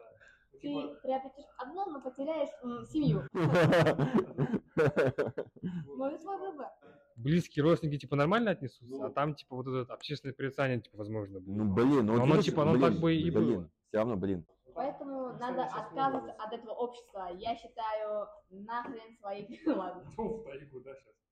Ты 0.52 0.60
приобретешь 1.02 1.46
одно, 1.58 1.86
но 1.86 2.00
потеряешь 2.00 2.50
м, 2.62 2.86
семью. 2.86 3.22
Мой 5.86 6.18
свой 6.20 6.38
выбор. 6.38 6.68
Близкие 7.16 7.62
родственники, 7.62 7.98
типа, 7.98 8.16
нормально 8.16 8.52
отнесутся, 8.52 9.06
а 9.06 9.10
там, 9.10 9.34
типа, 9.34 9.56
вот 9.56 9.66
это 9.66 9.92
общественное 9.92 10.34
порицание, 10.34 10.80
типа, 10.80 10.98
возможно, 10.98 11.40
будет. 11.40 11.56
Ну, 11.56 11.72
блин, 11.72 12.06
ну, 12.06 12.22
оно, 12.22 12.40
типа, 12.40 12.62
оно 12.62 12.78
так 12.78 13.00
бы 13.00 13.14
и 13.14 13.30
было. 13.30 13.70
Все 13.88 13.98
равно, 13.98 14.16
блин. 14.16 14.46
Поэтому 14.74 15.32
надо 15.38 15.64
отказываться 15.64 16.32
от 16.32 16.52
этого 16.52 16.72
общества. 16.72 17.28
Я 17.34 17.54
считаю, 17.56 18.26
нахрен 18.50 19.16
своих... 19.18 19.48
Ладно. 19.66 20.04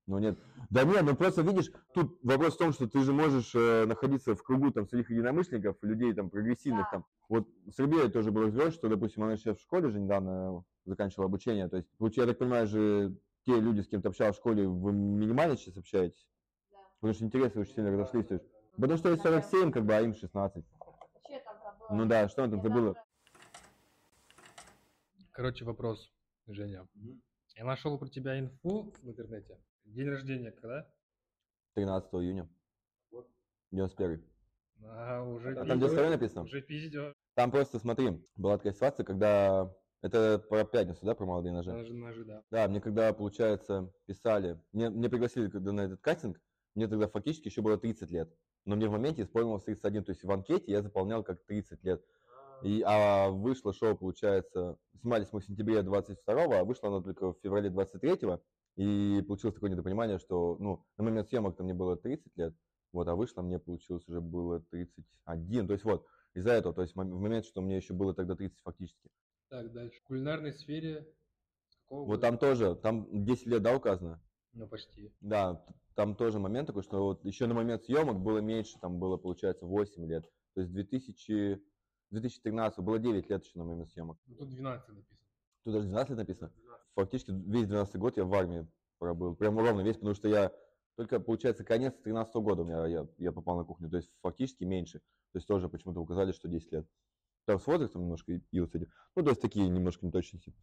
Ну 0.07 0.19
нет. 0.19 0.37
Да 0.71 0.83
нет, 0.83 1.03
ну 1.05 1.15
просто 1.15 1.43
видишь, 1.43 1.71
тут 1.95 2.19
вопрос 2.25 2.57
в 2.57 2.59
том, 2.59 2.73
что 2.73 2.89
ты 2.89 3.01
же 3.05 3.13
можешь 3.13 3.55
э, 3.55 3.85
находиться 3.87 4.35
в 4.35 4.43
кругу 4.43 4.73
там 4.73 4.89
своих 4.89 5.09
единомышленников, 5.09 5.77
людей 5.83 6.13
там 6.15 6.31
прогрессивных 6.31 6.87
Да. 6.87 6.91
там. 6.91 7.05
Вот 7.29 7.47
с 7.73 7.79
Рубеей 7.79 8.11
тоже 8.11 8.33
был 8.33 8.43
разговор, 8.43 8.73
что, 8.73 8.89
допустим, 8.89 9.23
она 9.23 9.37
сейчас 9.37 9.59
в 9.59 9.63
школе 9.63 9.89
же 9.89 10.01
недавно 10.01 10.65
заканчивала 10.85 11.27
обучение. 11.27 11.69
То 11.69 11.77
есть, 11.77 11.89
я 12.17 12.27
так 12.27 12.39
понимаю 12.39 12.67
же, 12.67 13.17
те 13.51 13.61
люди, 13.61 13.81
с 13.81 13.89
кем 13.89 14.03
ты 14.03 14.09
общалась 14.09 14.37
в 14.37 14.39
школе, 14.39 14.67
вы 14.67 14.93
минимально 14.93 15.57
сейчас 15.57 15.77
общаетесь? 15.77 16.27
Да. 16.71 16.79
Потому 17.01 17.15
что 17.15 17.25
интересы 17.25 17.61
очень 17.61 17.75
сильно 17.75 17.91
разошлись. 17.91 18.27
То 18.27 18.35
есть, 18.35 18.47
потому 18.77 18.97
что 18.97 19.09
ей 19.11 19.17
47, 19.17 19.73
как 19.73 19.85
бы, 19.85 19.95
а 19.95 20.01
им 20.01 20.15
16. 20.15 20.65
Че 21.27 21.33
я 21.33 21.41
там 21.41 21.59
забыла? 21.63 21.89
Ну 21.91 22.07
да, 22.07 22.29
что 22.29 22.45
она 22.45 22.53
там 22.53 22.61
Я 22.61 22.69
забыла? 22.69 23.05
Короче, 25.33 25.65
вопрос, 25.65 26.13
Женя. 26.47 26.87
Я 27.57 27.65
нашел 27.65 27.99
про 27.99 28.09
тебя 28.09 28.39
инфу 28.39 28.93
в 29.03 29.09
интернете. 29.09 29.59
День 29.85 30.09
рождения 30.09 30.53
когда? 30.53 30.89
13 31.75 32.13
июня. 32.15 32.49
91. 33.71 34.25
А, 34.83 35.23
уже 35.23 35.53
А 35.53 35.55
там 35.55 35.79
пиздёт. 35.79 35.91
92 35.91 36.11
написано? 36.11 36.43
Уже 36.43 36.63
пиздёт. 36.63 37.15
Там 37.35 37.51
просто, 37.51 37.79
смотри, 37.79 38.23
была 38.37 38.57
такая 38.59 38.73
ситуация, 38.73 39.05
когда... 39.05 39.75
Это 40.03 40.39
про 40.49 40.65
пятницу, 40.65 41.05
да, 41.05 41.15
про 41.15 41.27
молодые 41.27 41.53
ножи? 41.53 41.73
Ножи, 41.73 41.93
ножи, 41.93 42.25
да. 42.25 42.43
Да, 42.51 42.69
мне 42.69 42.81
когда, 42.81 43.13
получается, 43.13 43.93
писали, 44.07 44.59
мне, 44.73 44.89
мне 44.89 45.11
пригласили 45.11 45.49
когда 45.49 45.73
на 45.73 45.83
этот 45.83 46.01
кастинг, 46.01 46.41
мне 46.75 46.89
тогда 46.89 47.07
фактически 47.07 47.49
еще 47.49 47.61
было 47.61 47.77
30 47.77 48.11
лет. 48.11 48.35
Но 48.65 48.77
мне 48.77 48.89
в 48.89 48.93
моменте 48.93 49.23
исполнилось 49.23 49.65
31, 49.65 50.05
то 50.05 50.11
есть 50.11 50.25
в 50.25 50.31
анкете 50.31 50.73
я 50.73 50.83
заполнял 50.83 51.23
как 51.23 51.45
30 51.45 51.85
лет. 51.85 52.03
И, 52.63 52.83
а 52.87 53.31
вышло 53.31 53.73
шоу, 53.73 53.97
получается, 53.97 54.79
снимались 55.01 55.33
мы 55.33 55.41
в 55.41 55.45
сентябре 55.45 55.83
22 55.83 56.45
а 56.59 56.65
вышло 56.65 56.89
оно 56.89 57.03
только 57.03 57.33
в 57.33 57.39
феврале 57.43 57.71
23 57.71 58.19
И 58.77 59.23
получилось 59.27 59.55
такое 59.55 59.71
недопонимание, 59.71 60.19
что, 60.19 60.57
ну, 60.59 60.85
на 60.97 61.05
момент 61.05 61.29
съемок 61.29 61.57
там 61.57 61.65
мне 61.65 61.75
было 61.75 61.97
30 61.97 62.37
лет, 62.37 62.55
вот, 62.93 63.09
а 63.09 63.15
вышло 63.15 63.43
мне, 63.43 63.59
получилось, 63.59 64.07
уже 64.09 64.21
было 64.21 64.61
31. 64.61 65.67
То 65.67 65.73
есть 65.73 65.85
вот, 65.85 66.07
из-за 66.35 66.53
этого, 66.53 66.75
то 66.75 66.83
есть 66.83 66.95
в 66.95 67.03
момент, 67.03 67.45
что 67.45 67.61
мне 67.61 67.77
еще 67.77 67.95
было 67.95 68.15
тогда 68.15 68.35
30 68.35 68.61
фактически. 68.61 69.11
Так, 69.51 69.73
дальше. 69.73 69.99
В 69.99 70.05
кулинарной 70.05 70.53
сфере 70.53 71.13
с 71.69 71.77
какого 71.77 72.01
Вот 72.03 72.07
года? 72.07 72.21
там 72.23 72.39
тоже, 72.39 72.75
там 72.77 73.25
10 73.25 73.47
лет, 73.47 73.63
да, 73.63 73.77
указано? 73.77 74.23
Ну, 74.53 74.69
почти. 74.69 75.13
Да, 75.21 75.65
там 75.95 76.15
тоже 76.15 76.39
момент 76.39 76.69
такой, 76.69 76.85
что 76.85 77.03
вот 77.03 77.25
еще 77.25 77.47
на 77.49 77.55
момент 77.55 77.85
съемок 77.85 78.21
было 78.21 78.39
меньше, 78.39 78.79
там 78.81 79.01
было, 79.01 79.17
получается, 79.17 79.67
8 79.67 80.07
лет. 80.07 80.31
То 80.55 80.61
есть 80.61 80.73
2000, 80.73 81.61
2013 82.11 82.79
было 82.79 83.01
9 83.01 83.29
лет 83.29 83.45
еще 83.45 83.59
на 83.59 83.65
момент 83.65 83.91
съемок. 83.91 84.19
Ну, 84.27 84.37
тут 84.37 84.51
12 84.51 84.89
написано. 84.89 85.19
Тут 85.65 85.75
даже 85.75 85.89
12 85.89 86.11
лет 86.11 86.19
написано. 86.19 86.53
Фактически 86.95 87.33
весь 87.33 87.67
12 87.67 87.97
год 87.97 88.17
я 88.17 88.25
в 88.25 88.33
армии 88.35 88.69
пробыл. 88.99 89.35
Прям 89.35 89.59
ровно 89.59 89.81
весь, 89.81 89.97
потому 89.97 90.15
что 90.15 90.29
я 90.29 90.53
только, 90.95 91.19
получается, 91.19 91.65
конец 91.65 91.95
13 92.05 92.35
года 92.37 92.63
у 92.63 92.65
меня 92.65 92.87
я, 92.87 93.09
я 93.19 93.33
попал 93.33 93.57
на 93.57 93.65
кухню. 93.65 93.91
То 93.91 93.97
есть 93.97 94.11
фактически 94.23 94.63
меньше. 94.63 95.01
То 95.33 95.39
есть 95.39 95.49
тоже 95.49 95.69
почему-то 95.69 96.01
указали, 96.01 96.31
что 96.31 96.47
10 96.49 96.73
лет. 96.73 96.87
Там 97.51 97.59
с 97.59 97.67
возрастом 97.67 98.03
немножко 98.03 98.31
и, 98.31 98.41
и 98.53 98.61
вот. 98.61 98.73
Ну, 99.17 99.25
то 99.25 99.31
есть 99.31 99.43
такие 99.43 99.69
немножко 99.69 100.07
неточности. 100.07 100.55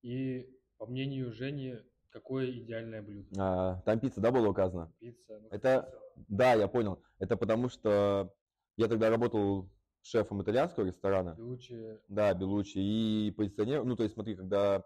И, 0.00 0.48
по 0.78 0.86
мнению 0.86 1.30
Жени, 1.30 1.76
какое 2.08 2.50
идеальное 2.52 3.02
блюдо? 3.02 3.28
А, 3.38 3.82
там 3.82 4.00
пицца, 4.00 4.22
да, 4.22 4.30
было 4.30 4.48
указано? 4.48 4.90
Пицца. 4.98 5.38
ну, 5.38 5.48
Это- 5.50 5.82
пицца. 5.82 6.24
Да, 6.28 6.54
я 6.54 6.68
понял. 6.68 7.02
Это 7.18 7.36
потому 7.36 7.68
что 7.68 8.34
я 8.78 8.88
тогда 8.88 9.10
работал 9.10 9.68
шефом 10.00 10.42
итальянского 10.42 10.86
ресторана. 10.86 11.36
Лучше 11.38 12.00
Да, 12.08 12.32
Белучи. 12.32 12.78
И 12.78 13.30
позиционировал, 13.32 13.86
ну, 13.86 13.94
то 13.94 14.04
есть, 14.04 14.14
смотри, 14.14 14.36
когда 14.36 14.82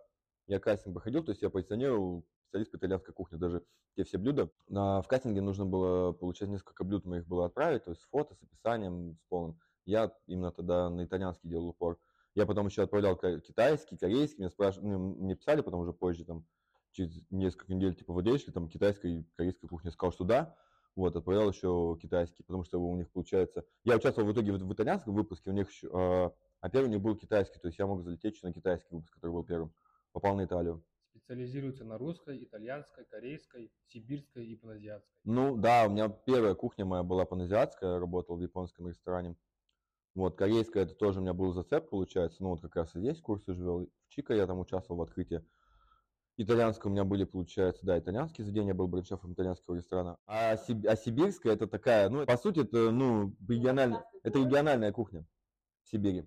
я 0.48 0.58
кастинг 0.58 0.94
проходил, 0.94 1.22
то 1.22 1.30
есть 1.30 1.42
я 1.42 1.50
позиционировал 1.50 2.26
специалист 2.42 2.72
по 2.72 2.76
итальянской 2.76 3.14
кухне, 3.14 3.38
даже 3.38 3.64
те 3.94 4.02
все 4.02 4.18
блюда. 4.18 4.50
На, 4.66 5.00
в 5.00 5.06
кастинге 5.06 5.42
нужно 5.42 5.64
было, 5.64 6.10
получается, 6.10 6.52
несколько 6.52 6.82
блюд 6.82 7.04
мы 7.04 7.18
их 7.18 7.28
было 7.28 7.46
отправить, 7.46 7.84
то 7.84 7.90
есть 7.92 8.02
с 8.02 8.06
фото, 8.06 8.34
с 8.34 8.42
описанием, 8.42 9.16
с 9.16 9.24
полным. 9.28 9.60
Я 9.84 10.12
именно 10.26 10.52
тогда 10.52 10.90
на 10.90 11.04
итальянский 11.04 11.48
делал 11.48 11.68
упор. 11.68 11.98
Я 12.34 12.46
потом 12.46 12.66
еще 12.66 12.82
отправлял 12.82 13.16
китайский, 13.16 13.96
корейский, 13.96 14.38
мне 14.38 14.50
спрашивали, 14.50 14.88
ну, 14.88 15.14
мне 15.16 15.34
писали 15.34 15.62
потом 15.62 15.80
уже 15.80 15.92
позже, 15.92 16.24
там, 16.24 16.46
через 16.92 17.20
несколько 17.30 17.72
недель, 17.72 17.94
типа, 17.94 18.12
владеешь 18.12 18.46
ли 18.46 18.52
там 18.52 18.68
китайской 18.68 19.20
и 19.20 19.24
корейской 19.36 19.68
кухни? 19.68 19.88
Я 19.88 19.92
сказал, 19.92 20.12
что 20.12 20.24
да. 20.24 20.56
Вот, 20.96 21.14
отправлял 21.16 21.48
еще 21.48 21.98
китайский, 22.02 22.42
потому 22.42 22.64
что 22.64 22.80
у 22.80 22.96
них 22.96 23.10
получается... 23.10 23.64
Я 23.84 23.96
участвовал 23.96 24.28
в 24.28 24.32
итоге 24.32 24.52
в, 24.52 24.58
в 24.58 24.72
итальянском 24.72 25.14
выпуске, 25.14 25.50
у 25.50 25.52
них 25.52 25.70
еще... 25.70 25.88
э, 25.88 26.30
а 26.60 26.68
первый 26.68 26.88
у 26.88 26.90
них 26.90 27.00
был 27.00 27.16
китайский, 27.16 27.58
то 27.58 27.68
есть 27.68 27.78
я 27.78 27.86
мог 27.86 28.02
залететь 28.02 28.34
еще 28.34 28.46
на 28.46 28.52
китайский 28.52 28.94
выпуск, 28.94 29.14
который 29.14 29.32
был 29.32 29.44
первым. 29.44 29.72
Попал 30.12 30.36
на 30.36 30.44
Италию. 30.44 30.84
специализируется 31.10 31.84
на 31.84 31.96
русской, 31.98 32.42
итальянской, 32.42 33.04
корейской, 33.04 33.72
сибирской 33.86 34.46
и 34.46 34.56
паназиатской. 34.56 35.12
Ну 35.24 35.56
да, 35.56 35.86
у 35.86 35.90
меня 35.90 36.08
первая 36.08 36.54
кухня 36.54 36.84
моя 36.84 37.02
была 37.02 37.24
паназиатская, 37.24 37.94
я 37.94 37.98
работал 38.00 38.36
в 38.36 38.42
японском 38.42 38.88
ресторане. 38.88 39.36
Вот, 40.14 40.36
корейская 40.36 40.82
это 40.82 40.94
тоже 40.94 41.20
у 41.20 41.22
меня 41.22 41.34
был 41.34 41.52
зацеп, 41.52 41.88
получается. 41.88 42.42
Ну 42.42 42.50
вот 42.50 42.62
как 42.62 42.76
раз 42.76 42.94
и 42.96 43.00
здесь 43.00 43.20
курсы 43.20 43.52
вел. 43.52 43.86
В 44.06 44.08
Чика 44.08 44.34
я 44.34 44.46
там 44.46 44.58
участвовал 44.58 44.98
в 44.98 45.02
открытии. 45.02 45.44
Итальянская 46.36 46.90
у 46.90 46.92
меня 46.92 47.04
были, 47.04 47.24
получается, 47.24 47.84
да, 47.84 47.98
итальянские 47.98 48.44
заведения, 48.44 48.68
я 48.68 48.74
был 48.74 48.88
брендшефом 48.88 49.34
итальянского 49.34 49.76
ресторана. 49.76 50.16
А, 50.26 50.56
сиб- 50.56 50.86
а 50.86 50.96
сибирская 50.96 51.52
это 51.52 51.66
такая, 51.66 52.08
ну, 52.08 52.24
по 52.24 52.36
сути, 52.38 52.60
это, 52.60 52.90
ну, 52.90 53.36
региональная, 53.46 54.04
это 54.22 54.38
региональная 54.38 54.90
кухня 54.90 55.26
в 55.82 55.90
Сибири. 55.90 56.26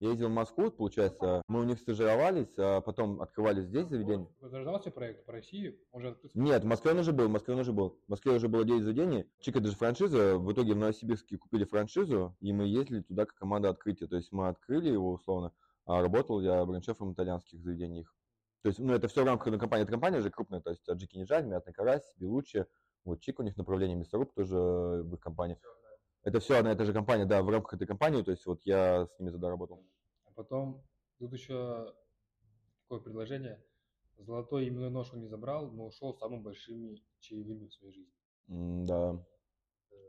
Я 0.00 0.08
ездил 0.10 0.28
в 0.28 0.32
Москву, 0.32 0.70
получается, 0.70 1.42
мы 1.46 1.60
у 1.60 1.64
них 1.64 1.78
стажировались, 1.78 2.48
а 2.56 2.80
потом 2.80 3.20
открывали 3.20 3.60
здесь 3.60 3.86
заведение. 3.86 4.26
Зарождался 4.40 4.90
проект 4.90 5.26
по 5.26 5.32
России? 5.32 5.78
Он 5.92 6.00
же 6.00 6.08
открыт- 6.08 6.34
Нет, 6.34 6.64
в 6.64 6.66
Москве 6.66 6.92
он 6.92 7.00
уже 7.00 7.12
был, 7.12 7.28
в 7.28 7.30
Москве 7.30 7.52
он 7.52 7.60
уже 7.60 7.72
был. 7.74 8.00
В 8.06 8.08
Москве 8.08 8.32
уже 8.32 8.48
было 8.48 8.64
9 8.64 8.82
заведений. 8.82 9.26
Чика 9.40 9.60
даже 9.60 9.76
франшиза. 9.76 10.38
В 10.38 10.50
итоге 10.52 10.72
в 10.72 10.78
Новосибирске 10.78 11.36
купили 11.36 11.64
франшизу, 11.64 12.34
и 12.40 12.50
мы 12.50 12.64
ездили 12.66 13.02
туда 13.02 13.26
как 13.26 13.36
команда 13.36 13.68
открытия. 13.68 14.06
То 14.06 14.16
есть 14.16 14.32
мы 14.32 14.48
открыли 14.48 14.88
его 14.88 15.12
условно, 15.12 15.52
а 15.84 16.00
работал 16.00 16.40
я 16.40 16.64
браншефом 16.64 17.12
итальянских 17.12 17.60
заведений 17.60 18.00
их. 18.00 18.14
То 18.62 18.68
есть, 18.68 18.78
ну, 18.78 18.94
это 18.94 19.06
все 19.08 19.22
в 19.22 19.26
рамках 19.26 19.48
одной 19.48 19.60
компании. 19.60 19.82
Эта 19.82 19.92
компания 19.92 20.20
же 20.22 20.30
крупная, 20.30 20.60
то 20.62 20.70
есть 20.70 20.88
Аджики 20.88 21.18
Нижаль, 21.18 21.44
Мятный 21.44 21.74
Карась, 21.74 22.14
Белучи, 22.16 22.64
вот 23.04 23.20
Чик 23.20 23.38
у 23.38 23.42
них 23.42 23.56
направление, 23.58 23.96
Мясоруб 23.96 24.32
тоже 24.32 24.56
в 24.56 25.14
их 25.14 25.20
компании. 25.20 25.58
Это 26.22 26.38
все 26.40 26.58
одна 26.58 26.72
и 26.72 26.76
та 26.76 26.84
же 26.84 26.92
компания, 26.92 27.24
да, 27.24 27.42
в 27.42 27.48
рамках 27.48 27.74
этой 27.74 27.86
компании, 27.86 28.22
то 28.22 28.30
есть 28.30 28.44
вот 28.46 28.60
я 28.64 29.06
с 29.06 29.18
ними 29.18 29.30
тогда 29.30 29.48
работал. 29.48 29.82
А 30.26 30.30
потом 30.32 30.84
тут 31.18 31.32
еще 31.32 31.94
такое 32.82 33.00
предложение. 33.00 33.64
Золотой 34.18 34.68
именной 34.68 34.90
нож 34.90 35.12
он 35.14 35.20
не 35.20 35.28
забрал, 35.28 35.70
но 35.70 35.86
ушел 35.86 36.14
самыми 36.14 36.42
большими 36.42 37.02
чаевыми 37.20 37.68
в 37.68 37.72
своей 37.72 37.94
жизни. 37.94 38.12
М, 38.48 38.84
Да, 38.84 39.24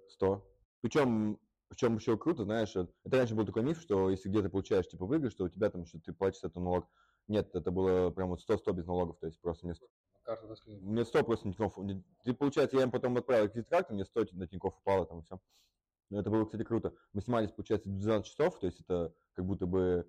100. 0.09 0.45
Причем, 0.81 1.39
в 1.69 1.75
чем 1.77 1.95
еще 1.95 2.17
круто, 2.17 2.43
знаешь, 2.43 2.75
э, 2.75 2.87
это 3.05 3.17
раньше 3.17 3.35
был 3.35 3.45
такой 3.45 3.63
миф, 3.63 3.79
что 3.79 4.09
если 4.09 4.27
где-то 4.27 4.49
получаешь, 4.49 4.87
типа, 4.89 5.05
выигрыш, 5.05 5.31
что 5.31 5.45
у 5.45 5.49
тебя 5.49 5.69
там 5.69 5.83
еще 5.83 5.97
ты 5.99 6.11
платишь 6.11 6.39
этот 6.43 6.57
налог. 6.57 6.89
Нет, 7.27 7.55
это 7.55 7.71
было 7.71 8.09
прям 8.09 8.29
вот 8.29 8.41
100-100 8.41 8.73
без 8.73 8.85
налогов, 8.85 9.17
то 9.19 9.27
есть 9.27 9.39
просто 9.39 9.65
мне, 9.65 9.75
ст- 9.75 9.87
Карта 10.23 10.47
доски. 10.47 10.75
мне 10.75 11.05
100 11.05 11.23
просто 11.23 11.47
на 11.47 11.53
Тинькофф. 11.53 11.77
не- 11.77 12.03
Ты, 12.25 12.33
получается, 12.33 12.75
я 12.75 12.83
им 12.83 12.91
потом 12.91 13.15
отправил 13.15 13.47
кредит 13.47 13.69
карту, 13.69 13.93
мне 13.93 14.03
100 14.03 14.25
на 14.33 14.47
Тинькофф 14.47 14.75
упало 14.77 15.05
там 15.05 15.19
и 15.19 15.23
все. 15.23 15.39
Но 16.11 16.19
это 16.19 16.29
было, 16.29 16.45
кстати, 16.45 16.63
круто. 16.63 16.93
Мы 17.13 17.21
снимались, 17.21 17.51
получается, 17.51 17.89
12 17.89 18.29
часов, 18.29 18.59
то 18.59 18.67
есть 18.67 18.81
это 18.81 19.13
как 19.33 19.45
будто 19.45 19.65
бы 19.65 20.05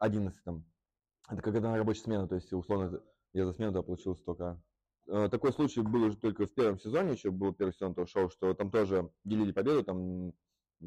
11 0.00 0.42
там. 0.44 0.64
Это 1.30 1.40
как 1.40 1.54
это 1.54 1.68
на 1.68 1.76
рабочую 1.76 2.04
смену, 2.04 2.28
то 2.28 2.34
есть 2.34 2.52
условно 2.52 3.00
я 3.32 3.46
за 3.46 3.52
смену 3.52 3.72
тогда 3.72 3.82
получил 3.82 4.16
столько. 4.16 4.60
Э, 5.06 5.28
Такой 5.30 5.52
случай 5.52 5.82
был 5.82 6.02
уже 6.02 6.16
только 6.16 6.46
в 6.46 6.52
первом 6.52 6.78
сезоне, 6.78 7.12
еще 7.12 7.30
был 7.30 7.54
первый 7.54 7.72
сезон 7.72 7.94
того 7.94 8.06
шоу, 8.06 8.28
что 8.28 8.52
там 8.54 8.72
тоже 8.72 9.10
делили 9.24 9.52
победу, 9.52 9.84
там 9.84 10.32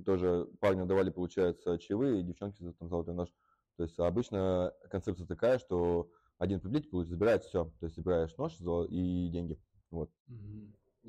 тоже 0.06 0.48
парню 0.60 0.86
давали, 0.86 1.10
получается, 1.10 1.78
чаевые, 1.80 2.20
и 2.20 2.24
девчонки 2.24 2.62
за 2.62 2.74
там 2.74 2.90
золотой 2.90 3.16
нож. 3.16 3.30
То 3.78 3.84
есть 3.84 3.98
обычно 3.98 4.74
концепция 4.92 5.26
такая, 5.26 5.58
что 5.58 6.12
один 6.38 6.60
победитель 6.60 7.06
забирает 7.06 7.46
все. 7.46 7.66
То 7.80 7.86
есть 7.86 7.96
забираешь 7.96 8.36
нож 8.36 8.58
и 8.90 9.30
деньги. 9.30 9.58
Вот. 9.90 10.12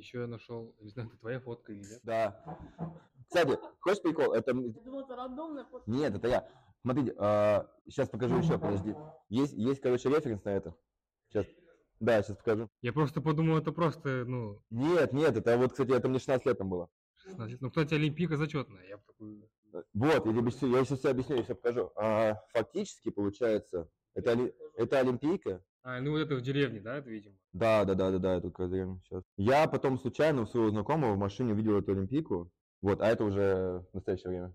Еще 0.01 0.21
я 0.21 0.27
нашел, 0.27 0.75
не 0.81 0.89
знаю, 0.89 1.09
это 1.09 1.19
твоя 1.19 1.41
фотка 1.41 1.73
или 1.73 1.81
нет. 1.81 2.01
Да. 2.05 2.43
Кстати, 3.27 3.59
хочешь 3.81 4.03
прикол? 4.03 4.33
Это... 4.33 4.53
Я 4.53 4.81
думал, 4.83 5.01
это 5.01 5.15
рандомная 5.15 5.67
фото. 5.67 5.91
Нет, 5.91 6.15
это 6.15 6.27
я. 6.27 6.49
Смотрите, 6.81 7.13
сейчас 7.85 8.09
покажу 8.09 8.39
еще, 8.39 8.59
подожди. 8.59 8.95
Есть, 9.29 9.53
есть, 9.53 9.83
короче, 9.83 10.09
референс 10.09 10.43
на 10.45 10.51
это. 10.51 10.75
Сейчас. 11.29 11.45
Да, 12.01 12.23
сейчас 12.23 12.39
покажу. 12.39 12.71
Я 12.81 12.95
просто 12.95 13.21
подумал, 13.21 13.59
это 13.59 13.73
просто, 13.73 14.25
ну, 14.27 14.63
Нет, 14.71 15.13
нет, 15.13 15.37
это 15.37 15.59
вот, 15.59 15.73
кстати, 15.73 15.91
это 15.91 16.09
мне 16.09 16.19
16 16.19 16.47
лет 16.47 16.57
там 16.57 16.71
было. 16.71 16.89
16 17.17 17.53
лет. 17.53 17.61
Ну, 17.61 17.69
кстати, 17.69 17.93
Олимпийка 17.93 18.39
зачетная. 18.39 18.87
Я 18.89 18.97
бы 18.97 19.03
такую... 19.07 19.51
Вот, 19.93 20.15
я, 20.15 20.21
тебе 20.21 20.39
объясню, 20.39 20.77
я 20.77 20.85
сейчас 20.87 21.01
все 21.01 21.11
объясню, 21.11 21.37
я 21.37 21.43
все 21.43 21.55
покажу. 21.55 21.93
А, 21.95 22.37
фактически, 22.55 23.11
получается, 23.11 23.91
это, 24.15 24.51
это 24.77 24.99
Олимпийка. 24.99 25.63
А, 25.83 26.01
ну 26.01 26.11
вот 26.11 26.19
это 26.19 26.35
в 26.35 26.43
деревне, 26.43 26.81
да, 26.81 26.99
это, 26.99 27.09
видимо? 27.09 27.35
Да, 27.53 27.85
да, 27.85 27.95
да, 27.95 28.11
да, 28.11 28.19
да, 28.19 28.35
это 28.37 28.51
сейчас. 29.05 29.23
Я 29.37 29.67
потом 29.67 29.99
случайно 29.99 30.43
у 30.43 30.47
своего 30.47 30.71
знакомого 30.71 31.15
в 31.15 31.19
машине 31.19 31.53
увидел 31.53 31.79
эту 31.79 31.93
Олимпийку. 31.93 32.51
Вот, 32.83 33.01
а 33.01 33.07
это 33.07 33.25
уже 33.25 33.85
в 33.91 33.95
настоящее 33.95 34.29
время. 34.29 34.55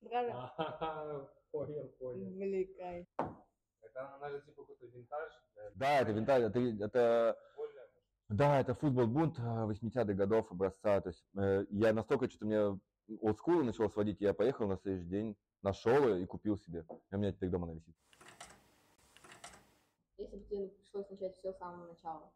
Покажи. 0.00 0.32
Понял, 1.50 1.88
понял. 1.98 2.30
Блин, 2.32 2.68
кайф. 2.76 3.06
Это 3.80 4.14
она 4.16 4.30
же 4.30 4.42
типа 4.42 4.62
какой-то 4.62 4.86
винтаж. 4.86 5.32
Да, 5.74 6.00
это 6.00 6.12
винтаж, 6.12 6.42
это, 6.42 6.60
это 6.60 7.38
Да, 8.28 8.60
это 8.60 8.74
футбол 8.74 9.06
бунт 9.06 9.38
80-х 9.38 10.12
годов 10.12 10.52
образца. 10.52 11.00
То 11.00 11.08
есть 11.08 11.24
э, 11.38 11.64
я 11.70 11.94
настолько 11.94 12.28
что-то 12.28 12.44
мне 12.44 12.78
олдскула 13.20 13.62
начал 13.62 13.90
сводить, 13.90 14.20
я 14.20 14.34
поехал 14.34 14.68
на 14.68 14.76
следующий 14.76 15.08
день, 15.08 15.36
нашел 15.62 16.06
ее 16.08 16.22
и 16.22 16.26
купил 16.26 16.58
себе. 16.58 16.84
И 17.10 17.14
у 17.14 17.18
меня 17.18 17.32
теперь 17.32 17.48
дома 17.48 17.64
она 17.64 17.74
висит. 17.74 17.94
Если 20.18 20.36
бы 20.36 20.44
тебе 20.44 20.68
пришлось 20.68 21.08
начать 21.10 21.36
все 21.36 21.52
с 21.52 21.58
самого 21.58 21.86
начала, 21.86 22.32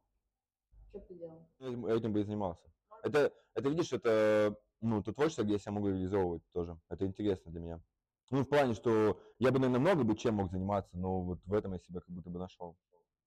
что 0.89 1.01
бы 1.01 1.07
ты 1.07 1.15
делал? 1.15 1.49
Этим, 1.59 1.87
этим 1.87 2.13
бы 2.13 2.21
и 2.21 2.23
занимался. 2.25 2.73
Это, 3.03 3.33
это 3.55 3.69
видишь, 3.69 3.93
это 3.93 4.57
ну, 4.81 5.03
то 5.03 5.13
творчество, 5.13 5.43
где 5.43 5.55
я 5.55 5.59
себя 5.59 5.73
могу 5.73 5.89
реализовывать 5.89 6.43
тоже. 6.53 6.79
Это 6.89 7.05
интересно 7.07 7.51
для 7.51 7.61
меня. 7.61 7.83
Ну, 8.31 8.43
в 8.43 8.49
плане, 8.49 8.75
что 8.75 9.21
я 9.39 9.51
бы, 9.51 9.59
наверное, 9.59 9.81
много 9.81 10.05
бы 10.05 10.17
чем 10.17 10.37
мог 10.37 10.51
заниматься, 10.51 10.97
но 10.97 11.23
вот 11.23 11.41
в 11.45 11.53
этом 11.53 11.73
я 11.73 11.79
себя 11.79 12.01
как 12.01 12.09
будто 12.09 12.31
бы 12.31 12.39
нашел. 12.39 12.79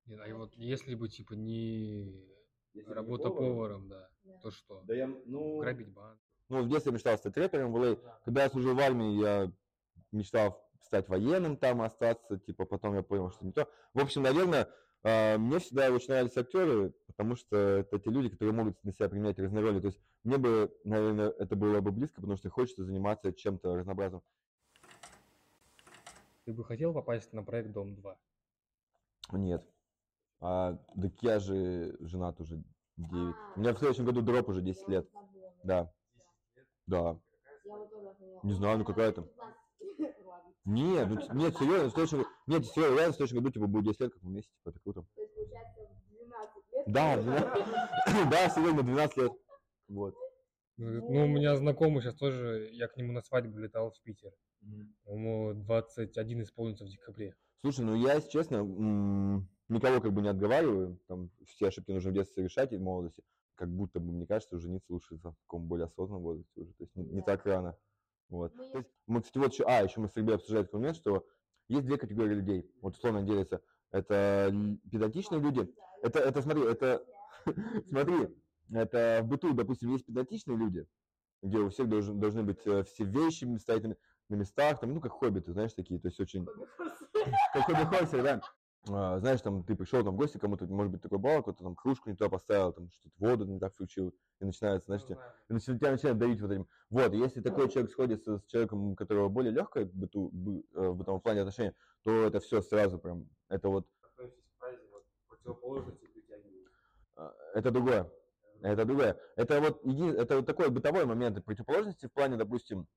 Нет, 0.06 0.22
а 0.26 0.36
вот 0.36 0.56
если 0.56 0.96
бы, 0.96 1.10
типа, 1.10 1.34
не 1.34 2.26
Если 2.74 2.88
бы 2.88 2.90
не 2.90 2.94
работа 2.96 3.30
поваром, 3.30 3.56
поваром, 3.56 3.90
да, 3.90 4.10
Да. 4.24 4.40
то 4.40 4.52
что? 4.52 4.82
Да 4.84 4.96
я, 4.96 5.08
ну... 5.26 5.60
Грабить 5.60 5.92
банк. 5.92 6.20
Ну, 6.48 6.64
в 6.64 6.70
детстве 6.70 6.92
мечтал 6.92 7.18
стать 7.18 7.36
рэпером 7.36 7.74
в 7.74 7.78
LA. 7.78 8.00
Когда 8.24 8.44
я 8.44 8.50
служил 8.50 8.74
в 8.74 8.80
армии, 8.80 9.20
я 9.20 9.52
мечтал 10.12 10.65
стать 10.86 11.10
военным 11.10 11.58
там, 11.58 11.82
остаться, 11.82 12.38
типа, 12.38 12.66
потом 12.66 12.96
я 12.96 13.04
понял, 13.04 13.32
что 13.32 13.46
не 13.46 13.52
то. 13.52 13.68
В 13.94 14.00
общем, 14.02 14.22
наверное, 14.22 14.70
а, 15.04 15.38
мне 15.38 15.60
всегда 15.60 15.90
очень 15.92 16.10
нравились 16.10 16.38
актеры, 16.38 16.94
потому 17.08 17.36
что 17.36 17.58
это 17.58 18.00
те 18.00 18.10
люди, 18.10 18.30
которые 18.30 18.54
могут 18.54 18.82
на 18.84 18.94
себя 18.94 19.10
применять 19.10 19.40
разные 19.40 19.64
роли. 19.64 19.80
То 19.80 19.88
есть 19.88 20.00
мне 20.24 20.38
бы, 20.38 20.72
наверное, 20.84 21.30
это 21.30 21.56
было 21.56 21.82
бы 21.82 21.92
близко, 21.92 22.22
потому 22.22 22.38
что 22.38 22.50
хочется 22.50 22.86
заниматься 22.86 23.34
чем-то 23.34 23.76
разнообразным. 23.76 24.22
Ты 26.46 26.54
бы 26.54 26.64
хотел 26.64 26.94
попасть 26.94 27.34
на 27.34 27.44
проект 27.44 27.72
Дом-2? 27.72 28.16
Нет. 29.34 29.66
А, 30.40 30.78
так 31.02 31.12
я 31.22 31.40
же 31.40 31.98
женат 32.00 32.40
уже 32.40 32.64
9. 32.98 33.36
А, 33.36 33.54
У 33.56 33.60
меня 33.60 33.74
в 33.74 33.80
следующем 33.80 34.06
году 34.06 34.22
дроп 34.22 34.50
уже 34.50 34.62
10 34.62 34.82
я 34.88 34.88
лет. 34.96 35.10
вот 35.12 35.26
забыла. 35.26 35.54
Да. 35.64 35.94
Да. 36.86 37.20
Я 37.64 37.76
вот 37.78 37.90
тоже. 37.90 38.40
Не 38.44 38.54
знаю, 38.54 38.78
ну 38.78 38.86
какая 38.86 39.12
там. 39.12 39.28
Нет, 40.66 41.08
ну, 41.10 41.16
нет, 41.36 41.56
серьезно, 41.58 41.90
в 41.90 41.92
следующем, 41.94 42.18
году- 42.18 42.30
нет, 42.48 42.66
серьезно, 42.66 42.96
реально 42.96 43.14
в 43.14 43.16
следующем 43.16 43.38
году 43.38 43.52
типа 43.52 43.68
будет 43.68 43.86
10 43.86 44.00
лет, 44.02 44.14
как 44.14 44.24
мы 44.24 44.30
вместе, 44.32 44.52
типа, 44.58 44.70
это 44.70 44.80
круто. 44.80 45.06
То 45.16 45.22
есть, 45.22 45.34
получается, 45.36 45.82
в 45.82 46.12
12 46.12 46.64
лет. 46.72 46.84
Да, 46.88 47.16
ты- 47.16 47.24
12 47.24 48.30
да, 48.32 48.50
сегодня 48.50 48.84
12 48.84 49.18
лет. 49.18 49.32
Вот. 49.90 50.16
Ну, 50.78 50.88
ну, 51.10 51.26
у 51.26 51.28
меня 51.28 51.56
знакомый 51.56 52.02
сейчас 52.02 52.16
тоже, 52.16 52.70
я 52.74 52.88
к 52.88 52.98
нему 52.98 53.14
на 53.14 53.22
свадьбу 53.22 53.58
летал 53.60 53.92
в 53.92 54.02
Питер. 54.02 54.32
Ему 55.06 55.54
21 55.54 56.42
исполнится 56.42 56.84
в 56.86 56.90
декабре. 56.90 57.36
Слушай, 57.62 57.86
ну 57.86 57.96
я, 57.96 58.16
если 58.16 58.30
честно, 58.30 58.58
никого 59.70 60.02
как 60.02 60.12
бы 60.14 60.22
не 60.22 60.30
отговариваю, 60.30 61.00
там 61.08 61.30
все 61.46 61.68
ошибки 61.68 61.92
нужно 61.92 62.12
в 62.12 62.14
детстве 62.14 62.44
решать 62.44 62.74
и 62.74 62.78
в 62.78 62.82
молодости. 62.82 63.24
Как 63.56 63.70
будто 63.70 64.00
бы, 64.00 64.12
мне 64.12 64.28
кажется, 64.28 64.60
жениться 64.60 64.92
лучше 64.92 65.16
в 65.16 65.22
таком 65.22 65.68
более 65.68 65.86
осознанном 65.86 66.24
возрасте 66.24 66.62
уже, 66.62 66.74
то 66.74 66.84
есть 66.84 66.96
не, 66.96 67.06
не 67.06 67.22
так 67.22 67.46
рано. 67.46 67.78
Вот. 68.30 68.54
Мы 68.56 68.70
То 68.72 68.78
есть 68.80 68.90
мы, 69.08 69.22
кстати, 69.22 69.38
вот 69.38 69.54
еще, 69.54 69.64
а, 69.66 69.84
еще 69.84 70.00
мы 70.00 70.08
с 70.08 70.14
Сергеем 70.14 70.36
обсуждали 70.36 70.64
такой 70.64 70.80
момент, 70.80 70.98
что 70.98 71.26
есть 71.68 71.86
две 71.86 71.98
категории 71.98 72.36
людей, 72.36 72.72
вот 72.82 72.96
условно 72.96 73.24
делятся. 73.24 73.62
Это 73.92 74.54
педантичные 74.92 75.40
люди, 75.40 75.72
это, 76.02 76.20
это, 76.20 76.42
смотри, 76.42 76.64
это, 76.64 77.06
смотри, 77.88 78.30
это 78.72 79.22
в 79.24 79.28
быту, 79.28 79.54
допустим, 79.54 79.92
есть 79.92 80.06
педантичные 80.06 80.58
люди, 80.58 80.88
где 81.42 81.60
у 81.60 81.70
всех 81.70 81.88
должен, 81.88 82.20
должны 82.20 82.44
быть 82.44 82.66
э, 82.66 82.84
все 82.84 83.04
вещи 83.06 83.46
стоять 83.58 83.84
на, 83.84 84.36
местах, 84.36 84.80
там, 84.80 84.94
ну, 84.94 85.00
как 85.00 85.14
хоббиты, 85.14 85.54
знаешь, 85.54 85.74
такие, 85.74 86.00
то 86.00 86.08
есть 86.08 86.20
очень, 86.20 86.48
как 87.54 87.66
хобби-хорсер, 87.66 88.24
да. 88.24 88.42
А, 88.88 89.20
знаешь, 89.20 89.42
там, 89.42 89.64
ты 89.64 89.76
пришел 89.76 90.04
там 90.04 90.14
в 90.14 90.18
гости 90.18 90.38
кому-то, 90.38 90.66
может 90.68 90.92
быть, 90.92 91.02
такой 91.02 91.18
балок, 91.18 91.44
кто-то 91.46 91.64
там 91.64 91.76
кружку 91.76 92.10
не 92.10 92.16
туда 92.16 92.30
поставил, 92.30 92.72
там, 92.72 92.90
что-то 92.92 93.16
воду 93.18 93.46
не 93.46 93.60
так 93.60 93.74
включил, 93.74 94.14
и 94.40 94.46
начинается, 94.46 94.88
знаешь, 94.88 95.04
тебя, 95.06 95.18
и 95.50 95.54
начи- 95.54 95.78
тебя 95.78 95.92
начинает 95.92 96.18
давить 96.20 96.42
вот 96.42 96.52
этим. 96.52 96.68
Вот, 96.90 97.14
и 97.14 97.18
если 97.18 97.42
такой 97.42 97.70
человек 97.70 97.92
сходится 97.92 98.38
с 98.38 98.46
человеком, 98.46 98.92
у 98.92 98.96
которого 98.96 99.30
более 99.30 99.52
легкое 99.52 99.86
быту, 99.86 100.30
бы- 100.32 100.64
э, 100.74 100.88
в 100.90 100.96
бытовом 100.98 101.22
плане 101.22 101.42
отношения, 101.42 101.74
то 102.04 102.12
это 102.26 102.40
все 102.40 102.62
сразу 102.62 103.00
прям, 103.00 103.28
это 103.50 103.70
вот, 103.70 103.88
а, 107.16 107.34
это 107.56 107.72
другое. 107.72 108.12
Это 108.62 108.86
другое. 108.86 109.18
Это 109.36 109.62
вот 109.62 109.84
еди- 109.84 110.16
это 110.16 110.38
вот 110.38 110.46
такой 110.46 110.70
бытовой 110.70 111.06
момент 111.06 111.44
противоположности 111.44 112.08
в 112.08 112.12
плане, 112.14 112.38
допустим, 112.38 112.88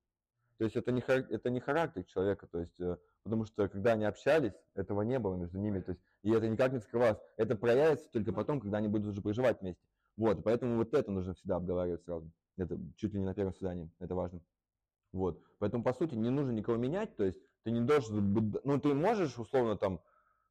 то 0.58 0.64
есть 0.64 0.76
это 0.76 0.90
не, 0.90 1.00
это 1.00 1.50
не 1.50 1.60
характер 1.60 2.04
человека, 2.04 2.48
то 2.48 2.58
есть, 2.58 2.78
э, 2.80 2.98
потому 3.22 3.44
что 3.44 3.68
когда 3.68 3.92
они 3.92 4.04
общались, 4.04 4.54
этого 4.74 5.02
не 5.02 5.18
было 5.20 5.36
между 5.36 5.58
ними, 5.58 5.80
то 5.80 5.92
есть, 5.92 6.02
и 6.22 6.32
это 6.32 6.48
никак 6.48 6.72
не 6.72 6.80
скрывалось. 6.80 7.18
Это 7.36 7.54
проявится 7.56 8.10
только 8.10 8.32
потом, 8.32 8.60
когда 8.60 8.78
они 8.78 8.88
будут 8.88 9.08
уже 9.08 9.22
проживать 9.22 9.60
вместе. 9.60 9.86
Вот, 10.16 10.42
поэтому 10.42 10.76
вот 10.76 10.92
это 10.94 11.12
нужно 11.12 11.34
всегда 11.34 11.56
обговаривать 11.56 12.02
сразу. 12.02 12.32
Это 12.56 12.76
чуть 12.96 13.14
ли 13.14 13.20
не 13.20 13.24
на 13.24 13.34
первом 13.34 13.54
свидании, 13.54 13.92
это 14.00 14.16
важно. 14.16 14.40
Вот, 15.12 15.42
поэтому, 15.58 15.84
по 15.84 15.92
сути, 15.92 16.16
не 16.16 16.30
нужно 16.30 16.50
никого 16.50 16.76
менять, 16.76 17.16
то 17.16 17.24
есть, 17.24 17.38
ты 17.62 17.70
не 17.70 17.80
должен, 17.80 18.34
быть- 18.34 18.64
ну, 18.64 18.80
ты 18.80 18.94
можешь, 18.94 19.38
условно, 19.38 19.76
там, 19.76 20.02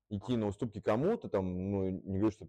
идти 0.09 0.37
на 0.37 0.47
уступки 0.47 0.79
кому-то, 0.79 1.27
там, 1.27 1.71
ну, 1.71 1.89
не 1.89 2.19
говорю, 2.19 2.31
что 2.31 2.47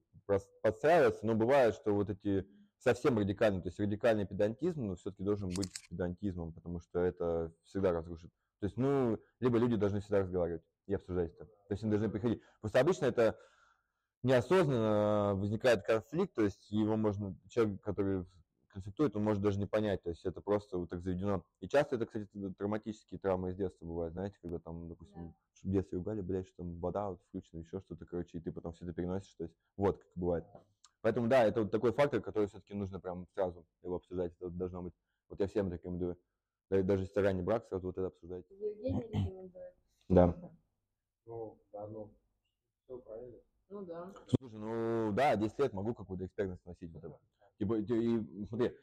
подстраиваться, 0.63 1.27
но 1.27 1.35
бывает, 1.35 1.75
что 1.75 1.93
вот 1.93 2.09
эти 2.09 2.47
совсем 2.79 3.19
радикальные, 3.19 3.63
то 3.63 3.69
есть 3.69 3.79
радикальный 3.81 4.27
педантизм, 4.27 4.87
но 4.87 4.95
все-таки 4.97 5.25
должен 5.25 5.49
быть 5.51 5.71
педантизмом, 5.89 6.53
потому 6.53 6.81
что 6.81 7.01
это 7.01 7.53
всегда 7.65 7.93
разрушит 7.93 8.31
То 8.61 8.67
есть, 8.67 8.77
ну, 8.77 9.19
либо 9.41 9.59
люди 9.59 9.77
должны 9.77 10.01
всегда 10.01 10.21
разговаривать 10.21 10.63
и 10.87 10.95
обсуждать 10.95 11.35
это. 11.35 11.45
То 11.45 11.73
есть 11.73 11.83
они 11.83 11.91
должны 11.91 12.09
приходить. 12.09 12.41
Просто 12.61 12.81
обычно 12.81 13.07
это 13.07 13.39
неосознанно 14.23 15.35
возникает 15.35 15.85
конфликт, 15.85 16.35
то 16.35 16.43
есть 16.43 16.71
его 16.71 16.97
можно, 16.97 17.37
человек, 17.49 17.81
который 17.83 18.25
конфликтует, 18.69 19.17
он 19.17 19.25
может 19.25 19.43
даже 19.43 19.59
не 19.59 19.67
понять, 19.67 20.03
то 20.03 20.11
есть 20.11 20.25
это 20.25 20.41
просто 20.41 20.79
вот 20.79 20.91
так 20.91 21.01
заведено. 21.01 21.45
И 21.61 21.69
часто 21.69 21.97
это, 21.97 22.07
кстати, 22.07 22.29
травматические 22.57 23.19
травмы 23.19 23.51
из 23.51 23.57
детства 23.57 23.87
бывают, 23.87 24.13
знаете, 24.15 24.37
когда 24.41 24.59
там, 24.59 24.89
допустим, 24.89 25.35
в 25.63 25.71
детстве 25.71 25.99
ругали, 25.99 26.21
блядь, 26.21 26.47
что 26.47 26.59
там 26.59 26.79
вода 26.79 27.11
вот 27.11 27.21
включена, 27.29 27.61
еще 27.61 27.81
что-то, 27.81 28.07
короче, 28.07 28.39
и 28.39 28.41
ты 28.41 28.53
потом 28.53 28.73
все 28.73 28.85
это 28.85 28.95
переносишь, 28.95 29.35
то 29.35 29.45
есть 29.45 29.55
вот 29.77 29.99
как 29.99 30.13
бывает. 30.15 30.45
Поэтому 31.01 31.29
да, 31.29 31.45
это 31.45 31.63
вот 31.63 31.71
такой 31.71 31.93
фактор, 31.93 32.21
который 32.21 32.47
все-таки 32.47 32.75
нужно 32.75 33.01
прям 33.01 33.27
сразу 33.35 33.65
его 33.83 33.97
обсуждать, 33.97 34.33
это 34.41 34.51
должно 34.51 34.83
быть. 34.83 34.95
Вот 35.29 35.41
я 35.41 35.47
всем 35.47 35.73
рекомендую. 35.73 36.19
Даже 36.71 37.05
если 37.05 37.21
ранний 37.21 37.43
брак, 37.43 37.67
сразу 37.69 37.87
вот 37.87 37.99
это 37.99 38.09
обсуждать. 38.09 38.45
Евгений 38.51 39.03
рекомендует. 39.03 39.53
Да. 40.09 40.35
Ну, 41.27 41.61
да, 41.71 41.87
ну, 41.89 42.11
все 42.85 42.99
правильно. 42.99 43.37
Ну 43.69 43.85
да. 43.85 44.11
Слушай, 44.39 44.59
ну 44.59 45.13
да, 45.13 45.37
10 45.37 45.59
лет 45.59 45.73
могу 45.75 45.95
какую-то 45.95 46.25
экспертность 46.25 46.65
носить. 46.65 46.91
Вот 46.93 47.05
это. 47.05 47.19
Типа, 47.59 47.75
и, 47.75 48.47
смотри, 48.47 48.75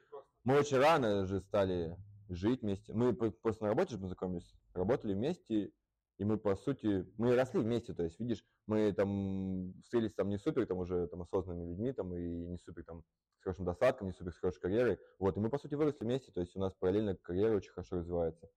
мы 0.44 0.60
очень 0.60 0.78
рано 0.78 1.26
же 1.26 1.40
стали 1.40 1.98
жить 2.30 2.62
вместе. 2.62 2.94
Мы 2.94 3.14
просто 3.14 3.64
на 3.64 3.70
работе 3.70 3.96
же 3.96 4.00
познакомились, 4.00 4.54
работали 4.74 5.14
вместе, 5.14 5.72
и 6.18 6.24
мы, 6.24 6.38
по 6.38 6.56
сути, 6.56 7.06
мы 7.18 7.36
росли 7.36 7.60
вместе, 7.60 7.94
то 7.94 8.04
есть, 8.04 8.20
видишь, 8.20 8.46
мы 8.68 8.94
там 8.94 9.74
встретились 9.84 10.14
там 10.14 10.30
не 10.30 10.38
супер, 10.38 10.66
там 10.66 10.78
уже 10.78 11.08
там 11.08 11.22
осознанными 11.22 11.70
людьми, 11.70 11.92
там, 11.92 12.16
и 12.16 12.22
не 12.22 12.58
супер 12.58 12.84
там 12.86 13.04
с 13.40 13.44
хорошим 13.44 13.66
достатком, 13.66 14.08
не 14.08 14.14
супер 14.14 14.32
с 14.34 14.38
хорошей 14.38 14.62
карьерой, 14.62 15.00
вот, 15.20 15.38
и 15.38 15.40
мы, 15.40 15.50
по 15.50 15.58
сути, 15.58 15.76
выросли 15.76 16.06
вместе, 16.06 16.32
то 16.32 16.40
есть, 16.42 16.56
у 16.56 16.60
нас 16.60 16.74
параллельно 16.74 17.16
карьера 17.16 17.56
очень 17.56 17.72
хорошо 17.72 17.98
развивается, 17.98 18.50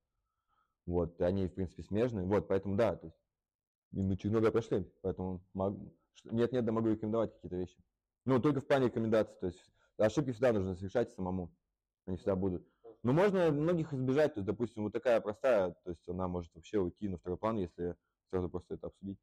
вот, 0.87 1.21
и 1.21 1.25
они, 1.25 1.47
в 1.47 1.55
принципе, 1.55 1.83
смежные, 1.83 2.27
вот, 2.27 2.49
поэтому, 2.49 2.77
да, 2.77 2.97
то 2.97 3.07
есть, 3.07 3.19
мы 3.91 4.17
через 4.17 4.33
много 4.33 4.53
прошли, 4.53 4.85
поэтому 5.03 5.45
нет-нет, 6.25 6.65
да 6.65 6.73
могу 6.73 6.89
рекомендовать 6.89 7.33
какие-то 7.35 7.57
вещи. 7.57 7.83
Ну, 8.25 8.41
только 8.41 8.61
в 8.61 8.67
плане 8.67 8.87
рекомендаций, 8.87 9.37
то 9.41 9.47
есть, 9.47 9.73
ошибки 9.97 10.33
всегда 10.33 10.53
нужно 10.53 10.75
совершать 10.75 11.13
самому, 11.13 11.57
они 12.07 12.17
всегда 12.17 12.37
будут. 12.37 12.67
Но 13.09 13.15
можно 13.15 13.51
многих 13.51 13.95
избежать, 13.95 14.35
то 14.35 14.41
есть, 14.41 14.47
допустим, 14.47 14.83
вот 14.83 14.93
такая 14.93 15.19
простая, 15.23 15.71
то 15.71 15.91
есть 15.91 16.07
она 16.07 16.29
может 16.29 16.55
вообще 16.55 16.79
уйти 16.79 17.09
на 17.09 17.17
второй 17.17 17.39
план, 17.39 17.57
если 17.57 17.97
сразу 18.29 18.51
просто 18.51 18.75
это 18.75 18.89
обсудить. 18.89 19.19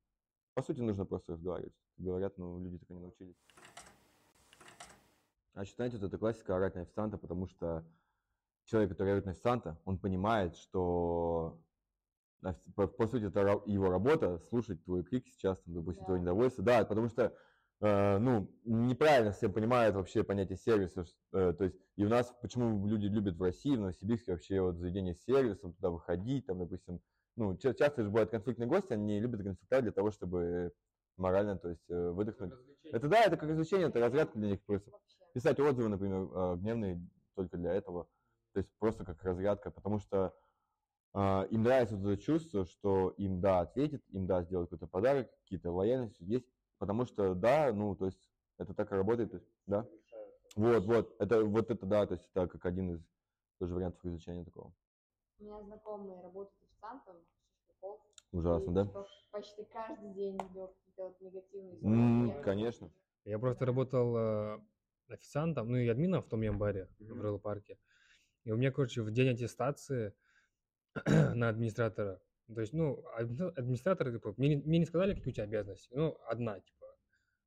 По 0.55 0.63
сути, 0.63 0.79
нужно 0.79 1.05
просто 1.05 1.33
разговаривать. 1.33 1.75
Говорят, 1.97 2.35
но 2.39 2.59
люди 2.59 2.79
так 2.79 2.89
и 2.89 2.93
не 2.95 2.99
научились. 2.99 3.35
Значит, 5.53 5.75
знаете, 5.75 5.97
вот 5.97 6.07
это 6.07 6.17
классика 6.17 6.55
орать 6.55 6.73
на 6.73 6.81
официанта, 6.81 7.19
потому 7.19 7.45
что 7.45 7.85
человек, 8.63 8.89
который 8.89 9.13
орет 9.13 9.25
на 9.25 9.33
официанта, 9.33 9.79
он 9.85 9.99
понимает, 9.99 10.55
что 10.55 11.61
по, 12.75 12.87
по 12.87 13.05
сути, 13.05 13.25
это 13.25 13.61
его 13.67 13.91
работа, 13.91 14.39
слушать 14.49 14.83
твой 14.83 15.03
крик 15.03 15.27
сейчас, 15.27 15.59
там, 15.59 15.75
допустим, 15.75 16.01
да. 16.01 16.05
твое 16.07 16.21
недовольство. 16.21 16.63
Да, 16.63 16.85
потому 16.85 17.07
что 17.07 17.37
ну, 18.19 18.49
неправильно 18.63 19.31
все 19.31 19.49
понимают 19.49 19.95
вообще 19.95 20.23
понятие 20.23 20.57
сервиса. 20.57 21.05
Э, 21.33 21.53
то 21.57 21.65
есть, 21.65 21.75
и 21.97 22.05
у 22.05 22.09
нас, 22.09 22.33
почему 22.41 22.87
люди 22.87 23.07
любят 23.07 23.35
в 23.35 23.41
России, 23.41 23.75
в 23.75 23.79
Новосибирске 23.79 24.31
вообще 24.31 24.61
вот 24.61 24.77
заведение 24.77 25.13
с 25.13 25.23
сервисом, 25.23 25.73
туда 25.73 25.89
выходить, 25.89 26.45
там, 26.45 26.59
допустим, 26.59 27.01
ну, 27.35 27.57
часто 27.57 28.03
же 28.03 28.09
бывают 28.09 28.31
конфликтные 28.31 28.67
гости, 28.67 28.93
они 28.93 29.19
любят 29.19 29.43
конфликтовать 29.43 29.83
для 29.83 29.91
того, 29.91 30.11
чтобы 30.11 30.71
морально, 31.17 31.57
то 31.57 31.69
есть, 31.69 31.89
э, 31.89 32.09
выдохнуть. 32.11 32.53
Это 32.91 33.07
да, 33.07 33.23
это 33.23 33.37
как 33.37 33.49
развлечение, 33.49 33.89
это 33.89 33.99
разрядка 33.99 34.39
для 34.39 34.49
них 34.51 34.63
просто. 34.63 34.91
Писать 35.33 35.59
отзывы, 35.59 35.89
например, 35.89 36.57
гневные 36.57 37.05
только 37.35 37.57
для 37.57 37.73
этого. 37.73 38.07
То 38.53 38.59
есть 38.59 38.71
просто 38.79 39.03
как 39.03 39.21
разрядка, 39.23 39.69
потому 39.69 39.99
что 39.99 40.33
Uh, 41.17 41.47
им 41.47 41.63
нравится 41.63 41.95
это 41.95 42.17
чувство, 42.17 42.65
что 42.65 43.11
им 43.11 43.39
да 43.39 43.61
ответит, 43.61 44.03
им 44.09 44.27
да 44.27 44.43
сделать 44.43 44.69
какой-то 44.69 44.87
подарок, 44.87 45.31
какие-то 45.43 45.71
лояльности. 45.71 46.21
Есть 46.23 46.45
Потому 46.77 47.05
что, 47.05 47.33
да, 47.35 47.71
ну, 47.73 47.95
то 47.95 48.05
есть, 48.05 48.29
это 48.57 48.73
так 48.73 48.91
и 48.91 48.95
работает, 48.95 49.31
то 49.31 49.37
есть, 49.37 49.49
да. 49.67 49.87
Вот, 50.55 50.85
вот, 50.85 51.15
это, 51.19 51.43
вот 51.43 51.69
это, 51.69 51.85
да, 51.85 52.05
то 52.05 52.13
есть, 52.13 52.29
это 52.33 52.47
как 52.47 52.65
один 52.65 52.95
из 52.95 53.01
тоже 53.59 53.73
вариантов 53.73 54.05
изучения 54.05 54.43
такого. 54.43 54.73
У 55.39 55.43
меня 55.43 55.61
знакомые 55.63 56.21
работают 56.21 56.61
официантом, 56.63 57.15
Ужасно, 58.31 58.73
да? 58.73 59.05
Почти 59.31 59.63
каждый 59.65 60.13
день 60.13 60.35
идет 60.35 60.73
какие-то 60.75 61.03
вот 61.03 61.21
негативные 61.21 61.77
mm, 61.77 62.41
Конечно. 62.41 62.91
Я 63.23 63.39
просто 63.39 63.65
работал 63.65 64.17
э, 64.17 64.59
официантом, 65.07 65.69
ну 65.69 65.77
и 65.77 65.87
админом 65.87 66.21
в 66.21 66.27
том 66.27 66.41
ямбаре 66.41 66.89
mm-hmm. 66.99 67.13
в 67.13 67.21
Рэлл 67.21 67.39
парке. 67.39 67.77
И 68.43 68.51
у 68.51 68.57
меня, 68.57 68.71
короче, 68.71 69.01
в 69.01 69.11
день 69.11 69.29
аттестации 69.29 70.13
на 71.05 71.47
администратора 71.47 72.21
то 72.53 72.61
есть, 72.61 72.73
ну, 72.73 73.03
администраторы, 73.15 74.11
типа, 74.13 74.33
мне, 74.37 74.57
мне 74.57 74.79
не 74.79 74.85
сказали, 74.85 75.15
какие 75.15 75.31
у 75.31 75.33
тебя 75.33 75.45
обязанности. 75.45 75.89
Ну, 75.93 76.15
одна, 76.27 76.59
типа, 76.59 76.85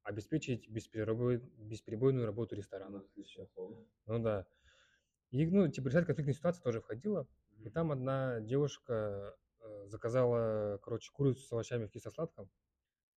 обеспечить 0.02 0.68
бесперебой, 0.68 1.38
бесперебойную 1.58 2.26
работу 2.26 2.56
ресторана. 2.56 3.04
Ну 4.06 4.18
да. 4.18 4.46
И, 5.30 5.46
ну, 5.46 5.68
типа, 5.68 5.88
решать 5.88 6.06
конфликтные 6.06 6.34
ситуации 6.34 6.62
тоже 6.62 6.80
входило. 6.80 7.28
И 7.58 7.70
там 7.70 7.92
одна 7.92 8.40
девушка 8.40 9.36
э, 9.60 9.86
заказала, 9.86 10.78
короче, 10.82 11.12
курицу 11.12 11.42
с 11.42 11.52
овощами 11.52 11.86
в 11.86 11.90
кисло-сладком. 11.90 12.50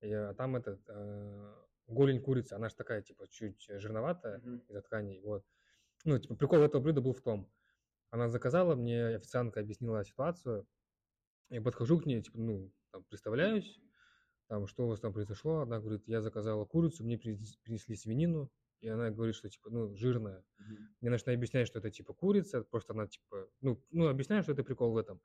И, 0.02 0.12
а 0.12 0.34
там 0.34 0.56
этот 0.56 0.82
э, 0.88 1.54
голень 1.88 2.22
курицы, 2.22 2.54
она 2.54 2.70
же 2.70 2.76
такая, 2.76 3.02
типа, 3.02 3.28
чуть 3.28 3.66
жирноватая 3.70 4.40
mm-hmm. 4.40 4.68
из-за 4.68 4.82
тканей. 4.82 5.22
Вот. 5.22 5.46
Ну, 6.06 6.20
типа, 6.20 6.36
прикол 6.36 6.60
этого 6.60 6.82
блюда 6.82 7.02
был 7.02 7.14
в 7.14 7.22
том. 7.22 7.50
Она 8.10 8.28
заказала, 8.28 8.76
мне 8.76 9.16
официантка 9.16 9.62
объяснила 9.62 10.04
ситуацию, 10.04 10.68
я 11.52 11.62
подхожу 11.62 12.00
к 12.00 12.06
ней, 12.06 12.22
типа, 12.22 12.38
ну, 12.40 12.72
там, 12.92 13.04
представляюсь, 13.04 13.80
там, 14.48 14.68
что 14.68 14.86
у 14.86 14.88
вас 14.88 15.00
там 15.00 15.14
произошло. 15.14 15.60
Она 15.60 15.80
говорит, 15.80 16.08
я 16.08 16.22
заказала 16.22 16.66
курицу, 16.66 17.04
мне 17.04 17.18
принесли 17.18 17.96
свинину, 17.96 18.50
и 18.80 18.88
она 18.88 19.12
говорит, 19.12 19.36
что, 19.36 19.50
типа, 19.50 19.70
ну, 19.70 19.94
жирная. 19.96 20.40
Mm-hmm. 20.40 20.78
Мне 21.02 21.10
начинает 21.12 21.38
объяснять, 21.38 21.68
что 21.68 21.80
это, 21.80 21.92
типа, 21.92 22.14
курица, 22.14 22.64
просто 22.64 22.94
она, 22.94 23.08
типа, 23.08 23.48
ну, 23.60 23.84
ну, 23.92 24.08
объясняю, 24.08 24.44
что 24.44 24.54
это 24.54 24.64
прикол 24.64 24.94
в 24.94 24.98
этом. 24.98 25.22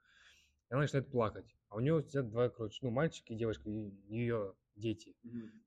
И 0.69 0.75
она 0.75 0.83
начинает 0.83 1.11
плакать. 1.11 1.57
А 1.69 1.77
у 1.77 1.81
нее 1.81 2.03
сидят 2.03 2.29
два, 2.29 2.49
короче, 2.51 2.79
ну, 2.83 2.91
мальчик 2.91 3.31
и 3.31 3.37
девочка, 3.37 3.71
и 3.71 3.95
ее 4.09 4.55
дети, 4.75 5.17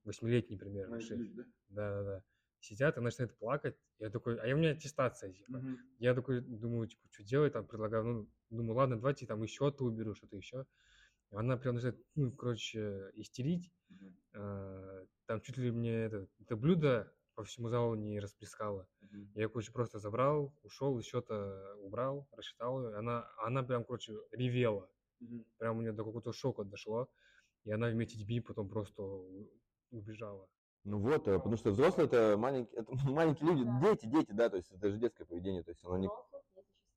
восьмилетний 0.04 0.58
mm-hmm. 0.58 0.60
примерно. 0.60 1.00
Да? 1.36 1.44
да, 1.70 1.90
да, 1.90 2.04
да. 2.04 2.24
Сидят, 2.62 2.98
она 2.98 3.06
начинает 3.06 3.38
плакать. 3.38 3.78
Я 4.00 4.10
такой, 4.10 4.38
а 4.40 4.54
у 4.54 4.58
меня 4.58 4.72
аттестация, 4.72 5.32
типа. 5.32 5.58
Mm-hmm. 5.58 5.78
Я 6.00 6.14
такой 6.14 6.42
думаю, 6.42 6.88
типа, 6.88 7.08
что 7.12 7.24
делать, 7.24 7.54
там, 7.54 7.66
предлагаю, 7.66 8.04
ну, 8.04 8.30
Думаю, 8.50 8.78
ладно, 8.78 8.96
давайте 8.96 9.28
там 9.28 9.44
еще 9.44 9.72
то 9.72 9.86
уберу, 9.86 10.16
что-то 10.16 10.36
еще. 10.36 10.66
Она 11.32 11.58
прям 11.58 11.76
начинает, 11.76 12.04
ну, 12.16 12.32
короче, 12.32 13.12
истерить. 13.14 13.72
Mm-hmm. 13.92 14.14
А, 14.34 15.06
там 15.28 15.42
чуть 15.42 15.58
ли 15.58 15.72
мне 15.72 15.92
это, 15.92 16.28
это 16.40 16.56
блюдо 16.56 17.14
по 17.36 17.44
всему 17.44 17.70
залу 17.70 17.94
не 17.94 18.20
расплескало. 18.20 18.88
Mm-hmm. 19.04 19.28
Я, 19.36 19.50
короче, 19.50 19.72
просто 19.72 20.00
забрал, 20.00 20.52
ушел, 20.64 20.98
еще-то 20.98 21.76
убрал, 21.82 22.28
рассчитал 22.32 22.84
ее. 22.84 22.96
Она, 22.98 23.30
она 23.38 23.62
прям, 23.62 23.84
короче, 23.84 24.18
ревела. 24.32 24.90
Mm-hmm. 25.22 25.46
Прям 25.60 25.78
у 25.78 25.82
нее 25.82 25.92
до 25.92 26.04
какого-то 26.04 26.34
шока 26.34 26.64
дошло. 26.64 27.08
И 27.66 27.72
она 27.72 27.90
вместе 27.90 28.16
с 28.16 28.20
детьми 28.20 28.40
потом 28.40 28.68
просто 28.68 29.04
убежала. 29.92 30.50
Ну 30.86 31.00
вот, 31.00 31.28
э, 31.28 31.38
потому 31.38 31.58
что 31.58 31.72
взрослые 31.72 32.08
это 32.08 32.36
маленькие, 32.38 32.82
это 32.82 32.92
маленькие 33.10 33.50
люди, 33.50 33.66
дети, 33.82 34.06
дети, 34.06 34.32
да, 34.32 34.50
то 34.50 34.58
есть 34.58 34.72
это 34.72 34.90
же 34.90 34.98
детское 34.98 35.26
поведение, 35.26 35.64
то 35.64 35.72
есть 35.72 35.84
оно 35.84 35.98
не, 35.98 36.10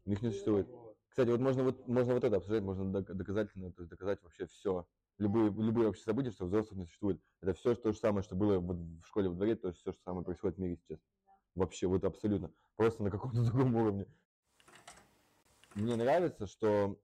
них 0.05 0.23
не 0.23 0.31
существует. 0.31 0.69
Кстати, 1.09 1.29
вот 1.29 1.41
можно 1.41 1.65
вот, 1.65 1.87
можно 1.89 2.15
вот 2.15 2.25
это 2.25 2.37
обсуждать, 2.37 2.63
можно 2.63 2.91
доказательно 2.91 3.71
то 3.71 3.83
есть 3.83 3.91
доказать 3.91 4.23
вообще 4.23 4.47
все. 4.47 4.87
Любые, 5.19 5.51
любые 5.51 5.89
вообще 5.89 6.03
события, 6.03 6.31
что 6.31 6.47
взрослых 6.47 6.79
не 6.79 6.87
существует. 6.87 7.21
Это 7.43 7.53
все 7.53 7.75
то 7.75 7.93
же 7.93 7.99
самое, 7.99 8.23
что 8.23 8.35
было 8.35 8.59
вот 8.59 8.79
в 8.79 9.05
школе 9.07 9.29
во 9.29 9.35
дворе, 9.35 9.55
то 9.57 9.69
есть 9.69 9.81
все, 9.81 9.93
что 9.93 10.01
самое 10.03 10.25
происходит 10.25 10.57
в 10.57 10.61
мире 10.61 10.77
сейчас. 10.77 10.99
Вообще, 11.55 11.87
вот 11.87 12.05
абсолютно. 12.05 12.51
Просто 12.77 13.03
на 13.03 13.11
каком-то 13.11 13.43
другом 13.45 13.77
уровне. 13.77 14.07
Мне 15.75 15.97
нравится, 15.97 16.47
что, 16.47 16.99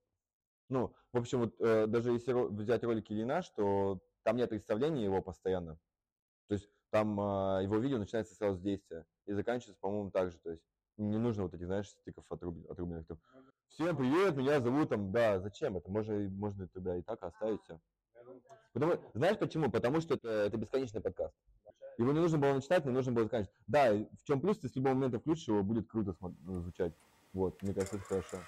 ну, 0.71 0.95
в 1.13 1.19
общем, 1.19 1.41
вот 1.41 1.61
э, 1.61 1.87
даже 1.87 2.13
если 2.13 2.33
взять 2.33 2.85
ролики 2.85 3.13
Ильина, 3.13 3.43
что 3.43 4.01
там 4.23 4.37
нет 4.37 4.49
представления 4.49 5.05
его 5.05 5.21
постоянно. 5.21 5.79
Там 6.91 7.21
э, 7.21 7.65
его 7.65 7.77
видео 7.79 7.99
начинается 7.99 8.35
сразу 8.35 8.59
с 8.59 8.61
действия 8.61 9.05
и 9.27 9.33
заканчивается, 9.33 9.81
по-моему, 9.81 10.11
так 10.11 10.31
же. 10.31 10.39
То 10.39 10.51
есть 10.51 10.63
не 10.97 11.19
нужно 11.19 11.45
вот 11.45 11.55
этих, 11.55 11.67
знаешь, 11.67 11.89
стиков 11.89 12.25
отрубленных. 12.31 13.07
Всем 13.69 13.97
привет, 13.97 14.37
меня 14.37 14.61
зовут 14.61 14.89
там, 14.89 15.13
да, 15.13 15.39
зачем 15.41 15.77
это? 15.77 15.91
Можно, 15.91 16.29
можно 16.31 16.67
тогда 16.69 16.97
и 16.97 17.03
так 17.03 17.23
оставить 17.23 17.63
все. 17.63 17.79
Потому, 18.73 18.95
знаешь 19.15 19.39
почему? 19.39 19.71
Потому 19.71 20.01
что 20.01 20.15
это, 20.15 20.29
это 20.29 20.57
бесконечный 20.57 21.01
подкаст. 21.01 21.35
Его 21.99 22.13
не 22.13 22.21
нужно 22.21 22.39
было 22.39 22.55
начинать, 22.55 22.85
но 22.85 22.93
нужно 22.93 23.13
было 23.13 23.25
заканчивать. 23.25 23.57
Да, 23.67 23.93
в 23.93 24.25
чем 24.25 24.41
плюс, 24.41 24.59
ты 24.59 24.69
с 24.69 24.77
любого 24.77 24.95
момента 24.95 25.19
включишь 25.19 25.49
его, 25.49 25.63
будет 25.63 25.89
круто 25.89 26.17
звучать. 26.47 26.95
Вот, 27.33 27.61
мне 27.63 27.75
кажется, 27.75 27.97
это 27.97 28.05
хорошо. 28.05 28.39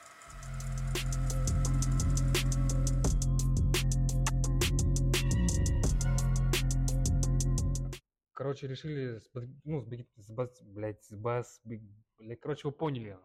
Короче, 8.40 8.68
решили, 8.68 9.18
с, 9.18 9.30
ну, 9.64 9.82
с, 9.82 10.30
с, 10.30 10.62
блядь, 10.62 11.04
с 11.04 11.12
блядь, 11.62 12.40
короче, 12.40 12.68
вы 12.68 12.72
поняли. 12.72 13.18